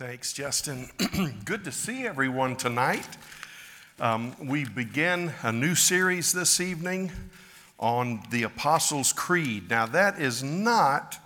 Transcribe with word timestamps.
Thanks, 0.00 0.32
Justin. 0.32 0.88
Good 1.44 1.64
to 1.64 1.72
see 1.72 2.06
everyone 2.06 2.54
tonight. 2.54 3.08
Um, 3.98 4.36
we 4.40 4.64
begin 4.64 5.32
a 5.42 5.50
new 5.50 5.74
series 5.74 6.32
this 6.32 6.60
evening 6.60 7.10
on 7.80 8.22
the 8.30 8.44
Apostles' 8.44 9.12
Creed. 9.12 9.68
Now, 9.68 9.86
that 9.86 10.20
is 10.20 10.40
not 10.40 11.18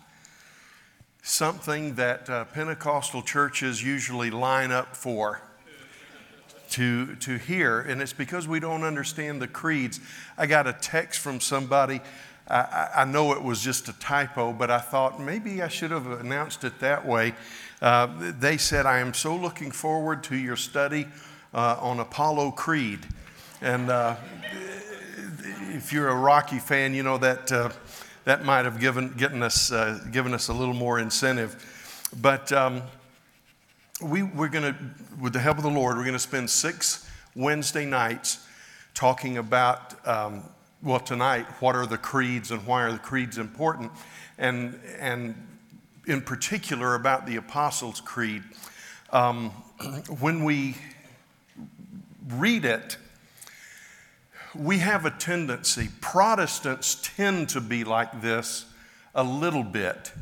something 1.23 1.97
that 1.97 2.31
uh, 2.31 2.47
Pentecostal 2.47 3.21
churches 3.21 3.85
usually 3.85 4.31
line 4.31 4.73
up 4.73 4.97
for 4.97 5.43
to, 6.71 7.15
to 7.17 7.37
hear, 7.37 7.79
and 7.79 8.01
it's 8.01 8.15
because 8.15 8.49
we 8.49 8.59
don't 8.59 8.85
understand 8.85 9.43
the 9.43 9.49
creeds. 9.49 10.01
I 10.39 10.47
got 10.47 10.67
a 10.67 10.73
text 10.73 11.21
from 11.21 11.43
somebody. 11.43 12.01
I, 12.49 12.89
I 12.97 13.05
know 13.05 13.33
it 13.33 13.43
was 13.43 13.63
just 13.63 13.89
a 13.89 13.93
typo, 13.95 14.53
but 14.53 14.71
I 14.71 14.79
thought 14.79 15.21
maybe 15.21 15.63
I 15.63 15.69
should 15.69 15.91
have 15.91 16.07
announced 16.07 16.65
it 16.65 16.81
that 16.81 17.07
way. 17.07 17.35
Uh, 17.81 18.09
they 18.39 18.57
said, 18.57 18.87
I 18.87 18.99
am 18.99 19.15
so 19.15 19.35
looking 19.37 19.71
forward 19.71 20.23
to 20.25 20.37
your 20.37 20.57
study 20.57 21.07
uh, 21.55 21.77
on 21.81 22.01
Apollo 22.01 22.53
Creed. 22.53 23.01
And 23.61 23.91
uh, 23.91 24.17
if 25.71 25.93
you're 25.93 26.09
a 26.09 26.17
Rocky 26.17 26.59
fan, 26.59 26.95
you 26.95 27.03
know 27.03 27.19
that 27.19 27.51
uh, 27.51 27.71
that 28.25 28.45
might 28.45 28.65
have 28.65 28.79
given, 28.79 29.13
getting 29.15 29.43
us, 29.43 29.73
uh, 29.73 29.99
given 30.13 30.33
us 30.35 30.49
a 30.49 30.53
little 30.53 30.75
more 30.75 31.01
incentive. 31.01 32.09
But 32.21 32.53
um, 32.53 32.83
we, 34.01 34.23
we're 34.23 34.49
going 34.49 34.75
to, 34.75 34.77
with 35.21 35.33
the 35.33 35.41
help 35.41 35.57
of 35.57 35.65
the 35.65 35.71
Lord, 35.71 35.97
we're 35.97 36.05
going 36.05 36.13
to 36.13 36.19
spend 36.19 36.49
six 36.49 37.09
Wednesday 37.35 37.85
nights 37.85 38.47
talking 38.95 39.39
about, 39.39 40.07
um, 40.07 40.45
well, 40.83 40.99
tonight, 40.99 41.47
what 41.61 41.77
are 41.77 41.87
the 41.87 41.99
creeds 41.99 42.51
and 42.51 42.67
why 42.67 42.83
are 42.83 42.93
the 42.93 42.99
creeds 42.99 43.39
important? 43.39 43.93
And, 44.37 44.81
and 44.99 45.35
in 46.07 46.23
particular 46.23 46.97
about 46.97 47.25
the 47.25 47.37
Apostles' 47.37 48.01
Creed. 48.01 48.43
Um, 49.11 49.51
when 50.21 50.43
we 50.43 50.77
read 52.29 52.65
it, 52.65 52.97
we 54.57 54.79
have 54.79 55.07
a 55.07 55.11
tendency, 55.11 55.89
Protestants 56.01 57.09
tend 57.17 57.49
to 57.51 57.61
be 57.61 57.85
like 57.85 58.21
this 58.21 58.67
a 59.15 59.23
little 59.23 59.63
bit. 59.63 60.13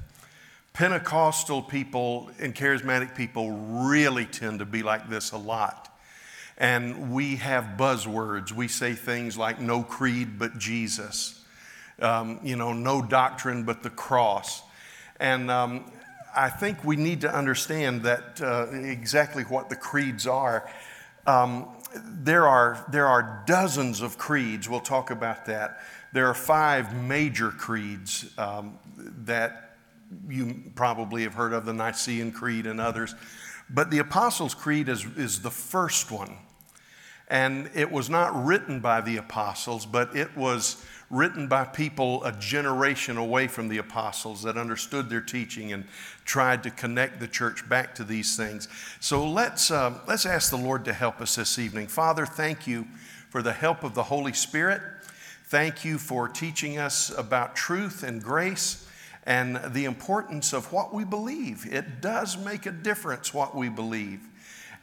Pentecostal 0.72 1.62
people 1.62 2.30
and 2.38 2.54
charismatic 2.54 3.16
people 3.16 3.50
really 3.50 4.26
tend 4.26 4.58
to 4.60 4.64
be 4.64 4.82
like 4.82 5.08
this 5.08 5.32
a 5.32 5.38
lot. 5.38 5.89
And 6.60 7.10
we 7.10 7.36
have 7.36 7.78
buzzwords. 7.78 8.52
We 8.52 8.68
say 8.68 8.92
things 8.92 9.38
like 9.38 9.60
no 9.60 9.82
creed 9.82 10.38
but 10.38 10.58
Jesus, 10.58 11.42
um, 12.00 12.38
you 12.44 12.54
know, 12.54 12.74
no 12.74 13.00
doctrine 13.00 13.64
but 13.64 13.82
the 13.82 13.88
cross. 13.88 14.62
And 15.18 15.50
um, 15.50 15.90
I 16.36 16.50
think 16.50 16.84
we 16.84 16.96
need 16.96 17.22
to 17.22 17.34
understand 17.34 18.02
that 18.02 18.42
uh, 18.42 18.66
exactly 18.72 19.42
what 19.44 19.70
the 19.70 19.76
creeds 19.76 20.26
are. 20.26 20.70
Um, 21.26 21.66
there, 21.94 22.46
are 22.46 22.84
there 22.92 23.06
are 23.06 23.42
dozens 23.46 24.02
of 24.02 24.18
creeds. 24.18 24.68
We'll 24.68 24.80
talk 24.80 25.10
about 25.10 25.46
that. 25.46 25.80
There 26.12 26.26
are 26.26 26.34
five 26.34 26.94
major 26.94 27.50
creeds 27.50 28.30
um, 28.36 28.78
that 29.24 29.76
you 30.28 30.62
probably 30.74 31.22
have 31.22 31.34
heard 31.34 31.54
of 31.54 31.64
the 31.64 31.72
Nicene 31.72 32.32
Creed 32.32 32.66
and 32.66 32.82
others. 32.82 33.14
But 33.70 33.90
the 33.90 33.98
Apostles' 33.98 34.54
Creed 34.54 34.90
is, 34.90 35.06
is 35.16 35.40
the 35.40 35.50
first 35.50 36.10
one. 36.10 36.36
And 37.30 37.70
it 37.74 37.90
was 37.90 38.10
not 38.10 38.44
written 38.44 38.80
by 38.80 39.00
the 39.00 39.16
apostles, 39.16 39.86
but 39.86 40.14
it 40.16 40.36
was 40.36 40.84
written 41.10 41.46
by 41.48 41.64
people 41.64 42.22
a 42.24 42.32
generation 42.32 43.16
away 43.16 43.46
from 43.46 43.68
the 43.68 43.78
apostles 43.78 44.42
that 44.42 44.58
understood 44.58 45.08
their 45.08 45.20
teaching 45.20 45.72
and 45.72 45.84
tried 46.24 46.62
to 46.64 46.70
connect 46.70 47.20
the 47.20 47.28
church 47.28 47.68
back 47.68 47.94
to 47.94 48.04
these 48.04 48.36
things. 48.36 48.68
So 49.00 49.28
let's, 49.28 49.70
uh, 49.70 49.98
let's 50.06 50.26
ask 50.26 50.50
the 50.50 50.56
Lord 50.56 50.84
to 50.84 50.92
help 50.92 51.20
us 51.20 51.36
this 51.36 51.58
evening. 51.58 51.86
Father, 51.86 52.26
thank 52.26 52.66
you 52.66 52.86
for 53.28 53.42
the 53.42 53.52
help 53.52 53.84
of 53.84 53.94
the 53.94 54.04
Holy 54.04 54.32
Spirit. 54.32 54.82
Thank 55.46 55.84
you 55.84 55.98
for 55.98 56.28
teaching 56.28 56.78
us 56.78 57.10
about 57.16 57.56
truth 57.56 58.02
and 58.02 58.22
grace 58.22 58.88
and 59.24 59.60
the 59.72 59.84
importance 59.84 60.52
of 60.52 60.72
what 60.72 60.94
we 60.94 61.04
believe. 61.04 61.66
It 61.72 62.00
does 62.00 62.38
make 62.38 62.66
a 62.66 62.72
difference 62.72 63.34
what 63.34 63.54
we 63.54 63.68
believe. 63.68 64.20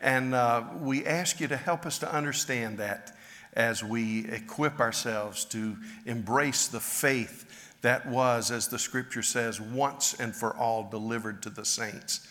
And 0.01 0.33
uh, 0.33 0.63
we 0.79 1.05
ask 1.05 1.39
you 1.39 1.47
to 1.47 1.57
help 1.57 1.85
us 1.85 1.99
to 1.99 2.13
understand 2.13 2.77
that 2.77 3.15
as 3.53 3.83
we 3.83 4.27
equip 4.27 4.79
ourselves 4.79 5.43
to 5.45 5.77
embrace 6.05 6.67
the 6.67 6.79
faith 6.79 7.73
that 7.81 8.07
was, 8.07 8.51
as 8.51 8.67
the 8.67 8.79
scripture 8.79 9.23
says, 9.23 9.59
once 9.61 10.13
and 10.19 10.35
for 10.35 10.55
all 10.55 10.89
delivered 10.89 11.41
to 11.43 11.49
the 11.49 11.65
saints. 11.65 12.27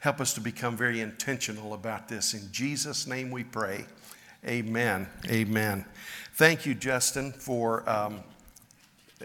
Help 0.00 0.20
us 0.20 0.32
to 0.34 0.40
become 0.40 0.76
very 0.76 1.00
intentional 1.00 1.74
about 1.74 2.08
this. 2.08 2.32
In 2.32 2.50
Jesus' 2.52 3.06
name 3.06 3.30
we 3.30 3.44
pray. 3.44 3.84
Amen. 4.46 5.06
Amen. 5.26 5.84
Thank 6.34 6.64
you, 6.64 6.74
Justin, 6.74 7.32
for. 7.32 7.88
Um, 7.88 8.20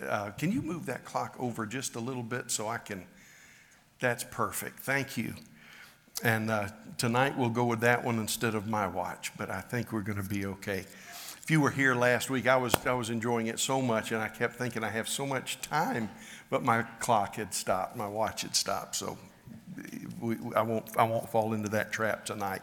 uh, 0.02 0.32
can 0.32 0.52
you 0.52 0.62
move 0.62 0.86
that 0.88 1.06
clock 1.06 1.36
over 1.40 1.66
just 1.66 1.96
a 1.96 2.00
little 2.00 2.24
bit 2.24 2.52
so 2.52 2.68
I 2.68 2.78
can? 2.78 3.06
That's 4.02 4.26
perfect. 4.26 4.80
Thank 4.82 5.16
you. 5.16 5.36
And 6.24 6.50
uh, 6.50 6.70
tonight 6.98 7.38
we'll 7.38 7.50
go 7.50 7.66
with 7.66 7.82
that 7.82 8.04
one 8.04 8.20
instead 8.20 8.56
of 8.56 8.68
my 8.68 8.88
watch, 8.88 9.32
but 9.38 9.50
I 9.50 9.62
think 9.62 9.92
we're 9.92 10.02
going 10.02 10.22
to 10.22 10.28
be 10.28 10.46
okay. 10.46 10.86
If 11.44 11.52
you 11.52 11.60
were 11.62 11.70
here 11.70 11.94
last 11.94 12.30
week, 12.30 12.48
I 12.48 12.56
was, 12.56 12.74
I 12.86 12.94
was 12.94 13.10
enjoying 13.10 13.48
it 13.48 13.60
so 13.60 13.82
much, 13.82 14.12
and 14.12 14.22
I 14.22 14.30
kept 14.30 14.56
thinking 14.56 14.84
I 14.84 14.90
have 14.90 15.10
so 15.10 15.26
much 15.26 15.62
time, 15.62 16.10
but 16.50 16.64
my 16.64 16.84
clock 17.00 17.36
had 17.36 17.54
stopped, 17.54 17.96
my 17.96 18.08
watch 18.08 18.44
had 18.44 18.56
stopped, 18.56 18.96
so 18.96 19.18
we, 20.22 20.38
I, 20.56 20.62
won't, 20.62 20.86
I 20.98 21.04
won't 21.04 21.30
fall 21.30 21.54
into 21.54 21.70
that 21.70 21.92
trap 21.92 22.26
tonight. 22.26 22.62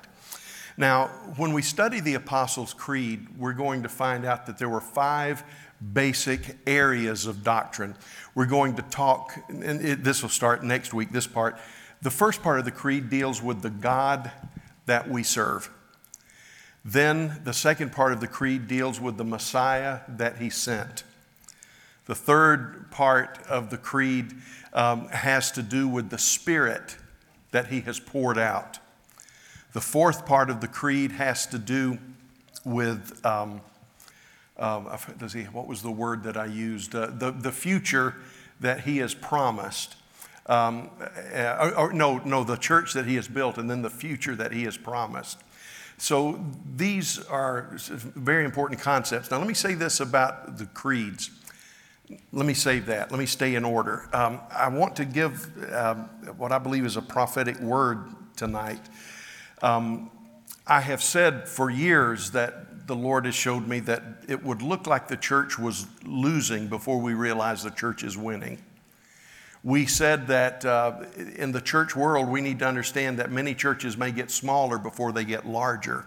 Now, 0.78 1.08
when 1.36 1.52
we 1.52 1.60
study 1.60 2.00
the 2.00 2.14
Apostles' 2.14 2.72
Creed, 2.72 3.38
we're 3.38 3.52
going 3.52 3.82
to 3.82 3.88
find 3.88 4.24
out 4.24 4.46
that 4.46 4.58
there 4.58 4.70
were 4.70 4.80
five 4.80 5.44
basic 5.92 6.56
areas 6.66 7.26
of 7.26 7.44
doctrine. 7.44 7.94
We're 8.34 8.46
going 8.46 8.76
to 8.76 8.82
talk, 8.82 9.34
and 9.48 9.84
it, 9.84 10.02
this 10.02 10.22
will 10.22 10.30
start 10.30 10.64
next 10.64 10.94
week, 10.94 11.12
this 11.12 11.26
part. 11.26 11.58
The 12.02 12.10
first 12.10 12.42
part 12.42 12.58
of 12.58 12.64
the 12.64 12.72
creed 12.72 13.08
deals 13.08 13.40
with 13.40 13.62
the 13.62 13.70
God 13.70 14.32
that 14.86 15.08
we 15.08 15.22
serve. 15.22 15.70
Then 16.84 17.40
the 17.44 17.52
second 17.52 17.92
part 17.92 18.12
of 18.12 18.20
the 18.20 18.26
creed 18.26 18.66
deals 18.66 19.00
with 19.00 19.16
the 19.16 19.24
Messiah 19.24 20.00
that 20.08 20.38
he 20.38 20.50
sent. 20.50 21.04
The 22.06 22.16
third 22.16 22.90
part 22.90 23.38
of 23.48 23.70
the 23.70 23.78
creed 23.78 24.34
um, 24.72 25.06
has 25.08 25.52
to 25.52 25.62
do 25.62 25.86
with 25.86 26.10
the 26.10 26.18
Spirit 26.18 26.96
that 27.52 27.68
he 27.68 27.82
has 27.82 28.00
poured 28.00 28.38
out. 28.38 28.80
The 29.72 29.80
fourth 29.80 30.26
part 30.26 30.50
of 30.50 30.60
the 30.60 30.68
creed 30.68 31.12
has 31.12 31.46
to 31.46 31.58
do 31.58 31.98
with, 32.64 33.24
um, 33.24 33.60
um, 34.56 34.88
does 35.18 35.32
he, 35.32 35.44
what 35.44 35.68
was 35.68 35.82
the 35.82 35.90
word 35.90 36.24
that 36.24 36.36
I 36.36 36.46
used? 36.46 36.94
Uh, 36.94 37.06
the, 37.06 37.30
the 37.30 37.52
future 37.52 38.16
that 38.58 38.80
he 38.80 38.98
has 38.98 39.14
promised. 39.14 39.94
Um, 40.46 40.90
uh, 41.00 41.56
or, 41.60 41.74
or, 41.76 41.92
no, 41.92 42.18
no, 42.18 42.42
the 42.42 42.56
church 42.56 42.94
that 42.94 43.06
he 43.06 43.14
has 43.14 43.28
built, 43.28 43.58
and 43.58 43.70
then 43.70 43.82
the 43.82 43.90
future 43.90 44.34
that 44.34 44.52
he 44.52 44.64
has 44.64 44.76
promised. 44.76 45.38
So 45.98 46.44
these 46.74 47.24
are 47.26 47.70
very 47.76 48.44
important 48.44 48.80
concepts. 48.80 49.30
Now, 49.30 49.38
let 49.38 49.46
me 49.46 49.54
say 49.54 49.74
this 49.74 50.00
about 50.00 50.58
the 50.58 50.66
creeds. 50.66 51.30
Let 52.32 52.44
me 52.44 52.54
save 52.54 52.86
that. 52.86 53.12
Let 53.12 53.20
me 53.20 53.26
stay 53.26 53.54
in 53.54 53.64
order. 53.64 54.08
Um, 54.12 54.40
I 54.50 54.68
want 54.68 54.96
to 54.96 55.04
give 55.04 55.48
um, 55.72 56.08
what 56.36 56.50
I 56.50 56.58
believe 56.58 56.84
is 56.84 56.96
a 56.96 57.02
prophetic 57.02 57.60
word 57.60 58.04
tonight. 58.36 58.80
Um, 59.62 60.10
I 60.66 60.80
have 60.80 61.02
said 61.02 61.48
for 61.48 61.70
years 61.70 62.32
that 62.32 62.86
the 62.86 62.96
Lord 62.96 63.24
has 63.26 63.34
showed 63.34 63.68
me 63.68 63.80
that 63.80 64.02
it 64.28 64.42
would 64.42 64.60
look 64.60 64.86
like 64.86 65.08
the 65.08 65.16
church 65.16 65.58
was 65.58 65.86
losing 66.04 66.66
before 66.66 67.00
we 67.00 67.14
realize 67.14 67.62
the 67.62 67.70
church 67.70 68.02
is 68.02 68.16
winning. 68.16 68.60
We 69.64 69.86
said 69.86 70.26
that 70.26 70.64
uh, 70.64 71.04
in 71.36 71.52
the 71.52 71.60
church 71.60 71.94
world, 71.94 72.28
we 72.28 72.40
need 72.40 72.58
to 72.60 72.66
understand 72.66 73.18
that 73.18 73.30
many 73.30 73.54
churches 73.54 73.96
may 73.96 74.10
get 74.10 74.30
smaller 74.30 74.76
before 74.76 75.12
they 75.12 75.24
get 75.24 75.46
larger. 75.46 76.04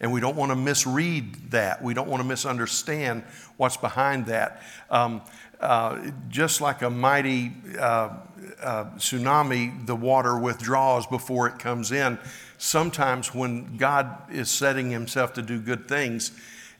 And 0.00 0.12
we 0.12 0.20
don't 0.20 0.34
want 0.34 0.50
to 0.50 0.56
misread 0.56 1.50
that. 1.50 1.82
We 1.82 1.94
don't 1.94 2.08
want 2.08 2.22
to 2.22 2.28
misunderstand 2.28 3.22
what's 3.58 3.76
behind 3.76 4.26
that. 4.26 4.62
Um, 4.88 5.22
uh, 5.60 6.10
just 6.28 6.60
like 6.60 6.80
a 6.80 6.88
mighty 6.88 7.52
uh, 7.78 8.16
uh, 8.62 8.84
tsunami, 8.96 9.86
the 9.86 9.94
water 9.94 10.38
withdraws 10.38 11.06
before 11.06 11.46
it 11.48 11.58
comes 11.58 11.92
in. 11.92 12.18
Sometimes, 12.56 13.34
when 13.34 13.76
God 13.76 14.32
is 14.32 14.50
setting 14.50 14.90
himself 14.90 15.34
to 15.34 15.42
do 15.42 15.60
good 15.60 15.86
things, 15.86 16.32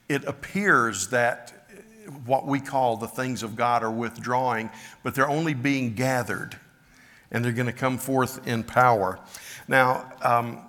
it 0.08 0.25
appears 0.25 1.08
that 1.08 1.60
what 2.25 2.47
we 2.47 2.61
call 2.61 2.97
the 2.97 3.08
things 3.08 3.43
of 3.43 3.56
God 3.56 3.82
are 3.82 3.91
withdrawing, 3.91 4.70
but 5.02 5.14
they're 5.14 5.29
only 5.29 5.55
being 5.55 5.94
gathered 5.94 6.56
and 7.31 7.44
they're 7.44 7.52
going 7.52 7.67
to 7.67 7.73
come 7.73 7.99
forth 7.99 8.47
in 8.47 8.64
power. 8.64 9.20
Now, 9.69 10.12
um, 10.23 10.64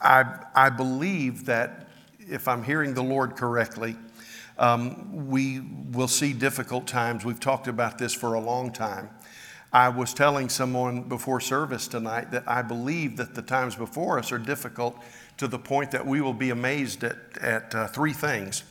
I, 0.00 0.44
I 0.54 0.70
believe 0.70 1.46
that 1.46 1.88
if 2.18 2.48
I'm 2.48 2.62
hearing 2.62 2.94
the 2.94 3.02
Lord 3.02 3.36
correctly, 3.36 3.96
um, 4.58 5.28
we 5.28 5.60
will 5.92 6.08
see 6.08 6.32
difficult 6.32 6.86
times. 6.86 7.24
We've 7.24 7.40
talked 7.40 7.68
about 7.68 7.98
this 7.98 8.14
for 8.14 8.34
a 8.34 8.40
long 8.40 8.72
time. 8.72 9.10
I 9.72 9.90
was 9.90 10.14
telling 10.14 10.48
someone 10.48 11.02
before 11.02 11.40
service 11.40 11.86
tonight 11.86 12.30
that 12.30 12.44
I 12.46 12.62
believe 12.62 13.18
that 13.18 13.34
the 13.34 13.42
times 13.42 13.76
before 13.76 14.18
us 14.18 14.32
are 14.32 14.38
difficult 14.38 14.96
to 15.36 15.46
the 15.46 15.58
point 15.58 15.90
that 15.90 16.06
we 16.06 16.22
will 16.22 16.32
be 16.32 16.50
amazed 16.50 17.04
at, 17.04 17.16
at 17.40 17.74
uh, 17.74 17.86
three 17.88 18.14
things. 18.14 18.62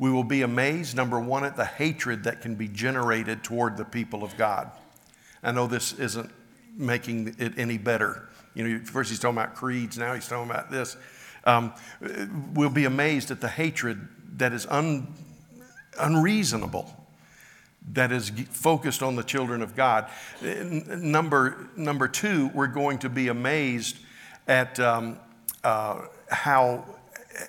We 0.00 0.10
will 0.10 0.24
be 0.24 0.40
amazed, 0.40 0.96
number 0.96 1.20
one, 1.20 1.44
at 1.44 1.56
the 1.56 1.66
hatred 1.66 2.24
that 2.24 2.40
can 2.40 2.54
be 2.54 2.68
generated 2.68 3.44
toward 3.44 3.76
the 3.76 3.84
people 3.84 4.24
of 4.24 4.34
God. 4.38 4.70
I 5.42 5.52
know 5.52 5.66
this 5.66 5.92
isn't 5.92 6.30
making 6.74 7.36
it 7.38 7.58
any 7.58 7.76
better. 7.76 8.26
You 8.54 8.66
know, 8.66 8.84
first 8.86 9.10
he's 9.10 9.20
talking 9.20 9.36
about 9.36 9.54
creeds, 9.54 9.98
now 9.98 10.14
he's 10.14 10.26
talking 10.26 10.50
about 10.50 10.70
this. 10.70 10.96
Um, 11.44 11.74
we'll 12.54 12.70
be 12.70 12.86
amazed 12.86 13.30
at 13.30 13.42
the 13.42 13.48
hatred 13.48 14.08
that 14.38 14.54
is 14.54 14.66
un, 14.70 15.12
unreasonable, 15.98 16.90
that 17.92 18.10
is 18.10 18.30
focused 18.50 19.02
on 19.02 19.16
the 19.16 19.22
children 19.22 19.60
of 19.60 19.76
God. 19.76 20.08
Number, 20.42 21.68
number 21.76 22.08
two, 22.08 22.50
we're 22.54 22.68
going 22.68 23.00
to 23.00 23.10
be 23.10 23.28
amazed 23.28 23.98
at 24.48 24.80
um, 24.80 25.18
uh, 25.62 26.06
how, 26.30 26.86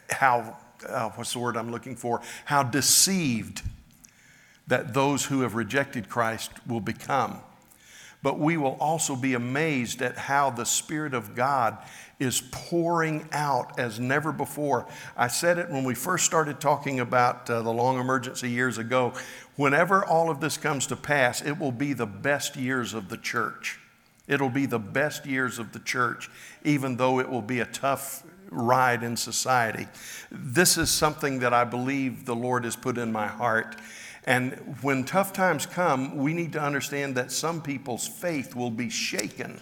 how 0.10 0.58
uh, 0.88 1.10
what's 1.12 1.34
the 1.34 1.40
word 1.40 1.58
I'm 1.58 1.72
looking 1.72 1.96
for? 1.96 2.22
How 2.46 2.64
deceived 2.64 3.62
that 4.68 4.94
those 4.94 5.26
who 5.26 5.42
have 5.42 5.56
rejected 5.56 6.10
Christ 6.10 6.52
will 6.68 6.80
become 6.80 7.42
but 8.24 8.40
we 8.40 8.58
will 8.58 8.78
also 8.80 9.16
be 9.16 9.34
amazed 9.34 10.02
at 10.02 10.18
how 10.18 10.50
the 10.50 10.66
Spirit 10.66 11.14
of 11.14 11.36
God 11.36 11.78
is 12.20 12.42
pouring 12.52 13.28
out 13.32 13.80
as 13.80 14.00
never 14.00 14.32
before. 14.32 14.86
I 15.18 15.28
said 15.28 15.58
it 15.58 15.70
when 15.70 15.84
we 15.84 15.96
first 15.96 16.26
started 16.26 16.60
talking 16.60 17.00
about 17.00 17.50
uh, 17.50 17.64
the 17.64 17.72
long 17.72 18.00
emergency 18.00 18.50
years 18.50 18.78
ago. 18.78 19.14
Whenever 19.56 20.06
all 20.06 20.30
of 20.30 20.40
this 20.40 20.56
comes 20.56 20.86
to 20.88 20.96
pass, 20.96 21.42
it 21.42 21.58
will 21.58 21.72
be 21.72 21.94
the 21.94 22.06
best 22.06 22.56
years 22.56 22.94
of 22.94 23.10
the 23.10 23.18
church. 23.18 23.80
It'll 24.28 24.50
be 24.50 24.68
the 24.68 24.80
best 24.80 25.26
years 25.26 25.58
of 25.58 25.74
the 25.74 25.80
church, 25.80 26.30
even 26.64 26.98
though 26.98 27.20
it 27.20 27.28
will 27.28 27.42
be 27.42 27.60
a 27.60 27.66
tough 27.66 28.24
ride 28.52 29.02
in 29.02 29.18
society. 29.18 29.88
This 30.30 30.78
is 30.78 30.92
something 30.92 31.40
that 31.40 31.54
I 31.54 31.64
believe 31.64 32.26
the 32.26 32.36
Lord 32.36 32.66
has 32.66 32.76
put 32.76 32.98
in 32.98 33.12
my 33.12 33.28
heart. 33.28 33.78
And 34.26 34.78
when 34.82 35.04
tough 35.04 35.34
times 35.34 35.66
come, 35.66 36.18
we 36.18 36.34
need 36.34 36.54
to 36.54 36.62
understand 36.62 37.16
that 37.16 37.32
some 37.32 37.62
people's 37.62 38.08
faith 38.08 38.56
will 38.56 38.70
be 38.70 38.90
shaken. 38.90 39.60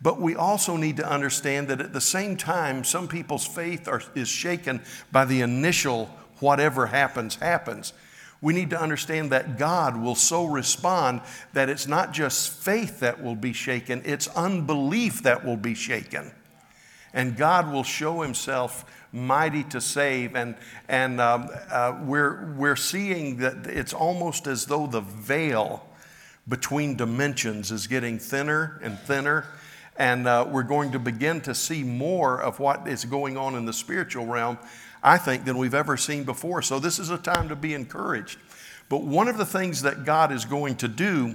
But 0.00 0.20
we 0.20 0.36
also 0.36 0.76
need 0.76 0.96
to 0.98 1.10
understand 1.10 1.68
that 1.68 1.80
at 1.80 1.92
the 1.92 2.00
same 2.00 2.36
time, 2.36 2.84
some 2.84 3.08
people's 3.08 3.44
faith 3.44 3.88
are, 3.88 4.02
is 4.14 4.28
shaken 4.28 4.80
by 5.10 5.24
the 5.24 5.40
initial 5.40 6.06
whatever 6.38 6.86
happens, 6.86 7.34
happens. 7.34 7.92
We 8.40 8.54
need 8.54 8.70
to 8.70 8.80
understand 8.80 9.32
that 9.32 9.58
God 9.58 10.00
will 10.00 10.14
so 10.14 10.44
respond 10.44 11.22
that 11.52 11.68
it's 11.68 11.88
not 11.88 12.12
just 12.12 12.52
faith 12.52 13.00
that 13.00 13.20
will 13.20 13.34
be 13.34 13.52
shaken, 13.52 14.02
it's 14.04 14.28
unbelief 14.28 15.24
that 15.24 15.44
will 15.44 15.56
be 15.56 15.74
shaken. 15.74 16.30
And 17.12 17.36
God 17.36 17.72
will 17.72 17.84
show 17.84 18.22
Himself 18.22 18.84
mighty 19.12 19.64
to 19.64 19.80
save. 19.80 20.36
And, 20.36 20.56
and 20.88 21.20
um, 21.20 21.48
uh, 21.70 21.98
we're, 22.02 22.52
we're 22.52 22.76
seeing 22.76 23.38
that 23.38 23.66
it's 23.66 23.92
almost 23.92 24.46
as 24.46 24.66
though 24.66 24.86
the 24.86 25.00
veil 25.00 25.84
between 26.48 26.96
dimensions 26.96 27.70
is 27.70 27.86
getting 27.86 28.18
thinner 28.18 28.80
and 28.82 28.98
thinner. 28.98 29.46
And 29.96 30.28
uh, 30.28 30.46
we're 30.48 30.62
going 30.62 30.92
to 30.92 30.98
begin 30.98 31.40
to 31.42 31.54
see 31.54 31.82
more 31.82 32.40
of 32.40 32.60
what 32.60 32.86
is 32.86 33.04
going 33.04 33.36
on 33.36 33.54
in 33.56 33.64
the 33.64 33.72
spiritual 33.72 34.26
realm, 34.26 34.58
I 35.02 35.18
think, 35.18 35.44
than 35.44 35.58
we've 35.58 35.74
ever 35.74 35.96
seen 35.96 36.24
before. 36.24 36.62
So 36.62 36.78
this 36.78 36.98
is 36.98 37.10
a 37.10 37.18
time 37.18 37.48
to 37.48 37.56
be 37.56 37.74
encouraged. 37.74 38.38
But 38.88 39.02
one 39.02 39.28
of 39.28 39.36
the 39.36 39.44
things 39.44 39.82
that 39.82 40.04
God 40.04 40.32
is 40.32 40.44
going 40.44 40.76
to 40.76 40.88
do, 40.88 41.34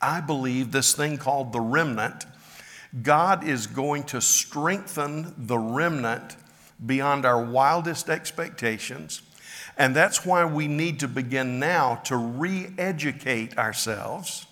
I 0.00 0.20
believe, 0.20 0.72
this 0.72 0.94
thing 0.94 1.18
called 1.18 1.52
the 1.52 1.60
remnant, 1.60 2.24
God 3.00 3.44
is 3.44 3.66
going 3.66 4.02
to 4.04 4.20
strengthen 4.20 5.34
the 5.38 5.58
remnant 5.58 6.36
beyond 6.84 7.24
our 7.24 7.42
wildest 7.42 8.10
expectations. 8.10 9.22
And 9.78 9.96
that's 9.96 10.26
why 10.26 10.44
we 10.44 10.68
need 10.68 11.00
to 11.00 11.08
begin 11.08 11.58
now 11.58 11.96
to 12.04 12.16
re 12.16 12.68
educate 12.76 13.56
ourselves 13.56 14.46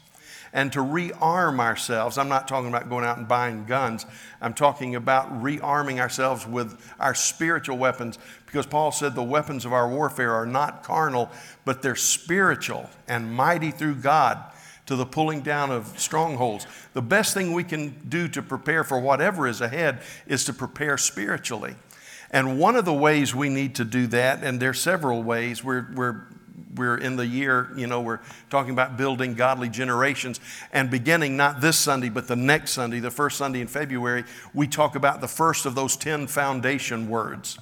and 0.53 0.73
to 0.73 0.81
rearm 0.81 1.61
ourselves. 1.61 2.19
I'm 2.19 2.29
not 2.29 2.49
talking 2.49 2.69
about 2.69 2.89
going 2.89 3.05
out 3.05 3.19
and 3.19 3.29
buying 3.29 3.67
guns. 3.67 4.07
I'm 4.41 4.55
talking 4.55 4.97
about 4.97 5.43
rearming 5.43 6.01
ourselves 6.01 6.47
with 6.47 6.81
our 6.99 7.15
spiritual 7.15 7.79
weapons 7.79 8.19
because 8.47 8.67
Paul 8.67 8.91
said 8.91 9.15
the 9.15 9.23
weapons 9.23 9.65
of 9.65 9.73
our 9.73 9.89
warfare 9.89 10.33
are 10.33 10.47
not 10.47 10.83
carnal, 10.83 11.31
but 11.65 11.83
they're 11.83 11.95
spiritual 11.95 12.89
and 13.07 13.33
mighty 13.33 13.71
through 13.71 13.97
God 13.97 14.43
to 14.91 14.97
the 14.97 15.07
pulling 15.07 15.41
down 15.41 15.71
of 15.71 15.87
strongholds. 16.01 16.67
The 16.95 17.01
best 17.01 17.33
thing 17.33 17.53
we 17.53 17.63
can 17.63 17.95
do 18.09 18.27
to 18.27 18.43
prepare 18.43 18.83
for 18.83 18.99
whatever 18.99 19.47
is 19.47 19.61
ahead 19.61 20.01
is 20.27 20.45
to 20.47 20.53
prepare 20.53 20.99
spiritually. 20.99 21.77
And 22.33 22.59
one 22.59 22.75
of 22.75 22.85
the 22.85 22.93
ways 22.93 23.33
we 23.33 23.51
need 23.51 23.77
to 23.77 23.85
do 23.85 24.09
that, 24.09 24.43
and 24.43 24.59
there 24.59 24.71
are 24.71 24.75
several 24.75 25.23
ways, 25.23 25.63
we're, 25.63 25.87
we're, 25.95 26.23
we're 26.75 26.97
in 26.97 27.15
the 27.15 27.25
year, 27.25 27.71
you 27.77 27.87
know, 27.87 28.01
we're 28.01 28.19
talking 28.51 28.73
about 28.73 28.97
building 28.97 29.35
godly 29.35 29.69
generations. 29.69 30.41
And 30.73 30.91
beginning 30.91 31.37
not 31.37 31.61
this 31.61 31.77
Sunday, 31.77 32.09
but 32.09 32.27
the 32.27 32.35
next 32.35 32.73
Sunday, 32.73 32.99
the 32.99 33.13
first 33.13 33.39
Sunday 33.39 33.61
in 33.61 33.69
February, 33.69 34.25
we 34.53 34.67
talk 34.67 34.97
about 34.97 35.21
the 35.21 35.29
first 35.29 35.67
of 35.67 35.77
those 35.77 35.97
10 35.97 36.27
foundation 36.27 37.09
words. 37.09 37.61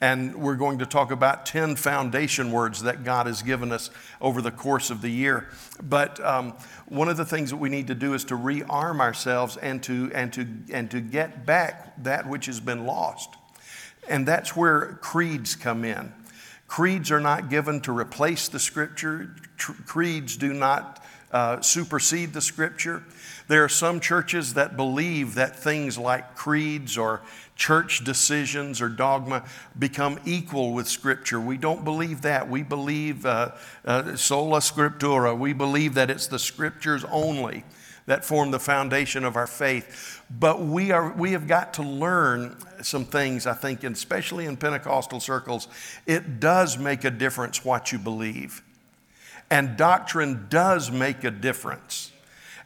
And 0.00 0.36
we're 0.36 0.54
going 0.54 0.78
to 0.78 0.86
talk 0.86 1.10
about 1.10 1.44
10 1.44 1.74
foundation 1.74 2.52
words 2.52 2.82
that 2.82 3.02
God 3.02 3.26
has 3.26 3.42
given 3.42 3.72
us 3.72 3.90
over 4.20 4.40
the 4.40 4.52
course 4.52 4.90
of 4.90 5.02
the 5.02 5.08
year. 5.08 5.48
But 5.82 6.24
um, 6.24 6.54
one 6.86 7.08
of 7.08 7.16
the 7.16 7.24
things 7.24 7.50
that 7.50 7.56
we 7.56 7.68
need 7.68 7.88
to 7.88 7.96
do 7.96 8.14
is 8.14 8.24
to 8.26 8.34
rearm 8.34 9.00
ourselves 9.00 9.56
and 9.56 9.82
to, 9.82 10.10
and, 10.14 10.32
to, 10.34 10.46
and 10.72 10.90
to 10.92 11.00
get 11.00 11.44
back 11.44 12.02
that 12.04 12.28
which 12.28 12.46
has 12.46 12.60
been 12.60 12.86
lost. 12.86 13.34
And 14.08 14.26
that's 14.26 14.54
where 14.54 14.98
creeds 15.02 15.56
come 15.56 15.84
in. 15.84 16.12
Creeds 16.68 17.10
are 17.10 17.20
not 17.20 17.48
given 17.48 17.80
to 17.80 17.92
replace 17.92 18.48
the 18.48 18.58
scripture, 18.58 19.34
creeds 19.56 20.36
do 20.36 20.52
not 20.52 21.02
uh, 21.32 21.60
supersede 21.60 22.32
the 22.32 22.40
scripture. 22.40 23.02
There 23.48 23.64
are 23.64 23.68
some 23.68 24.00
churches 24.00 24.54
that 24.54 24.76
believe 24.76 25.34
that 25.34 25.56
things 25.56 25.98
like 25.98 26.36
creeds 26.36 26.96
or 26.96 27.22
church 27.58 28.04
decisions 28.04 28.80
or 28.80 28.88
dogma 28.88 29.44
become 29.78 30.18
equal 30.24 30.72
with 30.72 30.88
Scripture. 30.88 31.38
We 31.38 31.58
don't 31.58 31.84
believe 31.84 32.22
that. 32.22 32.48
We 32.48 32.62
believe 32.62 33.26
uh, 33.26 33.50
uh, 33.84 34.16
sola 34.16 34.60
scriptura. 34.60 35.36
We 35.36 35.52
believe 35.52 35.94
that 35.94 36.08
it's 36.08 36.28
the 36.28 36.38
Scriptures 36.38 37.04
only 37.10 37.64
that 38.06 38.24
form 38.24 38.50
the 38.50 38.58
foundation 38.58 39.22
of 39.22 39.36
our 39.36 39.46
faith. 39.46 40.22
But 40.30 40.62
we, 40.62 40.92
are, 40.92 41.12
we 41.12 41.32
have 41.32 41.46
got 41.46 41.74
to 41.74 41.82
learn 41.82 42.56
some 42.82 43.04
things, 43.04 43.46
I 43.46 43.52
think, 43.52 43.84
especially 43.84 44.46
in 44.46 44.56
Pentecostal 44.56 45.20
circles. 45.20 45.68
It 46.06 46.40
does 46.40 46.78
make 46.78 47.04
a 47.04 47.10
difference 47.10 47.66
what 47.66 47.92
you 47.92 47.98
believe. 47.98 48.62
And 49.50 49.76
doctrine 49.76 50.46
does 50.48 50.90
make 50.90 51.22
a 51.22 51.30
difference. 51.30 52.10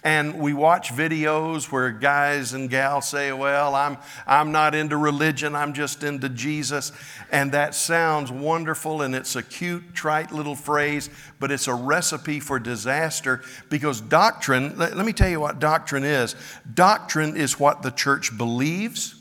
And 0.05 0.41
we 0.41 0.53
watch 0.53 0.91
videos 0.91 1.71
where 1.71 1.93
guys 1.93 2.55
and 2.55 2.69
gals 2.69 3.09
say, 3.09 3.33
Well, 3.33 3.77
I'm, 3.77 3.99
I'm 4.27 4.51
not 4.51 4.75
into 4.75 4.97
religion, 4.97 5.55
I'm 5.55 5.75
just 5.75 6.03
into 6.03 6.29
Jesus. 6.29 6.91
And 7.31 7.53
that 7.53 7.75
sounds 7.77 8.33
wonderful 8.33 9.03
and 9.03 9.15
it's 9.15 9.37
a 9.37 9.45
cute, 9.45 9.95
trite 9.95 10.33
little 10.33 10.57
phrase, 10.57 11.09
but 11.39 11.53
it's 11.53 11.69
a 11.69 11.75
recipe 11.75 12.41
for 12.41 12.59
disaster 12.59 13.43
because 13.71 14.01
doctrine, 14.01 14.77
let, 14.77 14.97
let 14.97 15.07
me 15.07 15.13
tell 15.13 15.29
you 15.29 15.39
what 15.39 15.61
doctrine 15.61 16.05
is. 16.05 16.35
Doctrine 16.75 17.37
is 17.37 17.61
what 17.61 17.83
the 17.83 17.93
church 17.93 18.37
believes, 18.37 19.15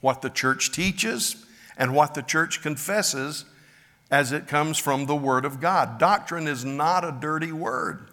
what 0.00 0.22
the 0.22 0.30
church 0.30 0.70
teaches, 0.70 1.44
and 1.76 1.96
what 1.96 2.14
the 2.14 2.22
church 2.22 2.62
confesses 2.62 3.44
as 4.08 4.30
it 4.30 4.46
comes 4.46 4.78
from 4.78 5.06
the 5.06 5.16
Word 5.16 5.44
of 5.44 5.58
God. 5.58 5.98
Doctrine 5.98 6.46
is 6.46 6.64
not 6.64 7.04
a 7.04 7.10
dirty 7.10 7.50
word. 7.50 8.08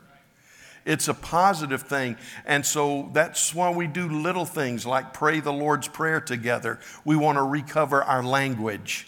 It's 0.86 1.07
a 1.07 1.13
positive 1.13 1.83
thing. 1.83 2.17
And 2.45 2.65
so 2.65 3.09
that's 3.13 3.53
why 3.53 3.69
we 3.71 3.88
do 3.88 4.09
little 4.09 4.45
things 4.45 4.86
like 4.86 5.13
pray 5.13 5.39
the 5.39 5.53
Lord's 5.53 5.88
Prayer 5.88 6.21
together. 6.21 6.79
We 7.05 7.15
want 7.15 7.38
to 7.38 7.43
recover 7.43 8.03
our 8.03 8.24
language. 8.24 9.07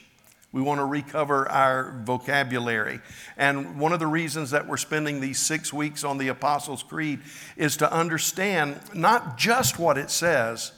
We 0.54 0.62
want 0.62 0.80
to 0.80 0.86
recover 0.86 1.50
our 1.50 2.02
vocabulary. 2.04 3.00
And 3.38 3.80
one 3.80 3.94
of 3.94 4.00
the 4.00 4.08
reasons 4.08 4.52
that 4.52 4.68
we're 4.68 4.78
spending 4.78 5.22
these 5.22 5.40
six 5.40 5.72
weeks 5.72 6.04
on 6.04 6.18
the 6.18 6.28
Apostles' 6.28 6.84
Creed 6.84 7.22
is 7.56 7.78
to 7.78 7.92
understand 7.92 8.80
not 8.94 9.38
just 9.38 9.80
what 9.80 9.98
it 9.98 10.12
says, 10.12 10.74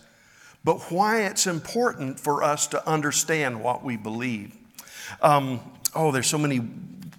but 0.63 0.91
why 0.91 1.23
it's 1.23 1.47
important 1.47 2.19
for 2.19 2.43
us 2.43 2.67
to 2.67 2.88
understand 2.88 3.63
what 3.63 3.83
we 3.83 3.97
believe. 3.97 4.55
Um, 5.21 5.59
oh, 5.95 6.12
there's 6.12 6.27
so 6.27 6.38
many 6.38 6.62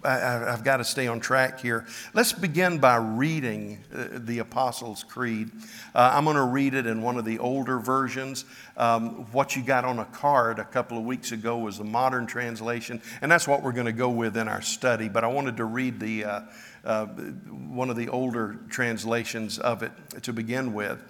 I, 0.04 0.50
have 0.50 0.64
got 0.64 0.78
to 0.78 0.84
stay 0.84 1.06
on 1.06 1.20
track 1.20 1.60
here. 1.60 1.86
Let's 2.12 2.32
begin 2.32 2.78
by 2.78 2.96
reading 2.96 3.82
uh, 3.94 4.06
the 4.12 4.40
Apostles' 4.40 5.02
Creed. 5.02 5.50
Uh, 5.94 6.12
I'm 6.12 6.24
going 6.24 6.36
to 6.36 6.44
read 6.44 6.74
it 6.74 6.86
in 6.86 7.00
one 7.00 7.16
of 7.16 7.24
the 7.24 7.38
older 7.38 7.78
versions. 7.78 8.44
Um, 8.76 9.26
what 9.32 9.56
you 9.56 9.62
got 9.62 9.84
on 9.84 9.98
a 9.98 10.04
card 10.04 10.58
a 10.58 10.64
couple 10.64 10.98
of 10.98 11.04
weeks 11.04 11.32
ago 11.32 11.56
was 11.58 11.78
the 11.78 11.84
modern 11.84 12.26
translation, 12.26 13.00
and 13.22 13.32
that's 13.32 13.48
what 13.48 13.62
we're 13.62 13.72
going 13.72 13.86
to 13.86 13.92
go 13.92 14.10
with 14.10 14.36
in 14.36 14.46
our 14.46 14.60
study. 14.60 15.08
But 15.08 15.24
I 15.24 15.28
wanted 15.28 15.56
to 15.56 15.64
read 15.64 15.98
the, 15.98 16.24
uh, 16.24 16.40
uh, 16.84 17.06
one 17.06 17.88
of 17.88 17.96
the 17.96 18.10
older 18.10 18.58
translations 18.68 19.58
of 19.58 19.82
it 19.82 19.92
to 20.22 20.32
begin 20.32 20.74
with. 20.74 21.00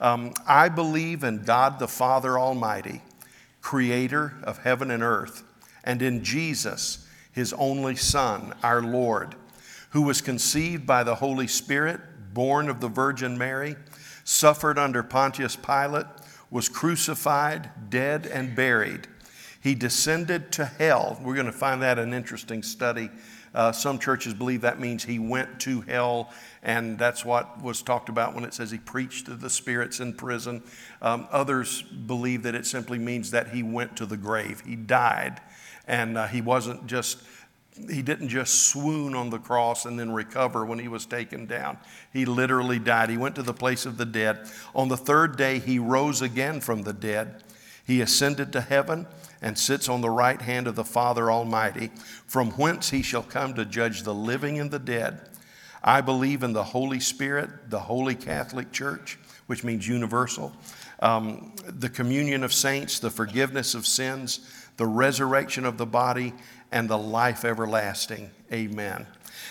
Um, 0.00 0.34
I 0.46 0.68
believe 0.68 1.24
in 1.24 1.42
God 1.44 1.78
the 1.78 1.88
Father 1.88 2.38
Almighty, 2.38 3.00
creator 3.62 4.34
of 4.42 4.58
heaven 4.58 4.90
and 4.90 5.02
earth, 5.02 5.42
and 5.84 6.02
in 6.02 6.22
Jesus 6.22 7.06
his 7.32 7.52
only 7.54 7.96
Son, 7.96 8.54
our 8.62 8.82
Lord, 8.82 9.34
who 9.90 10.02
was 10.02 10.20
conceived 10.20 10.86
by 10.86 11.02
the 11.02 11.16
Holy 11.16 11.46
Spirit, 11.46 12.00
born 12.32 12.68
of 12.68 12.80
the 12.80 12.88
Virgin 12.88 13.36
Mary, 13.36 13.76
suffered 14.24 14.78
under 14.78 15.02
Pontius 15.02 15.56
Pilate, 15.56 16.06
was 16.50 16.68
crucified, 16.68 17.70
dead, 17.90 18.26
and 18.26 18.54
buried. 18.54 19.08
He 19.62 19.74
descended 19.74 20.52
to 20.52 20.66
hell. 20.66 21.18
We're 21.22 21.34
going 21.34 21.46
to 21.46 21.52
find 21.52 21.82
that 21.82 21.98
an 21.98 22.12
interesting 22.12 22.62
study. 22.62 23.10
Uh, 23.54 23.70
some 23.70 23.98
churches 23.98 24.34
believe 24.34 24.62
that 24.62 24.80
means 24.80 25.04
he 25.04 25.18
went 25.18 25.60
to 25.60 25.82
hell, 25.82 26.32
and 26.62 26.98
that's 26.98 27.24
what 27.24 27.62
was 27.62 27.82
talked 27.82 28.08
about 28.08 28.34
when 28.34 28.44
it 28.44 28.54
says 28.54 28.70
he 28.70 28.78
preached 28.78 29.26
to 29.26 29.34
the 29.34 29.50
spirits 29.50 30.00
in 30.00 30.14
prison. 30.14 30.62
Um, 31.00 31.28
others 31.30 31.82
believe 31.82 32.42
that 32.44 32.54
it 32.54 32.66
simply 32.66 32.98
means 32.98 33.30
that 33.30 33.48
he 33.48 33.62
went 33.62 33.96
to 33.96 34.06
the 34.06 34.16
grave. 34.16 34.62
He 34.66 34.76
died 34.76 35.40
and 35.86 36.16
uh, 36.16 36.26
he 36.26 36.40
wasn't 36.40 36.86
just, 36.86 37.18
he 37.90 38.02
didn't 38.02 38.28
just 38.28 38.68
swoon 38.68 39.14
on 39.14 39.30
the 39.30 39.38
cross 39.38 39.84
and 39.84 39.98
then 39.98 40.12
recover 40.12 40.64
when 40.64 40.78
he 40.78 40.88
was 40.88 41.06
taken 41.06 41.46
down. 41.46 41.78
He 42.12 42.24
literally 42.24 42.78
died. 42.78 43.10
He 43.10 43.16
went 43.16 43.34
to 43.36 43.42
the 43.42 43.54
place 43.54 43.86
of 43.86 43.96
the 43.96 44.04
dead. 44.04 44.48
On 44.74 44.88
the 44.88 44.96
third 44.96 45.36
day, 45.36 45.58
he 45.58 45.78
rose 45.78 46.22
again 46.22 46.60
from 46.60 46.82
the 46.82 46.92
dead. 46.92 47.42
He 47.84 48.00
ascended 48.00 48.52
to 48.52 48.60
heaven 48.60 49.06
and 49.40 49.58
sits 49.58 49.88
on 49.88 50.00
the 50.00 50.10
right 50.10 50.40
hand 50.40 50.68
of 50.68 50.76
the 50.76 50.84
Father 50.84 51.30
Almighty, 51.30 51.90
from 52.26 52.52
whence 52.52 52.90
he 52.90 53.02
shall 53.02 53.24
come 53.24 53.54
to 53.54 53.64
judge 53.64 54.02
the 54.02 54.14
living 54.14 54.60
and 54.60 54.70
the 54.70 54.78
dead. 54.78 55.28
I 55.82 56.00
believe 56.00 56.44
in 56.44 56.52
the 56.52 56.62
Holy 56.62 57.00
Spirit, 57.00 57.70
the 57.70 57.80
Holy 57.80 58.14
Catholic 58.14 58.70
Church, 58.70 59.18
which 59.46 59.64
means 59.64 59.88
universal, 59.88 60.52
um, 61.00 61.52
the 61.66 61.88
communion 61.88 62.44
of 62.44 62.52
saints, 62.52 63.00
the 63.00 63.10
forgiveness 63.10 63.74
of 63.74 63.84
sins 63.84 64.61
the 64.76 64.86
resurrection 64.86 65.64
of 65.64 65.78
the 65.78 65.86
body, 65.86 66.32
and 66.72 66.88
the 66.88 66.98
life 66.98 67.44
everlasting. 67.44 68.30
Amen. 68.52 69.06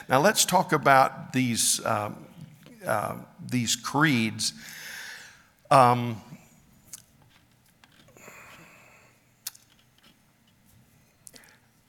Now 0.09 0.19
let's 0.19 0.43
talk 0.43 0.73
about 0.73 1.33
these, 1.33 1.79
uh, 1.85 2.11
uh, 2.85 3.15
these 3.47 3.75
creeds. 3.75 4.53
Um, 5.69 6.21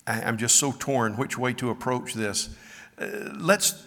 I, 0.07 0.21
am 0.21 0.37
just 0.37 0.57
so 0.57 0.73
torn 0.79 1.17
which 1.17 1.39
way 1.39 1.53
to 1.55 1.71
approach 1.71 2.15
this. 2.15 2.51
Uh, 2.99 3.07
let's 3.35 3.87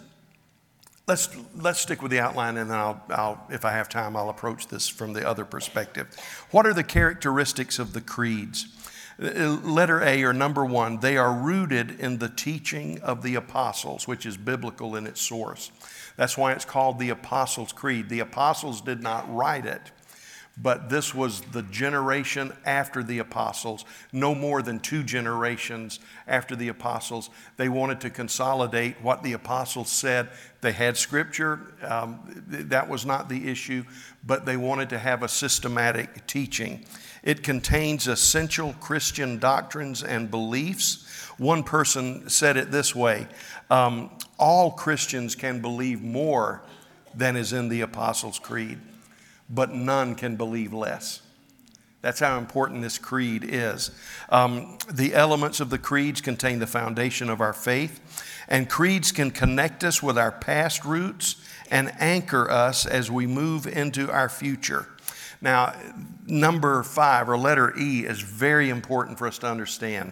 let's 1.07 1.29
let's 1.55 1.79
stick 1.79 2.01
with 2.01 2.11
the 2.11 2.19
outline, 2.19 2.57
and 2.57 2.69
then 2.69 2.77
I'll, 2.77 3.03
I'll, 3.09 3.47
if 3.49 3.63
I 3.65 3.71
have 3.71 3.87
time, 3.89 4.15
I'll 4.15 4.29
approach 4.29 4.67
this 4.67 4.87
from 4.87 5.13
the 5.13 5.27
other 5.27 5.45
perspective. 5.45 6.07
What 6.51 6.65
are 6.65 6.73
the 6.73 6.83
characteristics 6.83 7.79
of 7.79 7.93
the 7.93 8.01
creeds? 8.01 8.67
Letter 9.17 10.01
A, 10.01 10.23
or 10.23 10.33
number 10.33 10.65
one, 10.65 10.99
they 10.99 11.15
are 11.15 11.33
rooted 11.33 11.99
in 11.99 12.17
the 12.17 12.27
teaching 12.29 13.01
of 13.01 13.21
the 13.21 13.35
apostles, 13.35 14.07
which 14.07 14.25
is 14.25 14.35
biblical 14.35 14.95
in 14.95 15.07
its 15.07 15.21
source. 15.21 15.71
That's 16.17 16.37
why 16.37 16.51
it's 16.53 16.65
called 16.65 16.99
the 16.99 17.09
Apostles' 17.09 17.71
Creed. 17.71 18.09
The 18.09 18.19
apostles 18.19 18.81
did 18.81 19.01
not 19.01 19.33
write 19.33 19.65
it, 19.65 19.91
but 20.57 20.89
this 20.89 21.13
was 21.13 21.41
the 21.41 21.63
generation 21.63 22.53
after 22.65 23.03
the 23.03 23.19
apostles, 23.19 23.83
no 24.13 24.33
more 24.33 24.61
than 24.61 24.79
two 24.79 25.03
generations 25.03 25.99
after 26.27 26.55
the 26.55 26.69
apostles. 26.69 27.29
They 27.57 27.67
wanted 27.67 28.01
to 28.01 28.09
consolidate 28.09 29.01
what 29.01 29.23
the 29.23 29.33
apostles 29.33 29.89
said. 29.89 30.29
They 30.61 30.71
had 30.71 30.95
scripture, 30.97 31.73
um, 31.81 32.43
that 32.47 32.89
was 32.89 33.05
not 33.05 33.27
the 33.27 33.49
issue, 33.49 33.83
but 34.25 34.45
they 34.45 34.57
wanted 34.57 34.89
to 34.89 34.99
have 34.99 35.23
a 35.23 35.27
systematic 35.27 36.25
teaching. 36.27 36.85
It 37.25 37.41
contains 37.41 38.07
essential 38.07 38.73
Christian 38.79 39.39
doctrines 39.39 40.03
and 40.03 40.31
beliefs. 40.31 41.03
One 41.37 41.63
person 41.63 42.29
said 42.29 42.55
it 42.55 42.71
this 42.71 42.95
way 42.95 43.27
um, 43.69 44.11
All 44.37 44.71
Christians 44.71 45.35
can 45.35 45.59
believe 45.59 46.01
more 46.01 46.61
than 47.15 47.35
is 47.35 47.51
in 47.51 47.67
the 47.67 47.81
Apostles' 47.81 48.39
Creed, 48.39 48.79
but 49.49 49.73
none 49.73 50.15
can 50.15 50.35
believe 50.35 50.71
less. 50.71 51.21
That's 52.01 52.19
how 52.19 52.37
important 52.37 52.83
this 52.83 52.99
creed 52.99 53.43
is. 53.43 53.89
Um, 54.29 54.77
the 54.87 55.15
elements 55.15 55.59
of 55.59 55.71
the 55.71 55.79
creeds 55.79 56.21
contain 56.21 56.59
the 56.59 56.67
foundation 56.67 57.31
of 57.31 57.41
our 57.41 57.51
faith, 57.51 57.99
and 58.47 58.69
creeds 58.69 59.11
can 59.11 59.31
connect 59.31 59.83
us 59.83 60.03
with 60.03 60.15
our 60.15 60.31
past 60.31 60.85
roots 60.85 61.37
and 61.71 61.91
anchor 61.99 62.47
us 62.51 62.85
as 62.85 63.09
we 63.09 63.25
move 63.25 63.65
into 63.65 64.11
our 64.11 64.29
future. 64.29 64.87
Now, 65.45 65.75
number 66.25 66.81
five, 66.81 67.29
or 67.29 67.37
letter 67.37 67.71
E, 67.77 68.03
is 68.03 68.19
very 68.19 68.69
important 68.71 69.19
for 69.19 69.27
us 69.27 69.37
to 69.37 69.47
understand. 69.47 70.11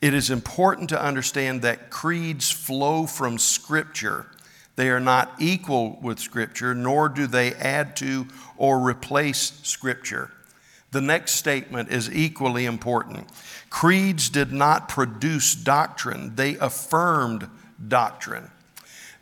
It 0.00 0.14
is 0.14 0.30
important 0.30 0.88
to 0.88 1.02
understand 1.02 1.60
that 1.60 1.90
creeds 1.90 2.50
flow 2.50 3.04
from 3.04 3.36
Scripture. 3.36 4.28
They 4.76 4.88
are 4.88 4.98
not 4.98 5.34
equal 5.38 5.98
with 6.00 6.18
Scripture, 6.18 6.74
nor 6.74 7.10
do 7.10 7.26
they 7.26 7.52
add 7.52 7.96
to 7.96 8.28
or 8.56 8.80
replace 8.80 9.60
Scripture. 9.62 10.30
The 10.90 11.02
next 11.02 11.32
statement 11.32 11.90
is 11.90 12.10
equally 12.10 12.64
important. 12.64 13.28
Creeds 13.68 14.30
did 14.30 14.52
not 14.52 14.88
produce 14.88 15.54
doctrine, 15.54 16.34
they 16.34 16.56
affirmed 16.56 17.50
doctrine. 17.86 18.50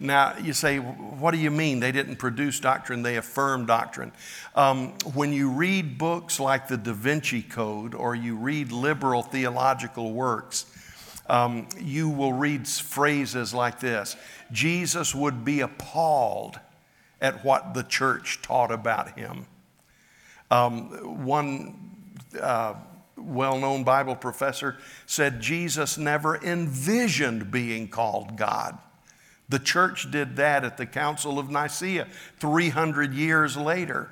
Now, 0.04 0.36
you 0.36 0.52
say, 0.52 0.76
what 0.76 1.30
do 1.30 1.38
you 1.38 1.50
mean 1.50 1.80
they 1.80 1.90
didn't 1.90 2.16
produce 2.16 2.60
doctrine, 2.60 3.02
they 3.02 3.16
affirm 3.16 3.64
doctrine? 3.64 4.12
Um, 4.54 4.92
when 5.14 5.32
you 5.32 5.50
read 5.50 5.96
books 5.96 6.38
like 6.38 6.68
the 6.68 6.76
Da 6.76 6.92
Vinci 6.92 7.42
Code 7.42 7.94
or 7.94 8.14
you 8.14 8.36
read 8.36 8.70
liberal 8.70 9.22
theological 9.22 10.12
works, 10.12 10.66
um, 11.26 11.68
you 11.80 12.10
will 12.10 12.34
read 12.34 12.68
phrases 12.68 13.54
like 13.54 13.80
this 13.80 14.16
Jesus 14.52 15.14
would 15.14 15.42
be 15.42 15.60
appalled 15.60 16.60
at 17.22 17.42
what 17.42 17.72
the 17.72 17.82
church 17.82 18.42
taught 18.42 18.70
about 18.70 19.18
him. 19.18 19.46
Um, 20.50 21.24
one 21.24 21.96
uh, 22.38 22.74
well 23.16 23.58
known 23.58 23.84
Bible 23.84 24.16
professor 24.16 24.76
said 25.06 25.40
Jesus 25.40 25.96
never 25.96 26.36
envisioned 26.36 27.50
being 27.50 27.88
called 27.88 28.36
God. 28.36 28.78
The 29.48 29.58
church 29.58 30.10
did 30.10 30.36
that 30.36 30.64
at 30.64 30.76
the 30.76 30.86
Council 30.86 31.38
of 31.38 31.50
Nicaea 31.50 32.06
300 32.38 33.12
years 33.12 33.56
later. 33.56 34.10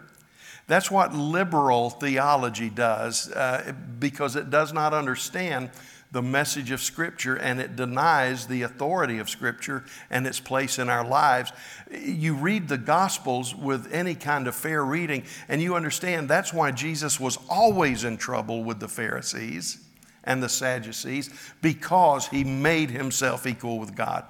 That's 0.66 0.90
what 0.90 1.14
liberal 1.14 1.90
theology 1.90 2.70
does 2.70 3.30
uh, 3.32 3.72
because 3.98 4.36
it 4.36 4.50
does 4.50 4.72
not 4.72 4.94
understand 4.94 5.70
the 6.12 6.22
message 6.22 6.70
of 6.70 6.82
Scripture 6.82 7.36
and 7.36 7.58
it 7.58 7.74
denies 7.74 8.46
the 8.46 8.62
authority 8.62 9.18
of 9.18 9.30
Scripture 9.30 9.84
and 10.10 10.26
its 10.26 10.38
place 10.38 10.78
in 10.78 10.90
our 10.90 11.06
lives. 11.06 11.52
You 11.90 12.34
read 12.34 12.68
the 12.68 12.78
Gospels 12.78 13.54
with 13.54 13.90
any 13.92 14.14
kind 14.14 14.46
of 14.46 14.54
fair 14.54 14.84
reading, 14.84 15.24
and 15.48 15.60
you 15.60 15.74
understand 15.74 16.28
that's 16.28 16.52
why 16.52 16.70
Jesus 16.70 17.18
was 17.18 17.38
always 17.48 18.04
in 18.04 18.18
trouble 18.18 18.62
with 18.62 18.78
the 18.78 18.88
Pharisees 18.88 19.78
and 20.24 20.42
the 20.42 20.50
Sadducees 20.50 21.30
because 21.62 22.28
he 22.28 22.44
made 22.44 22.90
himself 22.90 23.46
equal 23.46 23.78
with 23.78 23.96
God. 23.96 24.24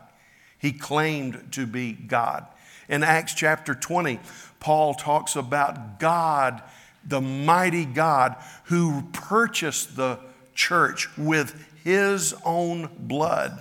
He 0.63 0.73
claimed 0.73 1.49
to 1.53 1.67
be 1.67 1.93
God. 1.93 2.47
In 2.89 3.03
Acts 3.03 3.35
chapter 3.35 3.75
20, 3.75 4.21
Paul 4.61 4.95
talks 4.95 5.35
about 5.35 5.99
God, 5.99 6.63
the 7.05 7.21
mighty 7.21 7.85
God 7.85 8.37
who 8.65 9.03
purchased 9.13 9.97
the 9.97 10.21
church 10.55 11.09
with 11.19 11.67
his 11.83 12.33
own 12.45 12.89
blood. 12.97 13.61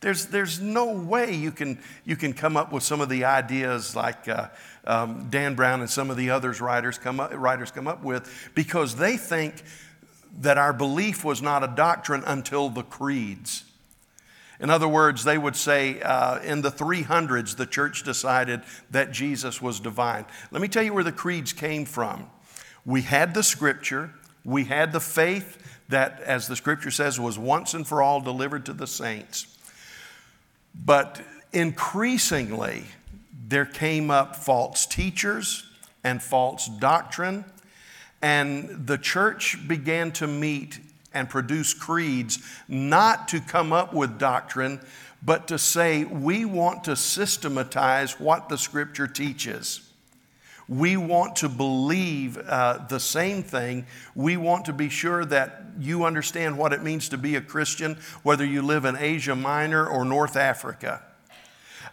There's, 0.00 0.26
there's 0.26 0.60
no 0.60 0.92
way 0.92 1.34
you 1.34 1.52
can, 1.52 1.78
you 2.04 2.16
can 2.16 2.32
come 2.32 2.56
up 2.56 2.72
with 2.72 2.82
some 2.82 3.00
of 3.00 3.08
the 3.08 3.24
ideas 3.24 3.94
like 3.94 4.28
uh, 4.28 4.48
um, 4.84 5.28
Dan 5.30 5.54
Brown 5.54 5.80
and 5.80 5.90
some 5.90 6.10
of 6.10 6.16
the 6.16 6.30
others 6.30 6.60
writers 6.60 6.98
come, 6.98 7.20
up, 7.20 7.30
writers 7.32 7.70
come 7.70 7.86
up 7.86 8.02
with 8.02 8.50
because 8.56 8.96
they 8.96 9.16
think 9.16 9.62
that 10.40 10.58
our 10.58 10.72
belief 10.72 11.24
was 11.24 11.40
not 11.40 11.62
a 11.62 11.68
doctrine 11.68 12.24
until 12.26 12.70
the 12.70 12.82
creeds. 12.82 13.64
In 14.60 14.70
other 14.70 14.88
words, 14.88 15.24
they 15.24 15.38
would 15.38 15.54
say 15.54 16.00
uh, 16.00 16.40
in 16.40 16.62
the 16.62 16.70
300s, 16.70 17.56
the 17.56 17.66
church 17.66 18.02
decided 18.02 18.62
that 18.90 19.12
Jesus 19.12 19.62
was 19.62 19.78
divine. 19.78 20.24
Let 20.50 20.60
me 20.60 20.68
tell 20.68 20.82
you 20.82 20.92
where 20.92 21.04
the 21.04 21.12
creeds 21.12 21.52
came 21.52 21.84
from. 21.84 22.28
We 22.84 23.02
had 23.02 23.34
the 23.34 23.42
scripture, 23.42 24.12
we 24.44 24.64
had 24.64 24.92
the 24.92 25.00
faith 25.00 25.58
that, 25.88 26.20
as 26.20 26.48
the 26.48 26.56
scripture 26.56 26.90
says, 26.90 27.20
was 27.20 27.38
once 27.38 27.74
and 27.74 27.86
for 27.86 28.02
all 28.02 28.20
delivered 28.20 28.66
to 28.66 28.72
the 28.72 28.86
saints. 28.86 29.58
But 30.74 31.20
increasingly, 31.52 32.84
there 33.46 33.64
came 33.64 34.10
up 34.10 34.36
false 34.36 34.86
teachers 34.86 35.64
and 36.04 36.22
false 36.22 36.68
doctrine, 36.68 37.44
and 38.20 38.86
the 38.86 38.98
church 38.98 39.68
began 39.68 40.12
to 40.12 40.26
meet 40.26 40.80
and 41.12 41.28
produce 41.28 41.74
creeds 41.74 42.38
not 42.68 43.28
to 43.28 43.40
come 43.40 43.72
up 43.72 43.94
with 43.94 44.18
doctrine, 44.18 44.80
but 45.22 45.48
to 45.48 45.58
say, 45.58 46.04
we 46.04 46.44
want 46.44 46.84
to 46.84 46.96
systematize 46.96 48.20
what 48.20 48.48
the 48.48 48.58
scripture 48.58 49.06
teaches. 49.06 49.80
We 50.68 50.98
want 50.98 51.36
to 51.36 51.48
believe 51.48 52.36
uh, 52.36 52.84
the 52.88 53.00
same 53.00 53.42
thing. 53.42 53.86
We 54.14 54.36
want 54.36 54.66
to 54.66 54.72
be 54.74 54.90
sure 54.90 55.24
that 55.24 55.62
you 55.80 56.04
understand 56.04 56.58
what 56.58 56.74
it 56.74 56.82
means 56.82 57.08
to 57.08 57.18
be 57.18 57.36
a 57.36 57.40
Christian, 57.40 57.96
whether 58.22 58.44
you 58.44 58.60
live 58.60 58.84
in 58.84 58.96
Asia 58.96 59.34
Minor 59.34 59.86
or 59.86 60.04
North 60.04 60.36
Africa. 60.36 61.02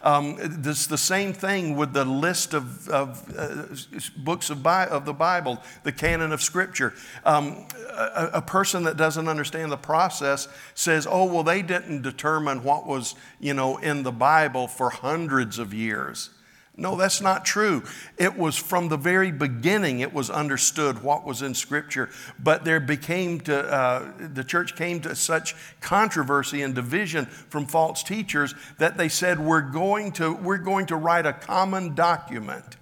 Um, 0.06 0.36
this 0.40 0.86
the 0.86 0.96
same 0.96 1.32
thing 1.32 1.74
with 1.74 1.92
the 1.92 2.04
list 2.04 2.54
of, 2.54 2.88
of 2.88 3.28
uh, 3.36 3.74
books 4.16 4.50
of, 4.50 4.62
Bi- 4.62 4.86
of, 4.86 5.04
the 5.04 5.12
Bible, 5.12 5.60
the 5.82 5.90
canon 5.90 6.30
of 6.30 6.40
Scripture. 6.40 6.94
Um, 7.24 7.66
a, 7.90 8.30
a, 8.34 8.40
person 8.40 8.84
that 8.84 8.96
doesn't 8.96 9.26
understand 9.26 9.72
the 9.72 9.76
process 9.76 10.46
says, 10.74 11.08
"Oh, 11.10 11.24
well, 11.24 11.42
they 11.42 11.60
didn't 11.60 12.02
determine 12.02 12.62
what 12.62 12.86
was, 12.86 13.16
you 13.40 13.52
know, 13.52 13.78
in 13.78 14.04
the 14.04 14.12
Bible 14.12 14.68
for 14.68 14.90
hundreds 14.90 15.58
of 15.58 15.74
years." 15.74 16.30
No, 16.78 16.94
that's 16.94 17.22
not 17.22 17.46
true. 17.46 17.82
It 18.18 18.36
was 18.36 18.54
from 18.54 18.88
the 18.88 18.98
very 18.98 19.32
beginning, 19.32 20.00
it 20.00 20.12
was 20.12 20.28
understood 20.28 21.02
what 21.02 21.24
was 21.24 21.40
in 21.40 21.54
Scripture. 21.54 22.10
But 22.38 22.64
there 22.64 22.80
became 22.80 23.40
to, 23.42 23.72
uh, 23.72 24.12
the 24.18 24.44
church 24.44 24.76
came 24.76 25.00
to 25.00 25.14
such 25.14 25.54
controversy 25.80 26.60
and 26.60 26.74
division 26.74 27.26
from 27.26 27.66
false 27.66 28.02
teachers 28.02 28.54
that 28.78 28.98
they 28.98 29.08
said, 29.08 29.40
we're 29.40 29.62
going 29.62 30.12
to, 30.12 30.34
we're 30.34 30.58
going 30.58 30.86
to 30.86 30.96
write 30.96 31.24
a 31.24 31.32
common 31.32 31.94
document 31.94 32.76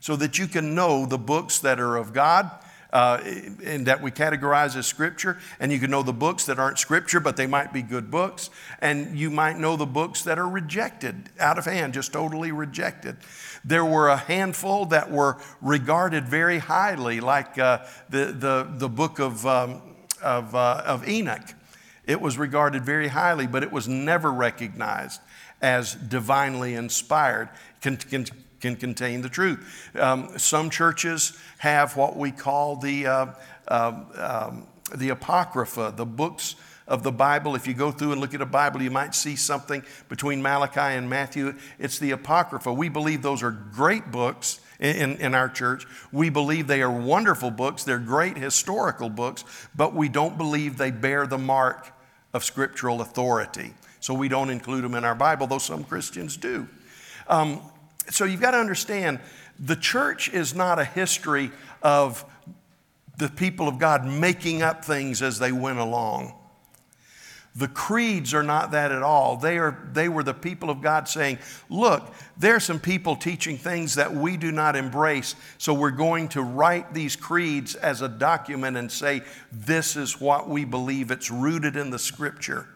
so 0.00 0.16
that 0.16 0.38
you 0.38 0.46
can 0.46 0.74
know 0.74 1.06
the 1.06 1.18
books 1.18 1.60
that 1.60 1.80
are 1.80 1.96
of 1.96 2.12
God 2.12 2.50
uh, 2.92 3.20
and 3.64 3.86
that 3.86 4.02
we 4.02 4.10
categorize 4.10 4.76
as 4.76 4.86
scripture. 4.86 5.38
And 5.58 5.72
you 5.72 5.78
can 5.78 5.90
know 5.90 6.02
the 6.02 6.12
books 6.12 6.46
that 6.46 6.58
aren't 6.58 6.78
scripture, 6.78 7.20
but 7.20 7.36
they 7.36 7.46
might 7.46 7.72
be 7.72 7.82
good 7.82 8.10
books. 8.10 8.50
And 8.80 9.18
you 9.18 9.30
might 9.30 9.58
know 9.58 9.76
the 9.76 9.86
books 9.86 10.22
that 10.24 10.38
are 10.38 10.48
rejected 10.48 11.30
out 11.38 11.58
of 11.58 11.64
hand, 11.64 11.94
just 11.94 12.12
totally 12.12 12.52
rejected. 12.52 13.16
There 13.64 13.84
were 13.84 14.08
a 14.08 14.16
handful 14.16 14.86
that 14.86 15.10
were 15.10 15.38
regarded 15.60 16.28
very 16.28 16.58
highly, 16.58 17.20
like 17.20 17.58
uh, 17.58 17.84
the, 18.08 18.26
the, 18.26 18.68
the 18.70 18.88
book 18.88 19.18
of, 19.18 19.46
um, 19.46 19.82
of, 20.22 20.54
uh, 20.54 20.82
of 20.84 21.08
Enoch. 21.08 21.54
It 22.06 22.20
was 22.20 22.38
regarded 22.38 22.84
very 22.84 23.08
highly, 23.08 23.46
but 23.46 23.62
it 23.62 23.70
was 23.70 23.86
never 23.86 24.32
recognized 24.32 25.20
as 25.62 25.94
divinely 25.94 26.74
inspired. 26.74 27.50
Can 28.60 28.76
contain 28.76 29.22
the 29.22 29.28
truth. 29.28 29.90
Um, 29.98 30.38
some 30.38 30.70
churches 30.70 31.38
have 31.58 31.96
what 31.96 32.16
we 32.16 32.30
call 32.30 32.76
the, 32.76 33.06
uh, 33.06 33.26
uh, 33.68 34.50
um, 34.50 34.66
the 34.94 35.10
Apocrypha, 35.10 35.94
the 35.96 36.06
books 36.06 36.56
of 36.86 37.02
the 37.02 37.12
Bible. 37.12 37.54
If 37.54 37.66
you 37.66 37.74
go 37.74 37.90
through 37.90 38.12
and 38.12 38.20
look 38.20 38.34
at 38.34 38.40
a 38.40 38.46
Bible, 38.46 38.82
you 38.82 38.90
might 38.90 39.14
see 39.14 39.36
something 39.36 39.82
between 40.08 40.42
Malachi 40.42 40.80
and 40.80 41.08
Matthew. 41.08 41.54
It's 41.78 41.98
the 41.98 42.10
Apocrypha. 42.10 42.72
We 42.72 42.88
believe 42.88 43.22
those 43.22 43.42
are 43.42 43.52
great 43.52 44.10
books. 44.10 44.60
In, 44.80 45.18
in, 45.18 45.34
our 45.34 45.50
church. 45.50 45.86
We 46.10 46.30
believe 46.30 46.66
they 46.66 46.80
are 46.80 46.90
wonderful 46.90 47.50
books, 47.50 47.84
they're 47.84 47.98
great 47.98 48.38
historical 48.38 49.10
books, 49.10 49.44
but 49.76 49.94
we 49.94 50.08
don't 50.08 50.38
believe 50.38 50.78
they 50.78 50.90
bear 50.90 51.26
the 51.26 51.36
mark 51.36 51.92
of 52.32 52.44
scriptural 52.44 53.02
authority. 53.02 53.74
So 54.00 54.14
we 54.14 54.28
don't 54.28 54.48
include 54.48 54.82
them 54.82 54.94
in 54.94 55.04
our 55.04 55.14
Bible, 55.14 55.46
though 55.46 55.58
some 55.58 55.84
Christians 55.84 56.38
do. 56.38 56.66
Um, 57.28 57.60
so 58.10 58.24
you've 58.24 58.40
got 58.40 58.52
to 58.52 58.58
understand 58.58 59.20
the 59.58 59.76
church 59.76 60.28
is 60.28 60.54
not 60.54 60.78
a 60.78 60.84
history 60.84 61.50
of 61.82 62.24
the 63.18 63.28
people 63.28 63.68
of 63.68 63.78
God 63.78 64.06
making 64.06 64.62
up 64.62 64.84
things 64.84 65.22
as 65.22 65.38
they 65.38 65.52
went 65.52 65.78
along. 65.78 66.34
The 67.56 67.68
creeds 67.68 68.32
are 68.32 68.44
not 68.44 68.70
that 68.70 68.92
at 68.92 69.02
all. 69.02 69.36
They, 69.36 69.58
are, 69.58 69.88
they 69.92 70.08
were 70.08 70.22
the 70.22 70.34
people 70.34 70.70
of 70.70 70.80
God 70.80 71.08
saying, 71.08 71.38
Look, 71.68 72.14
there 72.38 72.54
are 72.54 72.60
some 72.60 72.78
people 72.78 73.16
teaching 73.16 73.58
things 73.58 73.96
that 73.96 74.14
we 74.14 74.36
do 74.36 74.52
not 74.52 74.76
embrace, 74.76 75.34
so 75.58 75.74
we're 75.74 75.90
going 75.90 76.28
to 76.28 76.42
write 76.42 76.94
these 76.94 77.16
creeds 77.16 77.74
as 77.74 78.02
a 78.02 78.08
document 78.08 78.76
and 78.76 78.90
say, 78.90 79.22
This 79.50 79.96
is 79.96 80.20
what 80.20 80.48
we 80.48 80.64
believe. 80.64 81.10
It's 81.10 81.30
rooted 81.30 81.76
in 81.76 81.90
the 81.90 81.98
scripture. 81.98 82.68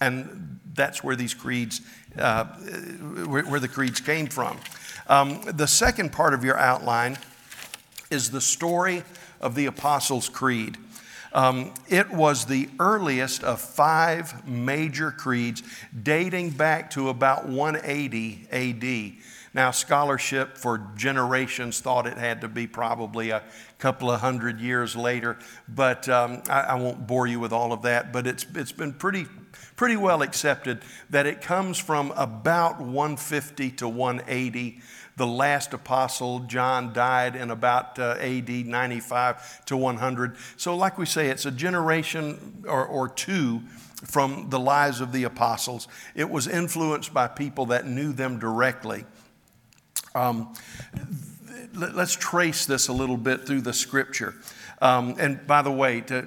And 0.00 0.58
that's 0.74 1.02
where 1.02 1.16
these 1.16 1.32
creeds, 1.32 1.80
uh, 2.18 2.44
where, 2.44 3.44
where, 3.44 3.60
the 3.60 3.68
creeds 3.68 4.00
came 4.00 4.26
from. 4.26 4.58
Um, 5.08 5.40
the 5.42 5.66
second 5.66 6.12
part 6.12 6.34
of 6.34 6.44
your 6.44 6.58
outline 6.58 7.18
is 8.10 8.30
the 8.30 8.40
story 8.40 9.04
of 9.40 9.54
the 9.54 9.66
Apostles' 9.66 10.28
Creed. 10.28 10.78
Um, 11.32 11.74
it 11.88 12.10
was 12.10 12.46
the 12.46 12.68
earliest 12.80 13.44
of 13.44 13.60
five 13.60 14.48
major 14.48 15.10
creeds 15.10 15.62
dating 16.02 16.50
back 16.50 16.90
to 16.92 17.08
about 17.08 17.46
180 17.46 18.48
AD. 18.50 19.22
Now, 19.52 19.70
scholarship 19.70 20.56
for 20.56 20.86
generations 20.96 21.80
thought 21.80 22.06
it 22.06 22.18
had 22.18 22.40
to 22.42 22.48
be 22.48 22.66
probably 22.66 23.30
a 23.30 23.42
couple 23.78 24.10
of 24.10 24.20
hundred 24.20 24.60
years 24.60 24.96
later, 24.96 25.38
but 25.68 26.08
um, 26.08 26.42
I, 26.48 26.60
I, 26.60 26.74
won't 26.74 27.06
bore 27.06 27.26
you 27.26 27.40
with 27.40 27.52
all 27.52 27.72
of 27.72 27.82
that. 27.82 28.12
But 28.12 28.26
it's, 28.26 28.46
it's 28.54 28.72
been 28.72 28.92
pretty 28.92 29.26
pretty 29.76 29.96
well 29.96 30.22
accepted 30.22 30.80
that 31.10 31.26
it 31.26 31.40
comes 31.40 31.78
from 31.78 32.10
about 32.16 32.80
150 32.80 33.70
to 33.72 33.88
180. 33.88 34.80
The 35.16 35.26
last 35.26 35.72
apostle, 35.72 36.40
John, 36.40 36.92
died 36.92 37.36
in 37.36 37.50
about 37.50 37.98
uh, 37.98 38.16
AD 38.18 38.48
95 38.48 39.64
to 39.66 39.76
100. 39.76 40.36
So, 40.56 40.76
like 40.76 40.98
we 40.98 41.06
say, 41.06 41.28
it's 41.28 41.46
a 41.46 41.50
generation 41.50 42.64
or, 42.66 42.84
or 42.84 43.08
two 43.08 43.62
from 44.04 44.50
the 44.50 44.58
lives 44.58 45.00
of 45.00 45.12
the 45.12 45.24
apostles. 45.24 45.88
It 46.14 46.28
was 46.28 46.46
influenced 46.46 47.14
by 47.14 47.28
people 47.28 47.66
that 47.66 47.86
knew 47.86 48.12
them 48.12 48.38
directly. 48.38 49.04
Um, 50.14 50.54
let's 51.74 52.14
trace 52.14 52.66
this 52.66 52.88
a 52.88 52.92
little 52.92 53.16
bit 53.16 53.46
through 53.46 53.62
the 53.62 53.72
scripture. 53.72 54.34
Um, 54.80 55.16
and 55.18 55.46
by 55.46 55.62
the 55.62 55.70
way, 55.70 56.02
to, 56.02 56.22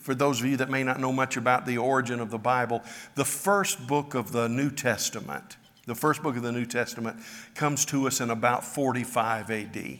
for 0.00 0.14
those 0.14 0.40
of 0.40 0.46
you 0.46 0.56
that 0.58 0.70
may 0.70 0.82
not 0.82 1.00
know 1.00 1.12
much 1.12 1.36
about 1.36 1.66
the 1.66 1.78
origin 1.78 2.20
of 2.20 2.30
the 2.30 2.38
Bible, 2.38 2.82
the 3.14 3.24
first 3.24 3.86
book 3.86 4.14
of 4.14 4.32
the 4.32 4.48
New 4.48 4.70
Testament, 4.70 5.56
the 5.86 5.94
first 5.94 6.22
book 6.22 6.36
of 6.36 6.42
the 6.42 6.52
New 6.52 6.66
Testament 6.66 7.18
comes 7.54 7.84
to 7.86 8.06
us 8.06 8.20
in 8.20 8.30
about 8.30 8.64
45 8.64 9.50
AD. 9.50 9.98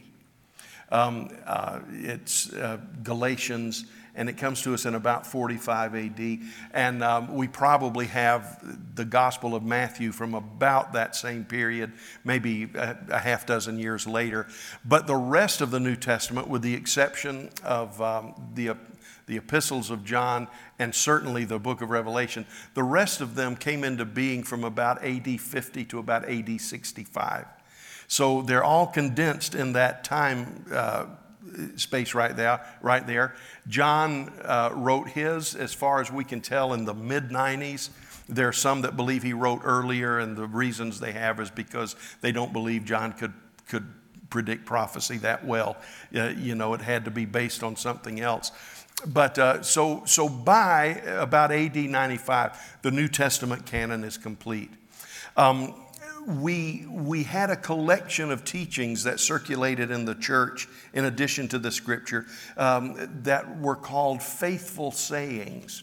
Um, 0.90 1.30
uh, 1.46 1.80
it's 1.90 2.52
uh, 2.52 2.78
Galatians, 3.02 3.86
and 4.14 4.28
it 4.28 4.36
comes 4.36 4.62
to 4.62 4.74
us 4.74 4.86
in 4.86 4.94
about 4.94 5.26
45 5.26 5.94
AD. 5.94 6.38
And 6.72 7.02
um, 7.02 7.34
we 7.34 7.48
probably 7.48 8.06
have 8.06 8.94
the 8.94 9.04
Gospel 9.04 9.54
of 9.54 9.62
Matthew 9.62 10.12
from 10.12 10.34
about 10.34 10.92
that 10.92 11.16
same 11.16 11.44
period, 11.44 11.92
maybe 12.24 12.70
a, 12.74 12.96
a, 13.10 13.18
half 13.18 13.46
dozen 13.46 13.78
years 13.78 14.06
later. 14.06 14.46
But 14.84 15.06
the 15.06 15.16
rest 15.16 15.60
of 15.60 15.70
the 15.70 15.80
New 15.80 15.96
Testament, 15.96 16.48
with 16.48 16.62
the 16.62 16.74
exception 16.74 17.50
of 17.62 18.00
um, 18.00 18.34
the 18.54 18.76
the 19.26 19.38
epistles 19.38 19.90
of 19.90 20.04
John, 20.04 20.48
and 20.78 20.94
certainly 20.94 21.44
the 21.44 21.58
book 21.58 21.80
of 21.80 21.90
Revelation. 21.90 22.46
The 22.74 22.82
rest 22.82 23.20
of 23.22 23.34
them 23.34 23.56
came 23.56 23.82
into 23.82 24.04
being 24.04 24.42
from 24.42 24.64
about 24.64 25.02
AD 25.02 25.40
50 25.40 25.84
to 25.86 25.98
about 25.98 26.28
AD 26.28 26.60
65. 26.60 27.46
So 28.06 28.42
they're 28.42 28.64
all 28.64 28.86
condensed 28.86 29.54
in 29.54 29.72
that 29.72 30.04
time 30.04 30.66
uh, 30.70 31.06
space 31.76 32.14
right 32.14 32.34
there. 32.34 32.64
Right 32.80 33.06
there. 33.06 33.34
John 33.68 34.32
uh, 34.42 34.70
wrote 34.74 35.08
his, 35.08 35.54
as 35.54 35.72
far 35.72 36.00
as 36.00 36.10
we 36.10 36.24
can 36.24 36.40
tell, 36.40 36.72
in 36.74 36.84
the 36.84 36.94
mid 36.94 37.30
90s. 37.30 37.90
There 38.28 38.48
are 38.48 38.52
some 38.52 38.82
that 38.82 38.96
believe 38.96 39.22
he 39.22 39.34
wrote 39.34 39.60
earlier, 39.64 40.18
and 40.18 40.36
the 40.36 40.46
reasons 40.46 40.98
they 40.98 41.12
have 41.12 41.40
is 41.40 41.50
because 41.50 41.94
they 42.22 42.32
don't 42.32 42.52
believe 42.54 42.84
John 42.86 43.12
could, 43.12 43.34
could 43.68 43.86
predict 44.30 44.64
prophecy 44.64 45.18
that 45.18 45.44
well. 45.44 45.76
Uh, 46.14 46.28
you 46.28 46.54
know, 46.54 46.72
it 46.74 46.80
had 46.80 47.04
to 47.04 47.10
be 47.10 47.26
based 47.26 47.62
on 47.62 47.76
something 47.76 48.20
else. 48.20 48.50
But 49.06 49.38
uh, 49.38 49.62
so, 49.62 50.02
so 50.06 50.28
by 50.28 51.02
about 51.06 51.52
AD 51.52 51.76
95, 51.76 52.78
the 52.82 52.90
New 52.90 53.08
Testament 53.08 53.66
canon 53.66 54.04
is 54.04 54.16
complete. 54.16 54.70
Um, 55.36 55.74
we, 56.26 56.86
we 56.90 57.22
had 57.22 57.50
a 57.50 57.56
collection 57.56 58.30
of 58.30 58.44
teachings 58.44 59.04
that 59.04 59.20
circulated 59.20 59.90
in 59.90 60.04
the 60.04 60.14
church, 60.14 60.68
in 60.92 61.04
addition 61.04 61.48
to 61.48 61.58
the 61.58 61.70
scripture, 61.70 62.26
um, 62.56 63.22
that 63.22 63.58
were 63.60 63.76
called 63.76 64.22
faithful 64.22 64.90
sayings. 64.90 65.82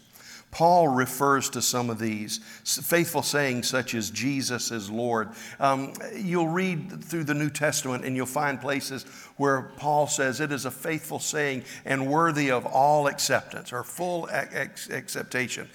Paul 0.52 0.90
refers 0.90 1.50
to 1.52 1.62
some 1.62 1.90
of 1.90 1.98
these 1.98 2.40
faithful 2.66 3.24
sayings, 3.24 3.70
such 3.70 3.96
as 3.96 4.12
Jesus 4.12 4.70
is 4.70 4.90
Lord. 4.90 5.30
Um, 5.60 5.94
you'll 6.14 6.50
read 6.50 7.04
through 7.04 7.24
the 7.24 7.34
New 7.34 7.50
Testament 7.50 8.04
and 8.04 8.18
you'll 8.18 8.26
find 8.26 8.60
places 8.60 9.04
where 9.38 9.72
Paul 9.78 10.08
says 10.08 10.42
it 10.42 10.52
is 10.52 10.66
a 10.66 10.72
faithful 10.72 11.20
saying 11.20 11.64
and 11.86 12.06
worthy 12.06 12.52
of 12.52 12.66
all 12.66 13.08
acceptance 13.08 13.72
or 13.72 13.84
full 13.84 14.30
acceptation, 14.30 15.70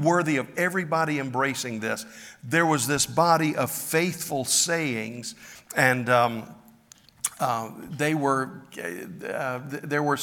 worthy 0.00 0.38
of 0.38 0.48
everybody 0.58 1.18
embracing 1.18 1.80
this. 1.80 2.06
There 2.42 2.66
was 2.66 2.86
this 2.86 3.04
body 3.04 3.54
of 3.54 3.70
faithful 3.70 4.46
sayings, 4.46 5.34
and 5.76 6.08
um, 6.08 6.54
uh, 7.38 7.70
they 7.90 8.14
were 8.14 8.62
uh, 8.78 9.60
there 9.68 10.16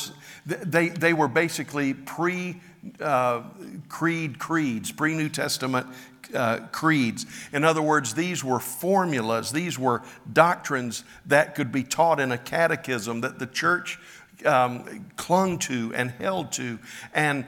they, 0.46 0.90
they 0.90 1.14
were 1.14 1.28
basically 1.28 1.94
pre 1.94 2.60
uh, 3.00 3.44
creed 3.90 4.40
creeds, 4.40 4.92
pre 4.92 5.16
New 5.16 5.30
Testament 5.30 5.88
uh, 6.34 6.60
creeds. 6.72 7.26
In 7.52 7.64
other 7.64 7.82
words, 7.82 8.14
these 8.14 8.44
were 8.44 8.60
formulas, 8.60 9.52
these 9.52 9.78
were 9.78 10.02
doctrines 10.32 11.04
that 11.26 11.56
could 11.56 11.72
be 11.72 11.84
taught 11.84 12.20
in 12.20 12.32
a 12.32 12.38
catechism 12.38 13.22
that 13.22 13.40
the 13.40 13.48
church 13.48 14.00
um, 14.46 15.06
clung 15.16 15.60
to 15.60 15.94
and 15.96 16.12
held 16.12 16.52
to. 16.54 16.80
And 17.14 17.46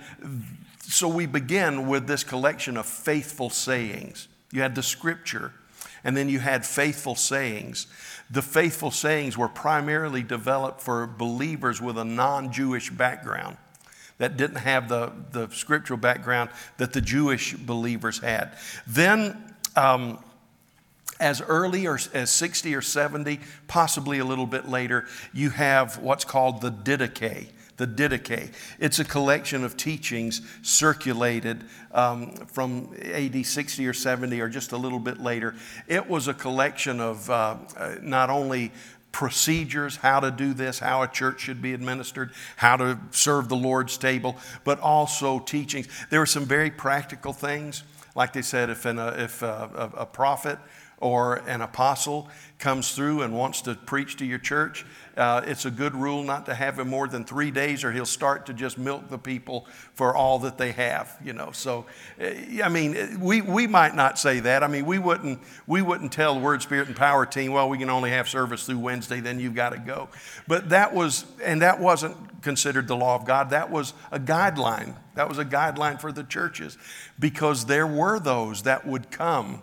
so 0.82 1.08
we 1.08 1.26
begin 1.26 1.88
with 1.88 2.08
this 2.08 2.24
collection 2.24 2.78
of 2.78 2.86
faithful 2.86 3.50
sayings. 3.50 4.28
You 4.52 4.62
had 4.62 4.76
the 4.76 4.84
scripture, 4.84 5.52
and 6.04 6.15
then 6.15 6.30
you 6.30 6.39
had 6.39 6.65
faithful 6.65 7.15
sayings. 7.15 7.88
The 8.30 8.41
faithful 8.41 8.91
sayings 8.91 9.38
were 9.38 9.50
primarily 9.50 10.24
developed 10.24 10.82
for 10.82 11.08
believers 11.08 11.82
with 11.82 11.98
a 11.98 12.06
non 12.06 12.52
Jewish 12.52 12.89
background 12.89 13.58
that 14.17 14.38
didn't 14.38 14.58
have 14.58 14.89
the, 14.89 15.12
the 15.32 15.49
scriptural 15.49 15.99
background 15.99 16.49
that 16.78 16.93
the 16.93 17.01
Jewish 17.01 17.54
believers 17.54 18.19
had. 18.19 18.58
Then, 18.88 19.56
um, 19.75 20.19
as 21.19 21.41
early 21.41 21.88
as 21.88 22.30
60 22.30 22.75
or 22.75 22.82
70, 22.82 23.39
possibly 23.67 24.19
a 24.19 24.25
little 24.25 24.45
bit 24.45 24.67
later, 24.67 25.08
you 25.34 25.49
have 25.49 25.97
what's 25.99 26.25
called 26.25 26.62
the 26.62 26.71
Didache. 26.71 27.47
The 27.78 27.88
Didache. 27.88 28.54
It's 28.80 28.99
a 28.99 29.06
collection 29.06 29.65
of 29.65 29.75
teachings 29.75 30.41
circulated 30.62 31.65
um, 31.91 32.32
from 32.32 32.95
AD 33.01 33.45
60 33.45 33.86
or 33.86 33.93
70 33.93 34.39
or 34.39 34.47
just 34.47 34.71
a 34.71 34.78
little 34.78 34.99
bit 34.99 35.19
later. 35.19 35.56
It 35.88 36.10
was 36.10 36.30
a 36.30 36.34
collection 36.34 37.01
of 37.01 37.30
uh, 37.30 37.58
uh 37.75 37.95
not 38.01 38.30
only 38.30 38.71
procedures, 39.15 39.95
how 39.95 40.19
to 40.19 40.30
do 40.30 40.54
this, 40.54 40.78
how 40.78 41.01
a 41.01 41.08
church 41.08 41.39
should 41.39 41.62
be 41.62 41.73
administered, 41.73 42.32
how 42.58 42.75
to 42.75 42.99
serve 43.12 43.47
the 43.47 43.56
Lord's 43.56 43.97
table, 43.97 44.36
but 44.65 44.78
also 44.82 45.39
teachings. 45.39 45.88
There 46.10 46.19
were 46.19 46.25
some 46.25 46.43
very 46.43 46.69
practical 46.69 47.32
things. 47.32 47.84
Like 48.13 48.34
they 48.34 48.41
said, 48.41 48.69
if, 48.69 48.86
uh, 48.86 49.13
if 49.15 49.41
a, 49.41 49.91
a, 49.95 50.01
a 50.01 50.06
prophet 50.06 50.60
or 51.06 51.36
an 51.48 51.62
apostle 51.62 52.28
comes 52.58 52.96
through 52.96 53.22
and 53.22 53.32
wants 53.32 53.62
to 53.62 53.76
preach 53.76 54.15
to 54.18 54.26
your 54.26 54.39
church, 54.39 54.84
uh, 55.18 55.41
it's 55.46 55.65
a 55.65 55.70
good 55.70 55.94
rule 55.94 56.24
not 56.24 56.48
to 56.48 56.54
have 56.56 56.80
him 56.80 56.89
more 56.89 57.08
than 57.08 57.24
three 57.24 57.52
days, 57.52 57.84
or 57.84 57.91
he'll 57.91 58.08
start 58.08 58.48
to 58.48 58.54
just 58.54 58.78
milk 58.80 59.08
the 59.10 59.18
people 59.18 59.68
for 59.94 60.15
all 60.15 60.39
that 60.39 60.58
they 60.58 60.72
have. 60.72 61.15
You 61.24 61.34
know, 61.34 61.52
so 61.52 61.86
uh, 62.20 62.63
I 62.63 62.70
mean, 62.70 63.20
we, 63.20 63.41
we 63.41 63.68
might 63.68 63.94
not 63.94 64.18
say 64.18 64.39
that. 64.39 64.63
I 64.63 64.68
mean, 64.68 64.88
we 64.88 64.98
wouldn't 64.98 65.39
we 65.68 65.84
wouldn't 65.84 66.12
tell 66.12 66.34
the 66.34 66.39
Word, 66.39 66.63
Spirit, 66.63 66.88
and 66.88 66.98
Power 66.98 67.28
team, 67.28 67.52
well, 67.52 67.70
we 67.70 67.78
can 67.78 67.91
only 67.91 68.10
have 68.10 68.28
service 68.28 68.65
through 68.65 68.80
Wednesday, 68.80 69.20
then 69.20 69.39
you've 69.39 69.56
got 69.56 69.74
to 69.74 69.78
go. 69.78 70.10
But 70.48 70.70
that 70.70 70.91
was, 70.91 71.26
and 71.44 71.62
that 71.62 71.80
wasn't 71.80 72.41
considered 72.41 72.88
the 72.88 72.96
law 72.96 73.15
of 73.15 73.26
God. 73.26 73.52
That 73.52 73.70
was 73.70 73.94
a 74.12 74.20
guideline. 74.20 74.96
That 75.13 75.30
was 75.30 75.38
a 75.38 75.46
guideline 75.46 76.02
for 76.02 76.12
the 76.12 76.24
churches, 76.24 76.80
because 77.20 77.68
there 77.68 77.88
were 77.88 78.20
those 78.20 78.63
that 78.63 78.88
would 78.88 79.12
come 79.12 79.62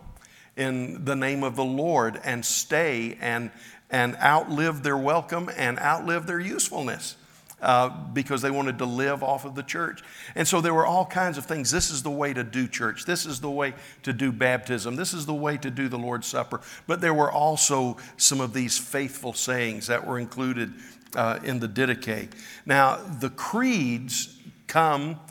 in 0.55 1.05
the 1.05 1.15
name 1.15 1.43
of 1.43 1.55
the 1.55 1.63
Lord 1.63 2.19
and 2.23 2.45
stay 2.45 3.17
and 3.19 3.51
and 3.89 4.15
outlive 4.15 4.81
their 4.81 4.97
welcome 4.97 5.49
and 5.55 5.77
outlive 5.79 6.25
their 6.25 6.39
usefulness. 6.39 7.15
Uh, 7.61 7.87
because 8.11 8.41
they 8.41 8.51
wanted 8.51 8.77
to 8.77 8.85
live 8.85 9.23
off 9.23 9.45
of 9.45 9.55
the 9.55 9.63
church. 9.63 10.03
And 10.35 10.45
so 10.45 10.59
there 10.59 10.73
were 10.73 10.85
all 10.85 11.05
kinds 11.05 11.37
of 11.37 11.45
things. 11.45 11.71
This 11.71 11.91
is 11.91 12.03
the 12.03 12.11
way 12.11 12.33
to 12.33 12.43
do 12.43 12.67
church. 12.67 13.05
This 13.05 13.25
is 13.25 13.39
the 13.39 13.49
way 13.49 13.73
to 14.01 14.11
do 14.11 14.33
baptism. 14.33 14.97
This 14.97 15.13
is 15.13 15.25
the 15.25 15.33
way 15.33 15.55
to 15.55 15.71
do 15.71 15.87
the 15.87 15.97
Lord's 15.97 16.27
Supper. 16.27 16.59
But 16.87 16.99
there 16.99 17.13
were 17.13 17.31
also 17.31 17.95
some 18.17 18.41
of 18.41 18.53
these 18.53 18.77
faithful 18.77 19.31
sayings 19.31 19.87
that 19.87 20.05
were 20.05 20.19
included 20.19 20.73
uh, 21.15 21.39
in 21.45 21.61
the 21.61 21.69
Didache. 21.69 22.31
Now, 22.65 22.97
the 22.97 23.29
creeds 23.29 24.37
come 24.67 25.21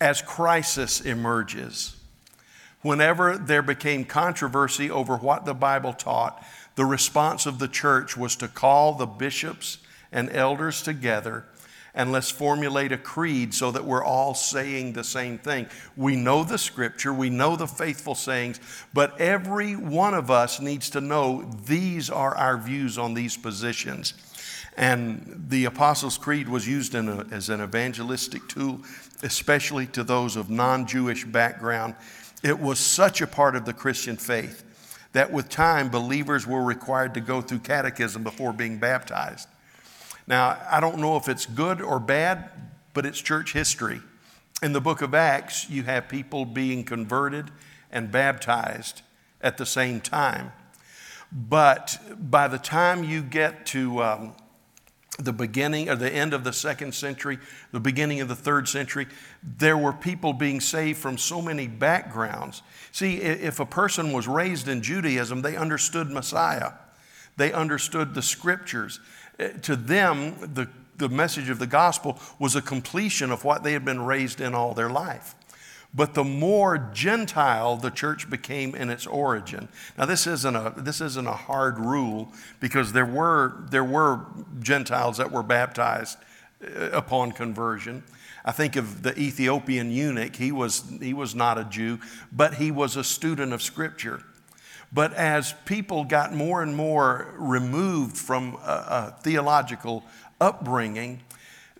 as 0.00 0.22
crisis 0.22 1.02
emerges. 1.02 1.95
Whenever 2.86 3.36
there 3.36 3.62
became 3.62 4.04
controversy 4.04 4.88
over 4.88 5.16
what 5.16 5.44
the 5.44 5.54
Bible 5.54 5.92
taught, 5.92 6.40
the 6.76 6.84
response 6.84 7.44
of 7.44 7.58
the 7.58 7.66
church 7.66 8.16
was 8.16 8.36
to 8.36 8.46
call 8.46 8.94
the 8.94 9.06
bishops 9.06 9.78
and 10.12 10.30
elders 10.30 10.82
together 10.82 11.44
and 11.96 12.12
let's 12.12 12.30
formulate 12.30 12.92
a 12.92 12.98
creed 12.98 13.52
so 13.54 13.72
that 13.72 13.84
we're 13.84 14.04
all 14.04 14.34
saying 14.34 14.92
the 14.92 15.02
same 15.02 15.36
thing. 15.36 15.66
We 15.96 16.14
know 16.14 16.44
the 16.44 16.58
scripture, 16.58 17.12
we 17.12 17.28
know 17.28 17.56
the 17.56 17.66
faithful 17.66 18.14
sayings, 18.14 18.60
but 18.94 19.20
every 19.20 19.74
one 19.74 20.14
of 20.14 20.30
us 20.30 20.60
needs 20.60 20.88
to 20.90 21.00
know 21.00 21.50
these 21.64 22.08
are 22.08 22.36
our 22.36 22.56
views 22.56 22.98
on 22.98 23.14
these 23.14 23.36
positions. 23.36 24.14
And 24.76 25.46
the 25.48 25.64
Apostles' 25.64 26.18
Creed 26.18 26.48
was 26.48 26.68
used 26.68 26.94
a, 26.94 27.26
as 27.32 27.48
an 27.48 27.62
evangelistic 27.62 28.46
tool, 28.46 28.82
especially 29.24 29.86
to 29.88 30.04
those 30.04 30.36
of 30.36 30.50
non 30.50 30.86
Jewish 30.86 31.24
background. 31.24 31.96
It 32.42 32.60
was 32.60 32.78
such 32.78 33.20
a 33.20 33.26
part 33.26 33.56
of 33.56 33.64
the 33.64 33.72
Christian 33.72 34.16
faith 34.16 34.62
that 35.12 35.32
with 35.32 35.48
time, 35.48 35.88
believers 35.88 36.46
were 36.46 36.62
required 36.62 37.14
to 37.14 37.20
go 37.20 37.40
through 37.40 37.60
catechism 37.60 38.22
before 38.22 38.52
being 38.52 38.78
baptized. 38.78 39.48
Now, 40.26 40.58
I 40.70 40.80
don't 40.80 40.98
know 40.98 41.16
if 41.16 41.28
it's 41.28 41.46
good 41.46 41.80
or 41.80 41.98
bad, 41.98 42.50
but 42.92 43.06
it's 43.06 43.20
church 43.20 43.52
history. 43.52 44.00
In 44.62 44.72
the 44.72 44.80
book 44.80 45.02
of 45.02 45.14
Acts, 45.14 45.70
you 45.70 45.84
have 45.84 46.08
people 46.08 46.44
being 46.44 46.84
converted 46.84 47.50
and 47.90 48.10
baptized 48.10 49.02
at 49.40 49.56
the 49.56 49.66
same 49.66 50.00
time. 50.00 50.52
But 51.32 51.98
by 52.18 52.48
the 52.48 52.58
time 52.58 53.04
you 53.04 53.22
get 53.22 53.66
to 53.66 54.02
um, 54.02 54.34
the 55.18 55.32
beginning 55.32 55.88
or 55.88 55.96
the 55.96 56.12
end 56.12 56.34
of 56.34 56.44
the 56.44 56.52
second 56.52 56.94
century, 56.94 57.38
the 57.72 57.80
beginning 57.80 58.20
of 58.20 58.28
the 58.28 58.36
third 58.36 58.68
century, 58.68 59.06
there 59.42 59.76
were 59.76 59.92
people 59.92 60.32
being 60.32 60.60
saved 60.60 60.98
from 60.98 61.16
so 61.16 61.40
many 61.40 61.66
backgrounds. 61.66 62.62
See, 62.92 63.16
if 63.16 63.60
a 63.60 63.66
person 63.66 64.12
was 64.12 64.28
raised 64.28 64.68
in 64.68 64.82
Judaism, 64.82 65.42
they 65.42 65.56
understood 65.56 66.10
Messiah, 66.10 66.72
they 67.36 67.52
understood 67.52 68.14
the 68.14 68.22
scriptures. 68.22 69.00
Eh, 69.38 69.48
to 69.62 69.76
them, 69.76 70.36
the, 70.54 70.68
the 70.96 71.08
message 71.08 71.50
of 71.50 71.58
the 71.58 71.66
gospel 71.66 72.18
was 72.38 72.56
a 72.56 72.62
completion 72.62 73.30
of 73.30 73.44
what 73.44 73.62
they 73.62 73.72
had 73.72 73.84
been 73.84 74.02
raised 74.02 74.40
in 74.40 74.54
all 74.54 74.74
their 74.74 74.90
life. 74.90 75.34
But 75.96 76.12
the 76.12 76.24
more 76.24 76.90
Gentile 76.92 77.78
the 77.78 77.90
church 77.90 78.28
became 78.28 78.74
in 78.74 78.90
its 78.90 79.06
origin. 79.06 79.68
Now, 79.96 80.04
this 80.04 80.26
isn't 80.26 80.54
a, 80.54 80.74
this 80.76 81.00
isn't 81.00 81.26
a 81.26 81.32
hard 81.32 81.78
rule 81.78 82.32
because 82.60 82.92
there 82.92 83.06
were, 83.06 83.64
there 83.70 83.82
were 83.84 84.26
Gentiles 84.60 85.16
that 85.16 85.32
were 85.32 85.42
baptized 85.42 86.18
uh, 86.62 86.90
upon 86.90 87.32
conversion. 87.32 88.04
I 88.44 88.52
think 88.52 88.76
of 88.76 89.02
the 89.02 89.18
Ethiopian 89.18 89.90
eunuch. 89.90 90.36
He 90.36 90.52
was, 90.52 90.84
he 91.00 91.14
was 91.14 91.34
not 91.34 91.56
a 91.56 91.64
Jew, 91.64 91.98
but 92.30 92.54
he 92.54 92.70
was 92.70 92.96
a 92.96 93.02
student 93.02 93.54
of 93.54 93.62
Scripture. 93.62 94.22
But 94.92 95.14
as 95.14 95.54
people 95.64 96.04
got 96.04 96.32
more 96.32 96.62
and 96.62 96.76
more 96.76 97.34
removed 97.38 98.18
from 98.18 98.58
a, 98.62 99.14
a 99.16 99.16
theological 99.22 100.04
upbringing, 100.40 101.22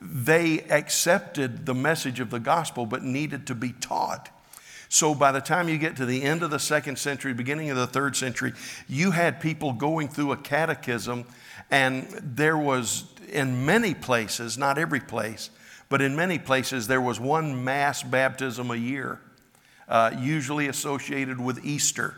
they 0.00 0.61
accepted 0.61 1.66
the 1.66 1.74
message 1.74 2.20
of 2.20 2.30
the 2.30 2.40
gospel 2.40 2.87
but 2.87 3.02
needed 3.02 3.46
to 3.46 3.54
be 3.54 3.72
taught. 3.72 4.30
So 4.88 5.14
by 5.14 5.32
the 5.32 5.40
time 5.40 5.68
you 5.68 5.78
get 5.78 5.96
to 5.96 6.06
the 6.06 6.22
end 6.22 6.42
of 6.42 6.50
the 6.50 6.59
second 6.59 6.98
century, 6.98 7.32
beginning 7.35 7.70
of 7.70 7.76
the 7.76 7.87
third 7.87 8.14
century, 8.14 8.52
you 8.88 9.11
had 9.11 9.40
people 9.40 9.72
going 9.72 10.09
through 10.09 10.32
a 10.32 10.37
catechism, 10.37 11.24
and 11.70 12.04
there 12.22 12.56
was, 12.56 13.04
in 13.28 13.66
many 13.66 13.94
places, 13.94 14.56
not 14.56 14.78
every 14.78 15.00
place, 15.00 15.50
but 15.88 16.00
in 16.00 16.14
many 16.14 16.38
places, 16.38 16.87
there 16.87 17.00
was 17.00 17.18
one 17.18 17.64
mass 17.64 18.02
baptism 18.02 18.70
a 18.70 18.76
year, 18.76 19.20
uh, 19.88 20.12
usually 20.16 20.68
associated 20.68 21.40
with 21.40 21.64
Easter. 21.64 22.14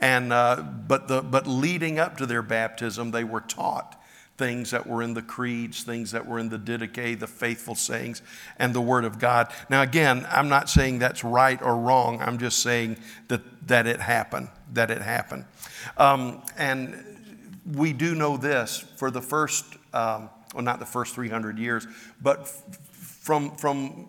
And, 0.00 0.32
uh, 0.32 0.62
but, 0.62 1.08
the, 1.08 1.20
but 1.20 1.46
leading 1.46 1.98
up 1.98 2.16
to 2.18 2.26
their 2.26 2.42
baptism, 2.42 3.10
they 3.10 3.24
were 3.24 3.42
taught 3.42 3.99
things 4.40 4.70
that 4.70 4.86
were 4.86 5.02
in 5.02 5.14
the 5.14 5.22
creeds, 5.22 5.84
things 5.84 6.10
that 6.12 6.26
were 6.26 6.38
in 6.38 6.48
the 6.48 6.58
Didache, 6.58 7.20
the 7.20 7.26
faithful 7.26 7.74
sayings, 7.74 8.22
and 8.58 8.74
the 8.74 8.80
Word 8.80 9.04
of 9.04 9.18
God. 9.18 9.52
Now, 9.68 9.82
again, 9.82 10.26
I'm 10.30 10.48
not 10.48 10.68
saying 10.68 10.98
that's 10.98 11.22
right 11.22 11.60
or 11.62 11.76
wrong. 11.76 12.20
I'm 12.20 12.38
just 12.38 12.60
saying 12.60 12.96
that, 13.28 13.42
that 13.68 13.86
it 13.86 14.00
happened, 14.00 14.48
that 14.72 14.90
it 14.90 15.02
happened. 15.02 15.44
Um, 15.98 16.42
and 16.56 17.04
we 17.64 17.92
do 17.92 18.14
know 18.14 18.36
this 18.36 18.84
for 18.96 19.10
the 19.10 19.20
first, 19.20 19.64
um, 19.92 20.30
well, 20.54 20.64
not 20.64 20.80
the 20.80 20.86
first 20.86 21.14
300 21.14 21.58
years, 21.58 21.86
but 22.20 22.48
from, 22.48 23.54
from 23.56 24.08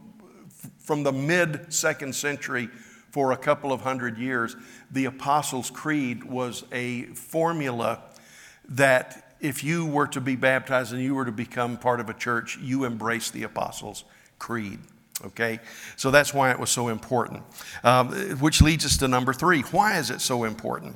from 0.79 1.03
the 1.03 1.11
mid 1.11 1.71
second 1.71 2.13
century 2.13 2.67
for 3.11 3.31
a 3.31 3.37
couple 3.37 3.71
of 3.71 3.81
hundred 3.81 4.17
years, 4.17 4.55
the 4.89 5.05
Apostles' 5.05 5.69
Creed 5.69 6.23
was 6.23 6.63
a 6.71 7.03
formula 7.13 8.01
that 8.69 9.30
if 9.41 9.63
you 9.63 9.85
were 9.85 10.07
to 10.07 10.21
be 10.21 10.35
baptized 10.35 10.93
and 10.93 11.01
you 11.01 11.15
were 11.15 11.25
to 11.25 11.31
become 11.31 11.77
part 11.77 11.99
of 11.99 12.09
a 12.09 12.13
church, 12.13 12.57
you 12.61 12.85
embrace 12.85 13.31
the 13.31 13.43
Apostles' 13.43 14.03
Creed. 14.39 14.79
Okay? 15.25 15.59
So 15.97 16.11
that's 16.11 16.33
why 16.33 16.51
it 16.51 16.59
was 16.59 16.69
so 16.69 16.87
important. 16.87 17.43
Um, 17.83 18.11
which 18.39 18.61
leads 18.61 18.85
us 18.85 18.97
to 18.97 19.07
number 19.07 19.33
three. 19.33 19.61
Why 19.61 19.97
is 19.97 20.09
it 20.09 20.21
so 20.21 20.43
important? 20.43 20.95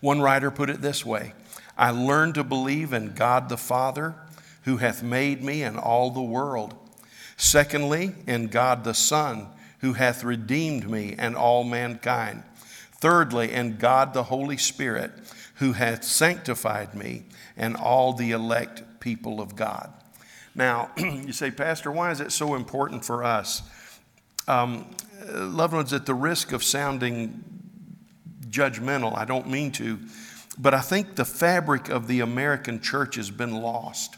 One 0.00 0.20
writer 0.20 0.50
put 0.50 0.70
it 0.70 0.82
this 0.82 1.04
way 1.04 1.32
I 1.76 1.90
learned 1.90 2.34
to 2.34 2.44
believe 2.44 2.92
in 2.92 3.14
God 3.14 3.48
the 3.48 3.56
Father, 3.56 4.14
who 4.62 4.78
hath 4.78 5.02
made 5.02 5.42
me 5.42 5.62
and 5.62 5.78
all 5.78 6.10
the 6.10 6.22
world. 6.22 6.74
Secondly, 7.36 8.14
in 8.26 8.48
God 8.48 8.84
the 8.84 8.94
Son, 8.94 9.48
who 9.80 9.92
hath 9.94 10.24
redeemed 10.24 10.88
me 10.90 11.14
and 11.18 11.36
all 11.36 11.64
mankind. 11.64 12.42
Thirdly, 12.98 13.52
in 13.52 13.76
God 13.76 14.14
the 14.14 14.24
Holy 14.24 14.56
Spirit, 14.56 15.12
who 15.56 15.72
hath 15.72 16.04
sanctified 16.04 16.94
me 16.94 17.24
and 17.56 17.76
all 17.76 18.12
the 18.12 18.30
elect 18.30 18.82
people 19.00 19.40
of 19.40 19.56
God. 19.56 19.92
Now, 20.54 20.90
you 20.96 21.32
say, 21.32 21.50
Pastor, 21.50 21.92
why 21.92 22.10
is 22.10 22.20
it 22.20 22.32
so 22.32 22.54
important 22.54 23.04
for 23.04 23.24
us? 23.24 23.62
Um, 24.48 24.86
loved 25.28 25.74
ones, 25.74 25.92
at 25.92 26.06
the 26.06 26.14
risk 26.14 26.52
of 26.52 26.62
sounding 26.62 27.44
judgmental, 28.48 29.16
I 29.16 29.24
don't 29.24 29.48
mean 29.48 29.72
to, 29.72 29.98
but 30.58 30.72
I 30.72 30.80
think 30.80 31.16
the 31.16 31.24
fabric 31.24 31.88
of 31.88 32.06
the 32.06 32.20
American 32.20 32.80
church 32.80 33.16
has 33.16 33.30
been 33.30 33.54
lost. 33.54 34.16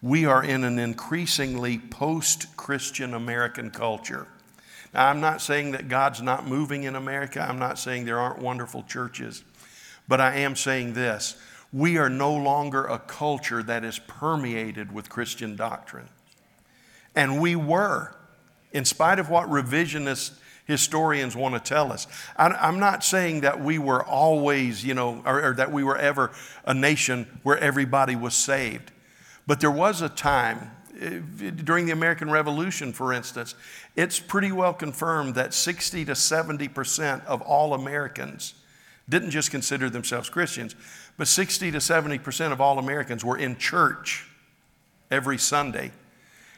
We 0.00 0.24
are 0.24 0.42
in 0.42 0.64
an 0.64 0.78
increasingly 0.78 1.78
post 1.78 2.56
Christian 2.56 3.14
American 3.14 3.70
culture. 3.70 4.28
Now, 4.94 5.08
I'm 5.08 5.20
not 5.20 5.42
saying 5.42 5.72
that 5.72 5.88
God's 5.88 6.22
not 6.22 6.46
moving 6.46 6.84
in 6.84 6.96
America, 6.96 7.40
I'm 7.46 7.58
not 7.58 7.78
saying 7.78 8.04
there 8.04 8.18
aren't 8.18 8.38
wonderful 8.38 8.84
churches, 8.84 9.42
but 10.08 10.20
I 10.20 10.36
am 10.36 10.56
saying 10.56 10.94
this 10.94 11.36
we 11.72 11.98
are 11.98 12.08
no 12.08 12.34
longer 12.34 12.84
a 12.84 12.98
culture 12.98 13.62
that 13.62 13.84
is 13.84 13.98
permeated 13.98 14.92
with 14.92 15.08
Christian 15.08 15.56
doctrine. 15.56 16.08
And 17.14 17.40
we 17.40 17.56
were, 17.56 18.14
in 18.72 18.84
spite 18.84 19.18
of 19.18 19.28
what 19.28 19.48
revisionist 19.48 20.32
historians 20.66 21.36
want 21.36 21.54
to 21.54 21.60
tell 21.60 21.92
us. 21.92 22.06
I, 22.36 22.68
am 22.68 22.78
not 22.78 23.04
saying 23.04 23.42
that 23.42 23.60
we 23.60 23.78
were 23.78 24.04
always, 24.04 24.84
you 24.84 24.94
know, 24.94 25.22
or, 25.24 25.50
or 25.50 25.54
that 25.54 25.72
we 25.72 25.84
were 25.84 25.96
ever 25.96 26.32
a 26.64 26.74
nation 26.74 27.26
where 27.42 27.58
everybody 27.58 28.16
was 28.16 28.34
saved. 28.34 28.90
But 29.46 29.60
there 29.60 29.70
was 29.70 30.02
a 30.02 30.08
time, 30.08 30.72
eh, 31.00 31.20
during 31.64 31.86
the 31.86 31.92
American 31.92 32.30
Revolution, 32.30 32.92
for 32.92 33.12
instance, 33.12 33.54
it's 33.94 34.18
pretty 34.18 34.50
well 34.50 34.74
confirmed 34.74 35.36
that 35.36 35.54
60 35.54 36.04
to 36.04 36.12
70% 36.12 37.24
of 37.26 37.42
all 37.42 37.72
Americans 37.72 38.54
didn't 39.08 39.30
just 39.30 39.50
consider 39.50 39.88
themselves 39.88 40.28
Christians, 40.28 40.74
but 41.16 41.28
60 41.28 41.70
to 41.70 41.78
70% 41.78 42.52
of 42.52 42.60
all 42.60 42.78
Americans 42.78 43.24
were 43.24 43.38
in 43.38 43.56
church 43.56 44.26
every 45.10 45.38
Sunday. 45.38 45.92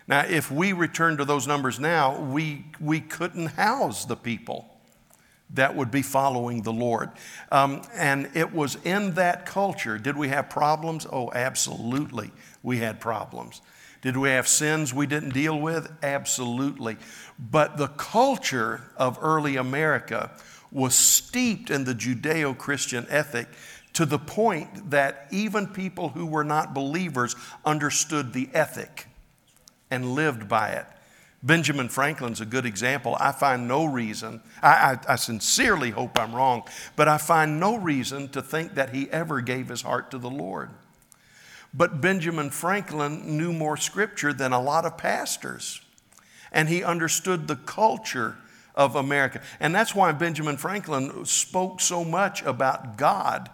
Now, 0.06 0.24
if 0.24 0.50
we 0.50 0.72
return 0.72 1.18
to 1.18 1.24
those 1.24 1.46
numbers 1.46 1.78
now, 1.78 2.18
we, 2.18 2.64
we 2.80 3.00
couldn't 3.00 3.48
house 3.48 4.06
the 4.06 4.16
people 4.16 4.66
that 5.54 5.74
would 5.74 5.90
be 5.90 6.02
following 6.02 6.62
the 6.62 6.72
Lord. 6.72 7.10
Um, 7.52 7.82
and 7.94 8.30
it 8.34 8.52
was 8.52 8.76
in 8.84 9.14
that 9.14 9.46
culture. 9.46 9.98
Did 9.98 10.16
we 10.16 10.28
have 10.28 10.50
problems? 10.50 11.06
Oh, 11.10 11.30
absolutely, 11.32 12.30
we 12.62 12.78
had 12.78 13.00
problems. 13.00 13.60
Did 14.00 14.16
we 14.16 14.28
have 14.30 14.46
sins 14.46 14.94
we 14.94 15.06
didn't 15.06 15.34
deal 15.34 15.58
with? 15.58 15.90
Absolutely. 16.02 16.96
But 17.38 17.76
the 17.76 17.88
culture 17.88 18.82
of 18.96 19.18
early 19.20 19.56
America 19.56 20.30
was 20.70 20.94
steeped 20.94 21.70
in 21.70 21.84
the 21.84 21.94
Judeo 21.94 22.56
Christian 22.56 23.06
ethic 23.08 23.48
to 23.94 24.06
the 24.06 24.18
point 24.18 24.90
that 24.90 25.26
even 25.30 25.66
people 25.66 26.10
who 26.10 26.26
were 26.26 26.44
not 26.44 26.74
believers 26.74 27.34
understood 27.64 28.32
the 28.32 28.48
ethic 28.52 29.06
and 29.90 30.14
lived 30.14 30.48
by 30.48 30.70
it. 30.70 30.86
Benjamin 31.42 31.88
Franklin's 31.88 32.40
a 32.40 32.46
good 32.46 32.66
example. 32.66 33.16
I 33.20 33.32
find 33.32 33.68
no 33.68 33.84
reason, 33.84 34.42
I, 34.60 34.68
I, 34.68 35.12
I, 35.12 35.16
sincerely 35.16 35.90
hope 35.90 36.18
I'm 36.18 36.34
wrong, 36.34 36.64
but 36.96 37.06
I 37.06 37.16
find 37.16 37.60
no 37.60 37.76
reason 37.76 38.28
to 38.30 38.42
think 38.42 38.74
that 38.74 38.92
he 38.92 39.08
ever 39.10 39.40
gave 39.40 39.68
his 39.68 39.82
heart 39.82 40.10
to 40.10 40.18
the 40.18 40.30
Lord. 40.30 40.70
But 41.72 42.00
Benjamin 42.00 42.50
Franklin 42.50 43.36
knew 43.36 43.52
more 43.52 43.76
scripture 43.76 44.32
than 44.32 44.52
a 44.52 44.60
lot 44.60 44.84
of 44.84 44.98
pastors, 44.98 45.80
and 46.50 46.68
he 46.68 46.82
understood 46.82 47.46
the 47.46 47.56
culture 47.56 48.36
of 48.78 48.94
America. 48.94 49.42
And 49.60 49.74
that's 49.74 49.94
why 49.94 50.12
Benjamin 50.12 50.56
Franklin 50.56 51.26
spoke 51.26 51.82
so 51.82 52.04
much 52.04 52.42
about 52.42 52.96
God 52.96 53.50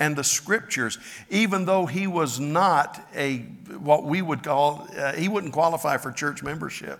and 0.00 0.16
the 0.16 0.24
scriptures, 0.24 0.98
even 1.30 1.66
though 1.66 1.86
he 1.86 2.08
was 2.08 2.40
not 2.40 3.06
a, 3.14 3.38
what 3.78 4.02
we 4.02 4.20
would 4.20 4.42
call, 4.42 4.88
uh, 4.96 5.12
he 5.12 5.28
wouldn't 5.28 5.52
qualify 5.52 5.98
for 5.98 6.10
church 6.10 6.42
membership. 6.42 6.98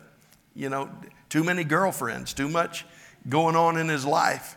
You 0.54 0.68
know, 0.68 0.90
too 1.28 1.42
many 1.42 1.64
girlfriends, 1.64 2.32
too 2.34 2.48
much 2.48 2.84
going 3.28 3.56
on 3.56 3.76
in 3.76 3.88
his 3.88 4.04
life. 4.04 4.56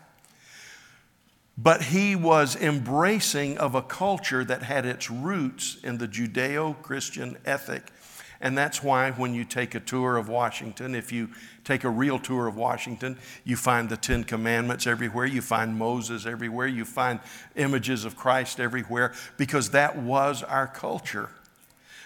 But 1.58 1.82
he 1.82 2.14
was 2.14 2.54
embracing 2.54 3.56
of 3.56 3.74
a 3.74 3.82
culture 3.82 4.44
that 4.44 4.62
had 4.62 4.84
its 4.84 5.10
roots 5.10 5.78
in 5.82 5.96
the 5.96 6.06
Judeo 6.06 6.80
Christian 6.82 7.38
ethic 7.46 7.90
and 8.40 8.56
that's 8.56 8.82
why 8.82 9.10
when 9.12 9.34
you 9.34 9.44
take 9.44 9.74
a 9.74 9.80
tour 9.80 10.16
of 10.16 10.28
Washington, 10.28 10.94
if 10.94 11.12
you 11.12 11.30
take 11.64 11.84
a 11.84 11.90
real 11.90 12.18
tour 12.18 12.46
of 12.46 12.56
Washington, 12.56 13.18
you 13.44 13.56
find 13.56 13.88
the 13.88 13.96
Ten 13.96 14.24
Commandments 14.24 14.86
everywhere, 14.86 15.26
you 15.26 15.42
find 15.42 15.76
Moses 15.76 16.26
everywhere, 16.26 16.66
you 16.66 16.84
find 16.84 17.20
images 17.54 18.04
of 18.04 18.16
Christ 18.16 18.60
everywhere, 18.60 19.14
because 19.36 19.70
that 19.70 19.96
was 19.96 20.42
our 20.42 20.66
culture. 20.66 21.30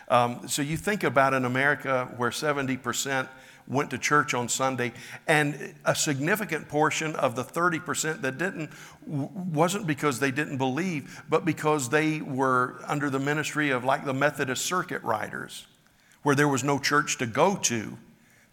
Um, 0.08 0.48
so 0.48 0.62
you 0.62 0.76
think 0.76 1.04
about 1.04 1.34
in 1.34 1.44
America 1.44 2.12
where 2.16 2.30
70% 2.30 3.28
went 3.68 3.90
to 3.90 3.98
church 3.98 4.34
on 4.34 4.48
Sunday, 4.48 4.92
and 5.28 5.74
a 5.84 5.94
significant 5.94 6.68
portion 6.68 7.14
of 7.16 7.36
the 7.36 7.44
30% 7.44 8.20
that 8.22 8.36
didn't 8.36 8.70
wasn't 9.06 9.86
because 9.86 10.18
they 10.18 10.32
didn't 10.32 10.58
believe, 10.58 11.22
but 11.28 11.44
because 11.44 11.88
they 11.88 12.20
were 12.20 12.80
under 12.86 13.08
the 13.08 13.20
ministry 13.20 13.70
of 13.70 13.84
like 13.84 14.04
the 14.04 14.14
Methodist 14.14 14.66
circuit 14.66 15.02
riders 15.04 15.66
where 16.22 16.35
there 16.35 16.48
was 16.48 16.64
no 16.64 16.78
church 16.78 17.18
to 17.18 17.26
go 17.26 17.56
to. 17.56 17.96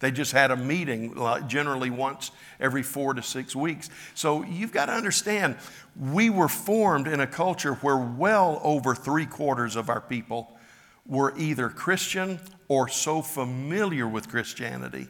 They 0.00 0.10
just 0.10 0.32
had 0.32 0.50
a 0.50 0.56
meeting 0.56 1.14
generally 1.48 1.90
once 1.90 2.30
every 2.60 2.82
four 2.82 3.14
to 3.14 3.22
six 3.22 3.56
weeks. 3.56 3.90
So 4.14 4.44
you've 4.44 4.72
got 4.72 4.86
to 4.86 4.92
understand, 4.92 5.56
we 5.98 6.30
were 6.30 6.48
formed 6.48 7.08
in 7.08 7.20
a 7.20 7.26
culture 7.26 7.74
where 7.74 7.96
well 7.96 8.60
over 8.62 8.94
three 8.94 9.26
quarters 9.26 9.74
of 9.74 9.90
our 9.90 10.00
people 10.00 10.56
were 11.04 11.36
either 11.36 11.68
Christian 11.68 12.38
or 12.68 12.88
so 12.88 13.22
familiar 13.22 14.06
with 14.06 14.28
Christianity 14.28 15.08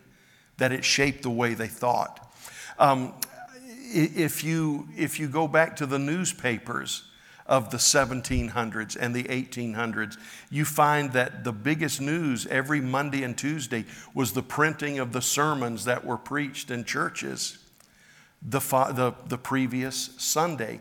that 0.56 0.72
it 0.72 0.84
shaped 0.84 1.22
the 1.22 1.30
way 1.30 1.54
they 1.54 1.68
thought. 1.68 2.32
Um, 2.78 3.14
if, 3.90 4.44
you, 4.44 4.88
if 4.96 5.20
you 5.20 5.28
go 5.28 5.48
back 5.48 5.76
to 5.76 5.86
the 5.86 5.98
newspapers, 5.98 7.02
of 7.48 7.70
the 7.70 7.78
1700s 7.78 8.96
and 9.00 9.14
the 9.14 9.24
1800s, 9.24 10.18
you 10.50 10.64
find 10.64 11.12
that 11.12 11.44
the 11.44 11.52
biggest 11.52 12.00
news 12.00 12.46
every 12.46 12.80
Monday 12.80 13.22
and 13.22 13.36
Tuesday 13.38 13.86
was 14.14 14.32
the 14.32 14.42
printing 14.42 14.98
of 14.98 15.12
the 15.12 15.22
sermons 15.22 15.84
that 15.86 16.04
were 16.04 16.18
preached 16.18 16.70
in 16.70 16.84
churches 16.84 17.58
the, 18.42 18.60
the, 18.60 19.14
the 19.26 19.38
previous 19.38 20.10
Sunday. 20.18 20.80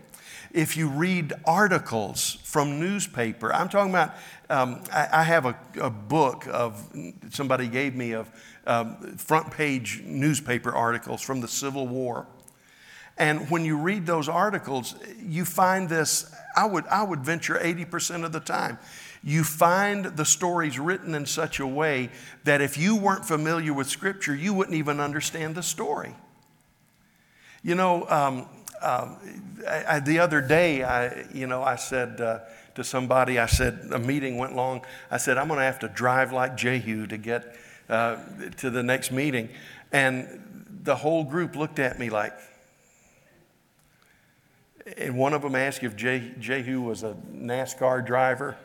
If 0.52 0.78
you 0.78 0.88
read 0.88 1.34
articles 1.46 2.38
from 2.44 2.80
newspaper, 2.80 3.54
I'm 3.54 3.70
talking 3.70 3.92
about, 3.92 4.16
um, 4.50 4.84
I, 4.92 5.08
I, 5.12 5.24
have 5.24 5.46
a, 5.46 5.56
a, 5.82 5.90
book 5.90 6.48
of, 6.50 6.90
somebody 7.32 7.68
gave 7.68 7.96
me 7.96 8.14
of 8.14 8.30
um, 8.66 9.18
front 9.18 9.52
page 9.52 10.02
newspaper 10.06 10.74
articles 10.74 11.22
from 11.22 11.42
the 11.42 11.48
Civil 11.48 11.88
War. 11.88 12.28
And 13.18 13.50
when 13.50 13.66
you 13.66 13.78
read 13.78 14.06
those 14.06 14.30
articles, 14.30 14.96
you 15.20 15.44
find 15.44 15.90
this 15.90 16.32
I 16.58 16.66
would, 16.66 16.88
I 16.88 17.04
would 17.04 17.20
venture 17.20 17.54
80% 17.54 18.26
of 18.26 18.32
the 18.32 18.40
time. 18.40 18.80
You 19.24 19.44
find 19.44 20.06
the 20.06 20.26
stories 20.26 20.80
written 20.80 21.14
in 21.14 21.28
such 21.28 21.60
a 21.60 21.68
way 21.68 22.10
that 22.46 22.62
if 22.62 22.80
you 22.80 22.96
weren't 22.96 23.26
familiar 23.26 23.74
with 23.74 23.88
Scripture, 23.88 24.36
you 24.36 24.56
wouldn't 24.56 24.76
even 24.76 25.00
understand 25.00 25.54
the 25.54 25.62
story. 25.62 26.16
You 27.62 27.76
know, 27.76 28.10
um, 28.10 28.48
uh, 28.82 29.16
I, 29.68 29.84
I, 29.88 30.00
the 30.00 30.18
other 30.18 30.42
day, 30.42 30.84
I, 30.84 31.28
you 31.32 31.46
know, 31.46 31.62
I 31.62 31.76
said 31.76 32.20
uh, 32.20 32.40
to 32.74 32.84
somebody, 32.84 33.38
I 33.38 33.46
said, 33.46 33.90
a 33.92 34.00
meeting 34.00 34.38
went 34.38 34.56
long. 34.56 34.82
I 35.12 35.18
said, 35.18 35.38
I'm 35.38 35.48
going 35.48 35.60
to 35.60 35.66
have 35.66 35.80
to 35.80 35.90
drive 35.90 36.32
like 36.32 36.58
Jehu 36.58 37.06
to 37.08 37.18
get 37.18 37.56
uh, 37.88 38.18
to 38.58 38.72
the 38.72 38.82
next 38.82 39.12
meeting. 39.12 39.50
And 39.92 40.70
the 40.84 40.96
whole 40.96 41.24
group 41.24 41.56
looked 41.56 41.78
at 41.78 42.00
me 42.00 42.10
like, 42.10 42.34
and 44.96 45.18
one 45.18 45.34
of 45.34 45.42
them 45.42 45.56
asked 45.56 45.84
if 45.84 45.96
Jehu 45.96 46.82
was 46.82 47.04
a 47.04 47.16
NASCAR 47.34 48.06
driver. 48.06 48.56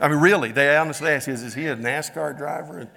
I 0.00 0.08
mean, 0.08 0.18
really, 0.18 0.50
they 0.50 0.76
honestly 0.76 1.10
asked, 1.10 1.28
is, 1.28 1.42
is 1.42 1.54
he 1.54 1.66
a 1.66 1.76
NASCAR 1.76 2.36
driver? 2.36 2.90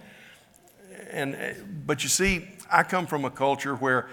And, 1.12 1.36
and, 1.36 1.84
but 1.86 2.04
you 2.04 2.10
see, 2.10 2.48
I 2.72 2.84
come 2.84 3.06
from 3.06 3.26
a 3.26 3.30
culture 3.30 3.76
where 3.76 4.10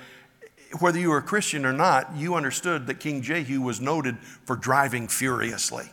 whether 0.79 0.99
you 0.99 1.11
were 1.11 1.19
a 1.19 1.23
Christian 1.23 1.67
or 1.67 1.73
not, 1.73 2.17
you 2.17 2.35
understood 2.35 2.87
that 2.87 3.01
King 3.01 3.23
Jehu 3.23 3.61
was 3.61 3.81
noted 3.81 4.19
for 4.19 4.57
driving 4.57 5.09
furiously. 5.09 5.85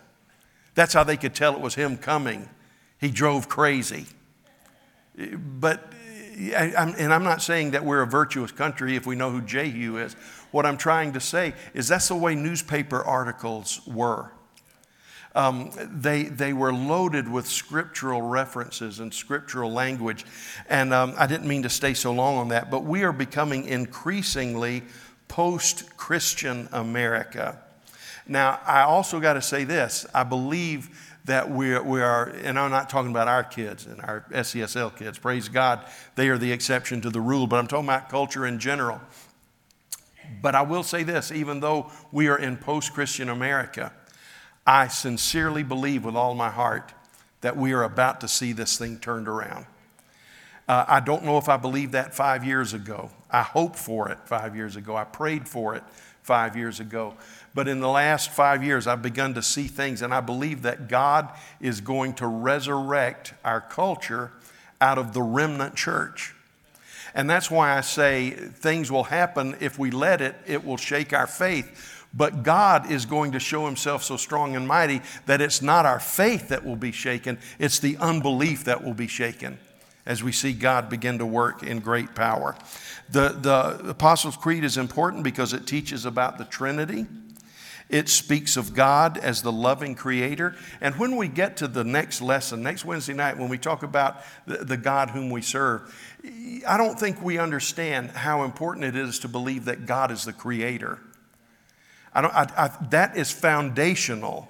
That's 0.76 0.94
how 0.94 1.04
they 1.04 1.18
could 1.18 1.36
tell 1.36 1.54
it 1.56 1.62
was 1.62 1.76
him 1.76 1.98
coming. 1.98 2.50
He 3.00 3.12
drove 3.12 3.50
crazy. 3.50 4.06
But, 5.18 5.92
and 6.38 7.14
I'm 7.14 7.24
not 7.24 7.42
saying 7.42 7.72
that 7.72 7.84
we're 7.84 8.02
a 8.02 8.08
virtuous 8.08 8.52
country 8.52 8.96
if 8.96 9.06
we 9.06 9.16
know 9.16 9.32
who 9.32 9.42
Jehu 9.42 9.98
is. 9.98 10.16
What 10.52 10.66
I'm 10.66 10.78
trying 10.78 11.14
to 11.14 11.20
say 11.20 11.54
is 11.74 11.88
that's 11.88 12.08
the 12.08 12.16
way 12.16 12.36
newspaper 12.36 13.04
articles 13.04 13.82
were. 13.88 14.32
Um, 15.36 15.72
they, 15.78 16.24
they 16.24 16.54
were 16.54 16.74
loaded 16.74 17.28
with 17.32 17.48
scriptural 17.48 18.22
references 18.22 19.00
and 19.00 19.14
scriptural 19.14 19.72
language. 19.72 20.26
And 20.68 20.94
um, 20.94 21.14
I 21.18 21.28
didn't 21.28 21.48
mean 21.48 21.64
to 21.64 21.70
stay 21.70 21.94
so 21.94 22.12
long 22.12 22.38
on 22.38 22.48
that, 22.50 22.72
but 22.72 22.84
we 22.84 23.04
are 23.04 23.14
becoming 23.14 23.66
increasingly 23.66 24.84
post 25.28 25.96
Christian 25.98 26.68
America. 26.72 27.60
Now, 28.28 28.60
I 28.66 28.82
also 28.82 29.20
got 29.20 29.34
to 29.34 29.42
say 29.42 29.64
this 29.64 30.06
I 30.14 30.24
believe 30.24 31.16
that 31.26 31.50
we, 31.50 31.78
we 31.80 32.02
are, 32.02 32.30
and 32.44 32.58
I'm 32.58 32.72
not 32.72 32.90
talking 32.90 33.12
about 33.12 33.28
our 33.28 33.44
kids 33.44 33.86
and 33.86 34.02
our 34.02 34.26
SCSL 34.32 34.98
kids, 34.98 35.20
praise 35.20 35.48
God, 35.48 35.86
they 36.16 36.30
are 36.30 36.40
the 36.40 36.52
exception 36.52 37.02
to 37.02 37.12
the 37.12 37.22
rule, 37.22 37.46
but 37.46 37.58
I'm 37.58 37.68
talking 37.68 37.86
about 37.86 38.10
culture 38.10 38.48
in 38.48 38.58
general. 38.58 39.00
But 40.42 40.56
I 40.56 40.62
will 40.62 40.84
say 40.84 41.04
this 41.04 41.32
even 41.32 41.60
though 41.60 41.92
we 42.12 42.28
are 42.28 42.38
in 42.38 42.58
post 42.58 42.94
Christian 42.94 43.30
America, 43.30 43.92
I 44.66 44.88
sincerely 44.88 45.64
believe 45.64 46.06
with 46.06 46.16
all 46.16 46.36
my 46.36 46.50
heart 46.50 46.94
that 47.42 47.58
we 47.58 47.74
are 47.74 47.84
about 47.84 48.22
to 48.22 48.28
see 48.28 48.52
this 48.52 48.78
thing 48.78 49.00
turned 49.00 49.28
around. 49.28 49.66
Uh, 50.68 50.86
I 50.88 51.00
don't 51.00 51.24
know 51.24 51.40
if 51.40 51.50
I 51.50 51.58
believed 51.58 51.94
that 51.94 52.14
five 52.14 52.46
years 52.46 52.74
ago. 52.74 53.10
I 53.32 53.42
hoped 53.42 53.78
for 53.78 54.10
it 54.10 54.20
five 54.26 54.56
years 54.56 54.76
ago. 54.76 54.96
I 54.96 55.04
prayed 55.04 55.48
for 55.48 55.76
it 55.76 55.84
five 56.22 56.56
years 56.56 56.80
ago. 56.80 57.16
But 57.56 57.68
in 57.68 57.80
the 57.80 57.90
last 57.90 58.30
five 58.30 58.64
years, 58.64 58.86
I've 58.86 59.02
begun 59.02 59.34
to 59.34 59.42
see 59.42 59.68
things, 59.68 60.04
and 60.04 60.14
I 60.14 60.22
believe 60.22 60.62
that 60.62 60.88
God 60.88 61.32
is 61.60 61.82
going 61.82 62.14
to 62.16 62.28
resurrect 62.28 63.34
our 63.44 63.62
culture 63.62 64.32
out 64.80 65.00
of 65.00 65.14
the 65.14 65.24
remnant 65.24 65.76
church. 65.76 66.36
And 67.14 67.30
that's 67.30 67.50
why 67.50 67.78
I 67.78 67.82
say 67.82 68.32
things 68.32 68.92
will 68.92 69.06
happen 69.06 69.56
if 69.60 69.80
we 69.80 69.92
let 69.92 70.22
it, 70.22 70.36
it 70.46 70.66
will 70.66 70.78
shake 70.78 71.14
our 71.14 71.28
faith. 71.28 72.06
But 72.14 72.44
God 72.44 72.92
is 72.92 73.06
going 73.06 73.34
to 73.34 73.40
show 73.40 73.66
himself 73.66 74.04
so 74.04 74.18
strong 74.18 74.56
and 74.56 74.68
mighty 74.68 75.02
that 75.28 75.42
it's 75.42 75.62
not 75.62 75.86
our 75.86 76.00
faith 76.00 76.50
that 76.50 76.66
will 76.66 76.76
be 76.76 76.92
shaken, 76.92 77.38
it's 77.60 77.80
the 77.80 77.98
unbelief 77.98 78.64
that 78.66 78.84
will 78.84 78.96
be 78.96 79.08
shaken 79.08 79.60
as 80.06 80.24
we 80.24 80.32
see 80.32 80.54
God 80.54 80.90
begin 80.90 81.20
to 81.20 81.26
work 81.26 81.62
in 81.62 81.80
great 81.80 82.16
power. 82.16 82.56
The, 83.10 83.30
the 83.30 83.90
Apostles' 83.90 84.38
Creed 84.38 84.64
is 84.64 84.76
important 84.76 85.24
because 85.24 85.54
it 85.54 85.68
teaches 85.68 86.06
about 86.06 86.40
the 86.40 86.46
Trinity. 86.46 87.06
It 87.90 88.08
speaks 88.08 88.56
of 88.56 88.76
God 88.76 89.18
as 89.18 89.42
the 89.42 89.52
loving 89.52 89.96
creator. 89.96 90.56
And 90.80 90.96
when 91.00 91.16
we 91.16 91.28
get 91.28 91.58
to 91.58 91.68
the 91.68 91.84
next 91.84 92.22
lesson, 92.22 92.62
next 92.62 92.86
Wednesday 92.86 93.14
night, 93.14 93.38
when 93.38 93.50
we 93.50 93.58
talk 93.58 93.82
about 93.82 94.22
the, 94.46 94.78
God 94.78 95.10
whom 95.10 95.32
we 95.32 95.42
serve, 95.42 95.94
I 96.68 96.78
don't 96.78 97.00
think 97.00 97.22
we 97.22 97.40
understand 97.40 98.12
how 98.12 98.44
important 98.44 98.86
it 98.86 98.96
is 98.96 99.20
to 99.20 99.28
believe 99.28 99.66
that 99.66 99.88
God 99.88 100.12
is 100.12 100.24
the 100.24 100.34
creator. 100.34 101.00
I 102.14 102.22
don't, 102.22 102.34
I, 102.34 102.48
I, 102.56 102.86
that 102.90 103.18
is 103.18 103.32
foundational 103.32 104.48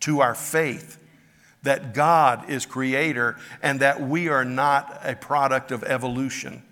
to 0.00 0.20
our 0.20 0.34
faith 0.34 0.98
that 1.62 1.94
God 1.94 2.48
is 2.48 2.64
creator 2.64 3.36
and 3.62 3.80
that 3.80 4.00
we 4.00 4.28
are 4.28 4.44
not 4.44 5.00
a 5.02 5.16
product 5.16 5.72
of 5.72 5.82
evolution. 5.82 6.62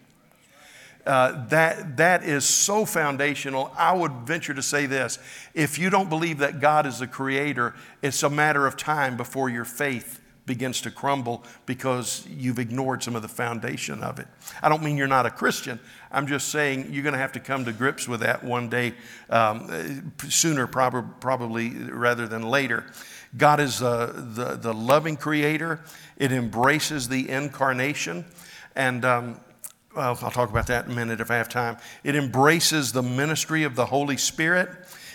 Uh, 1.07 1.47
that, 1.49 1.99
that 1.99 2.25
is 2.25 2.47
so 2.47 2.87
foundational. 2.87 3.71
I 3.77 3.93
would 3.93 4.13
venture 4.25 4.55
to 4.55 4.63
say 4.63 4.87
this 4.87 5.19
if 5.53 5.79
you 5.79 5.91
don't 5.91 6.09
believe 6.09 6.39
that 6.39 6.61
God 6.61 6.87
is 6.87 6.99
the 6.99 7.07
creator, 7.07 7.75
it's 8.01 8.23
a 8.23 8.31
matter 8.31 8.67
of 8.67 8.77
time 8.77 9.17
before 9.17 9.51
your 9.51 9.67
faith 9.67 10.21
begins 10.47 10.81
to 10.83 10.91
crumble 10.91 11.43
because 11.67 12.27
you've 12.29 12.59
ignored 12.59 13.03
some 13.03 13.17
of 13.17 13.23
the 13.23 13.29
foundation 13.29 14.03
of 14.03 14.19
it. 14.19 14.27
I 14.63 14.69
don't 14.69 14.83
mean 14.83 14.97
you're 14.97 15.07
not 15.07 15.27
a 15.27 15.31
Christian. 15.31 15.81
I'm 16.11 16.27
just 16.27 16.49
saying 16.49 16.89
you're 16.93 17.03
going 17.03 17.15
to 17.15 17.19
have 17.19 17.33
to 17.33 17.41
come 17.41 17.65
to 17.65 17.73
grips 17.73 18.07
with 18.07 18.21
that 18.21 18.45
one 18.45 18.69
day, 18.69 18.95
um, 19.31 20.13
sooner 20.29 20.67
prob- 20.67 21.21
probably 21.21 21.71
rather 21.71 22.27
than 22.27 22.43
later. 22.43 22.85
God 23.37 23.59
is 23.59 23.79
the, 23.81 24.59
the 24.61 24.73
loving 24.73 25.17
creator, 25.17 25.81
it 26.17 26.31
embraces 26.31 27.09
the 27.09 27.29
incarnation. 27.29 28.25
And 28.77 29.05
um, 29.05 29.41
well, 29.95 30.19
I'll 30.23 30.31
talk 30.31 30.51
about 30.51 30.67
that 30.69 30.87
in 30.87 30.93
a 30.93 30.95
minute 30.95 31.21
if 31.21 31.31
I 31.31 31.37
have 31.37 31.49
time. 31.49 31.77
It 32.03 32.17
embraces 32.17 32.93
the 32.93 33.03
ministry 33.03 33.63
of 33.63 33.77
the 33.77 33.87
Holy 33.87 34.17
Spirit. 34.17 34.69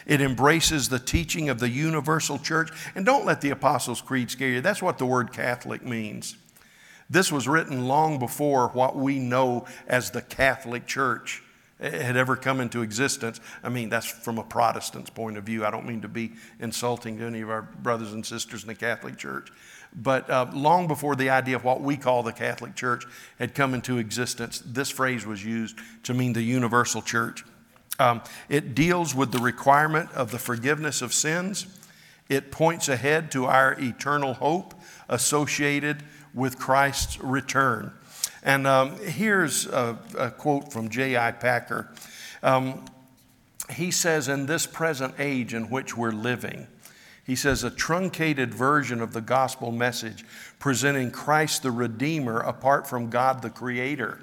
It 0.06 0.22
embraces 0.22 0.90
the 0.90 1.00
teaching 1.00 1.50
of 1.50 1.60
the 1.60 1.70
universal 1.70 2.40
church. 2.40 2.72
And 2.96 3.06
don't 3.06 3.26
let 3.26 3.42
the 3.42 3.50
Apostles' 3.50 4.02
Creed 4.02 4.32
scare 4.32 4.50
you. 4.50 4.62
That's 4.62 4.82
what 4.82 4.98
the 4.98 5.06
word 5.06 5.34
Catholic 5.34 5.86
means. 5.86 6.38
This 7.10 7.32
was 7.32 7.48
written 7.48 7.88
long 7.88 8.20
before 8.20 8.70
what 8.70 8.96
we 8.96 9.20
know 9.20 9.66
as 9.88 10.12
the 10.12 10.22
Catholic 10.22 10.86
Church 10.86 11.44
had 11.80 12.18
ever 12.18 12.36
come 12.36 12.60
into 12.60 12.82
existence. 12.82 13.40
I 13.64 13.70
mean, 13.70 13.90
that's 13.90 14.06
from 14.06 14.38
a 14.38 14.44
Protestant's 14.44 15.10
point 15.10 15.38
of 15.38 15.44
view. 15.46 15.66
I 15.66 15.72
don't 15.72 15.86
mean 15.86 16.02
to 16.02 16.10
be 16.10 16.34
insulting 16.60 17.18
to 17.20 17.26
any 17.26 17.42
of 17.42 17.50
our 17.50 17.62
brothers 17.62 18.14
and 18.14 18.26
sisters 18.26 18.64
in 18.64 18.68
the 18.68 18.76
Catholic 18.76 19.18
Church. 19.18 19.50
But 19.96 20.30
uh, 20.30 20.52
long 20.54 20.88
before 20.88 21.16
the 21.16 21.30
idea 21.32 21.56
of 21.56 21.64
what 21.64 21.82
we 21.82 21.98
call 21.98 22.24
the 22.24 22.32
Catholic 22.32 22.76
Church 22.76 23.06
had 23.40 23.56
come 23.56 23.74
into 23.74 23.98
existence, 23.98 24.62
this 24.66 24.90
phrase 24.90 25.26
was 25.26 25.44
used 25.44 25.78
to 26.04 26.14
mean 26.14 26.34
the 26.34 26.44
universal 26.44 27.02
church. 27.02 27.44
Um, 27.98 28.22
it 28.48 28.76
deals 28.76 29.14
with 29.14 29.32
the 29.32 29.40
requirement 29.40 30.12
of 30.14 30.32
the 30.32 30.40
forgiveness 30.40 31.02
of 31.02 31.14
sins. 31.14 31.68
It 32.30 32.52
points 32.52 32.88
ahead 32.88 33.32
to 33.32 33.46
our 33.46 33.74
eternal 33.80 34.36
hope 34.36 34.74
associated 35.10 36.04
with 36.34 36.60
Christ's 36.60 37.20
return. 37.20 37.92
And 38.44 38.68
um, 38.68 38.98
here's 39.00 39.66
a, 39.68 39.98
a, 40.18 40.32
quote 40.32 40.72
from 40.72 40.90
J.I. 40.90 41.32
Packer. 41.34 41.92
Um, 42.42 42.86
he 43.72 43.92
says, 43.92 44.28
In 44.28 44.46
this 44.46 44.66
present 44.66 45.16
age 45.20 45.54
in 45.54 45.70
which 45.70 45.98
we're 45.98 46.12
living, 46.12 46.68
he 47.30 47.36
says, 47.36 47.64
a 47.64 47.70
truncated 47.70 48.52
version 48.56 49.02
of 49.02 49.14
the 49.14 49.22
gospel 49.22 49.72
message 49.72 50.26
presenting 50.58 51.12
Christ 51.12 51.62
the 51.62 51.70
Redeemer 51.70 52.40
apart 52.40 52.88
from 52.88 53.12
God 53.12 53.44
the 53.44 53.52
Creator 53.52 54.20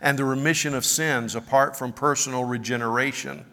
and 0.00 0.18
the 0.18 0.24
remission 0.24 0.74
of 0.74 0.84
sins 0.84 1.36
apart 1.36 1.76
from 1.76 1.92
personal 1.92 2.42
regeneration, 2.42 3.44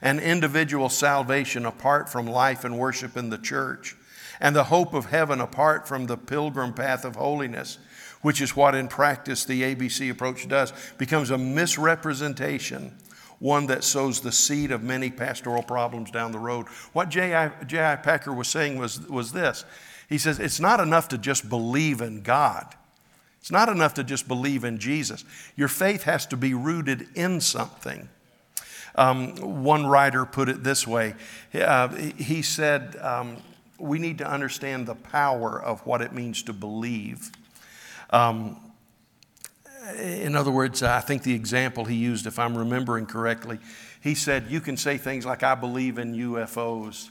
and 0.00 0.20
individual 0.20 0.88
salvation 0.88 1.66
apart 1.66 2.08
from 2.08 2.26
life 2.26 2.64
and 2.64 2.78
worship 2.78 3.14
in 3.14 3.28
the 3.28 3.36
church, 3.36 3.94
and 4.40 4.56
the 4.56 4.64
hope 4.64 4.94
of 4.94 5.10
heaven 5.10 5.38
apart 5.38 5.86
from 5.86 6.06
the 6.06 6.16
pilgrim 6.16 6.72
path 6.72 7.04
of 7.04 7.16
holiness, 7.16 7.76
which 8.22 8.40
is 8.40 8.56
what 8.56 8.74
in 8.74 8.88
practice 8.88 9.44
the 9.44 9.74
ABC 9.74 10.10
approach 10.10 10.48
does, 10.48 10.72
becomes 10.96 11.28
a 11.28 11.36
misrepresentation, 11.36 12.96
one 13.42 13.66
that 13.66 13.82
sows 13.82 14.20
the 14.20 14.30
seed 14.30 14.70
of 14.70 14.84
many 14.84 15.10
pastoral 15.10 15.64
problems 15.64 16.12
down 16.12 16.30
the 16.30 16.38
road. 16.38 16.68
What 16.92 17.08
J.I. 17.08 17.96
Packer 17.96 18.32
was 18.32 18.46
saying 18.46 18.78
was, 18.78 19.00
was 19.08 19.32
this 19.32 19.64
He 20.08 20.16
says, 20.16 20.38
It's 20.38 20.60
not 20.60 20.78
enough 20.78 21.08
to 21.08 21.18
just 21.18 21.48
believe 21.48 22.00
in 22.00 22.22
God. 22.22 22.72
It's 23.40 23.50
not 23.50 23.68
enough 23.68 23.94
to 23.94 24.04
just 24.04 24.28
believe 24.28 24.62
in 24.62 24.78
Jesus. 24.78 25.24
Your 25.56 25.66
faith 25.66 26.04
has 26.04 26.24
to 26.26 26.36
be 26.36 26.54
rooted 26.54 27.08
in 27.16 27.40
something. 27.40 28.08
Um, 28.94 29.64
one 29.64 29.86
writer 29.86 30.24
put 30.24 30.48
it 30.48 30.62
this 30.62 30.86
way 30.86 31.14
uh, 31.52 31.88
he 31.88 32.42
said, 32.42 32.94
um, 33.00 33.38
We 33.76 33.98
need 33.98 34.18
to 34.18 34.30
understand 34.30 34.86
the 34.86 34.94
power 34.94 35.60
of 35.60 35.84
what 35.84 36.00
it 36.00 36.12
means 36.12 36.44
to 36.44 36.52
believe. 36.52 37.32
Um, 38.10 38.56
in 39.98 40.36
other 40.36 40.50
words, 40.50 40.82
I 40.82 41.00
think 41.00 41.22
the 41.22 41.34
example 41.34 41.84
he 41.84 41.96
used, 41.96 42.26
if 42.26 42.38
I'm 42.38 42.56
remembering 42.56 43.06
correctly, 43.06 43.58
he 44.00 44.14
said, 44.14 44.46
You 44.48 44.60
can 44.60 44.76
say 44.76 44.98
things 44.98 45.26
like, 45.26 45.42
I 45.42 45.54
believe 45.54 45.98
in 45.98 46.14
UFOs, 46.14 47.10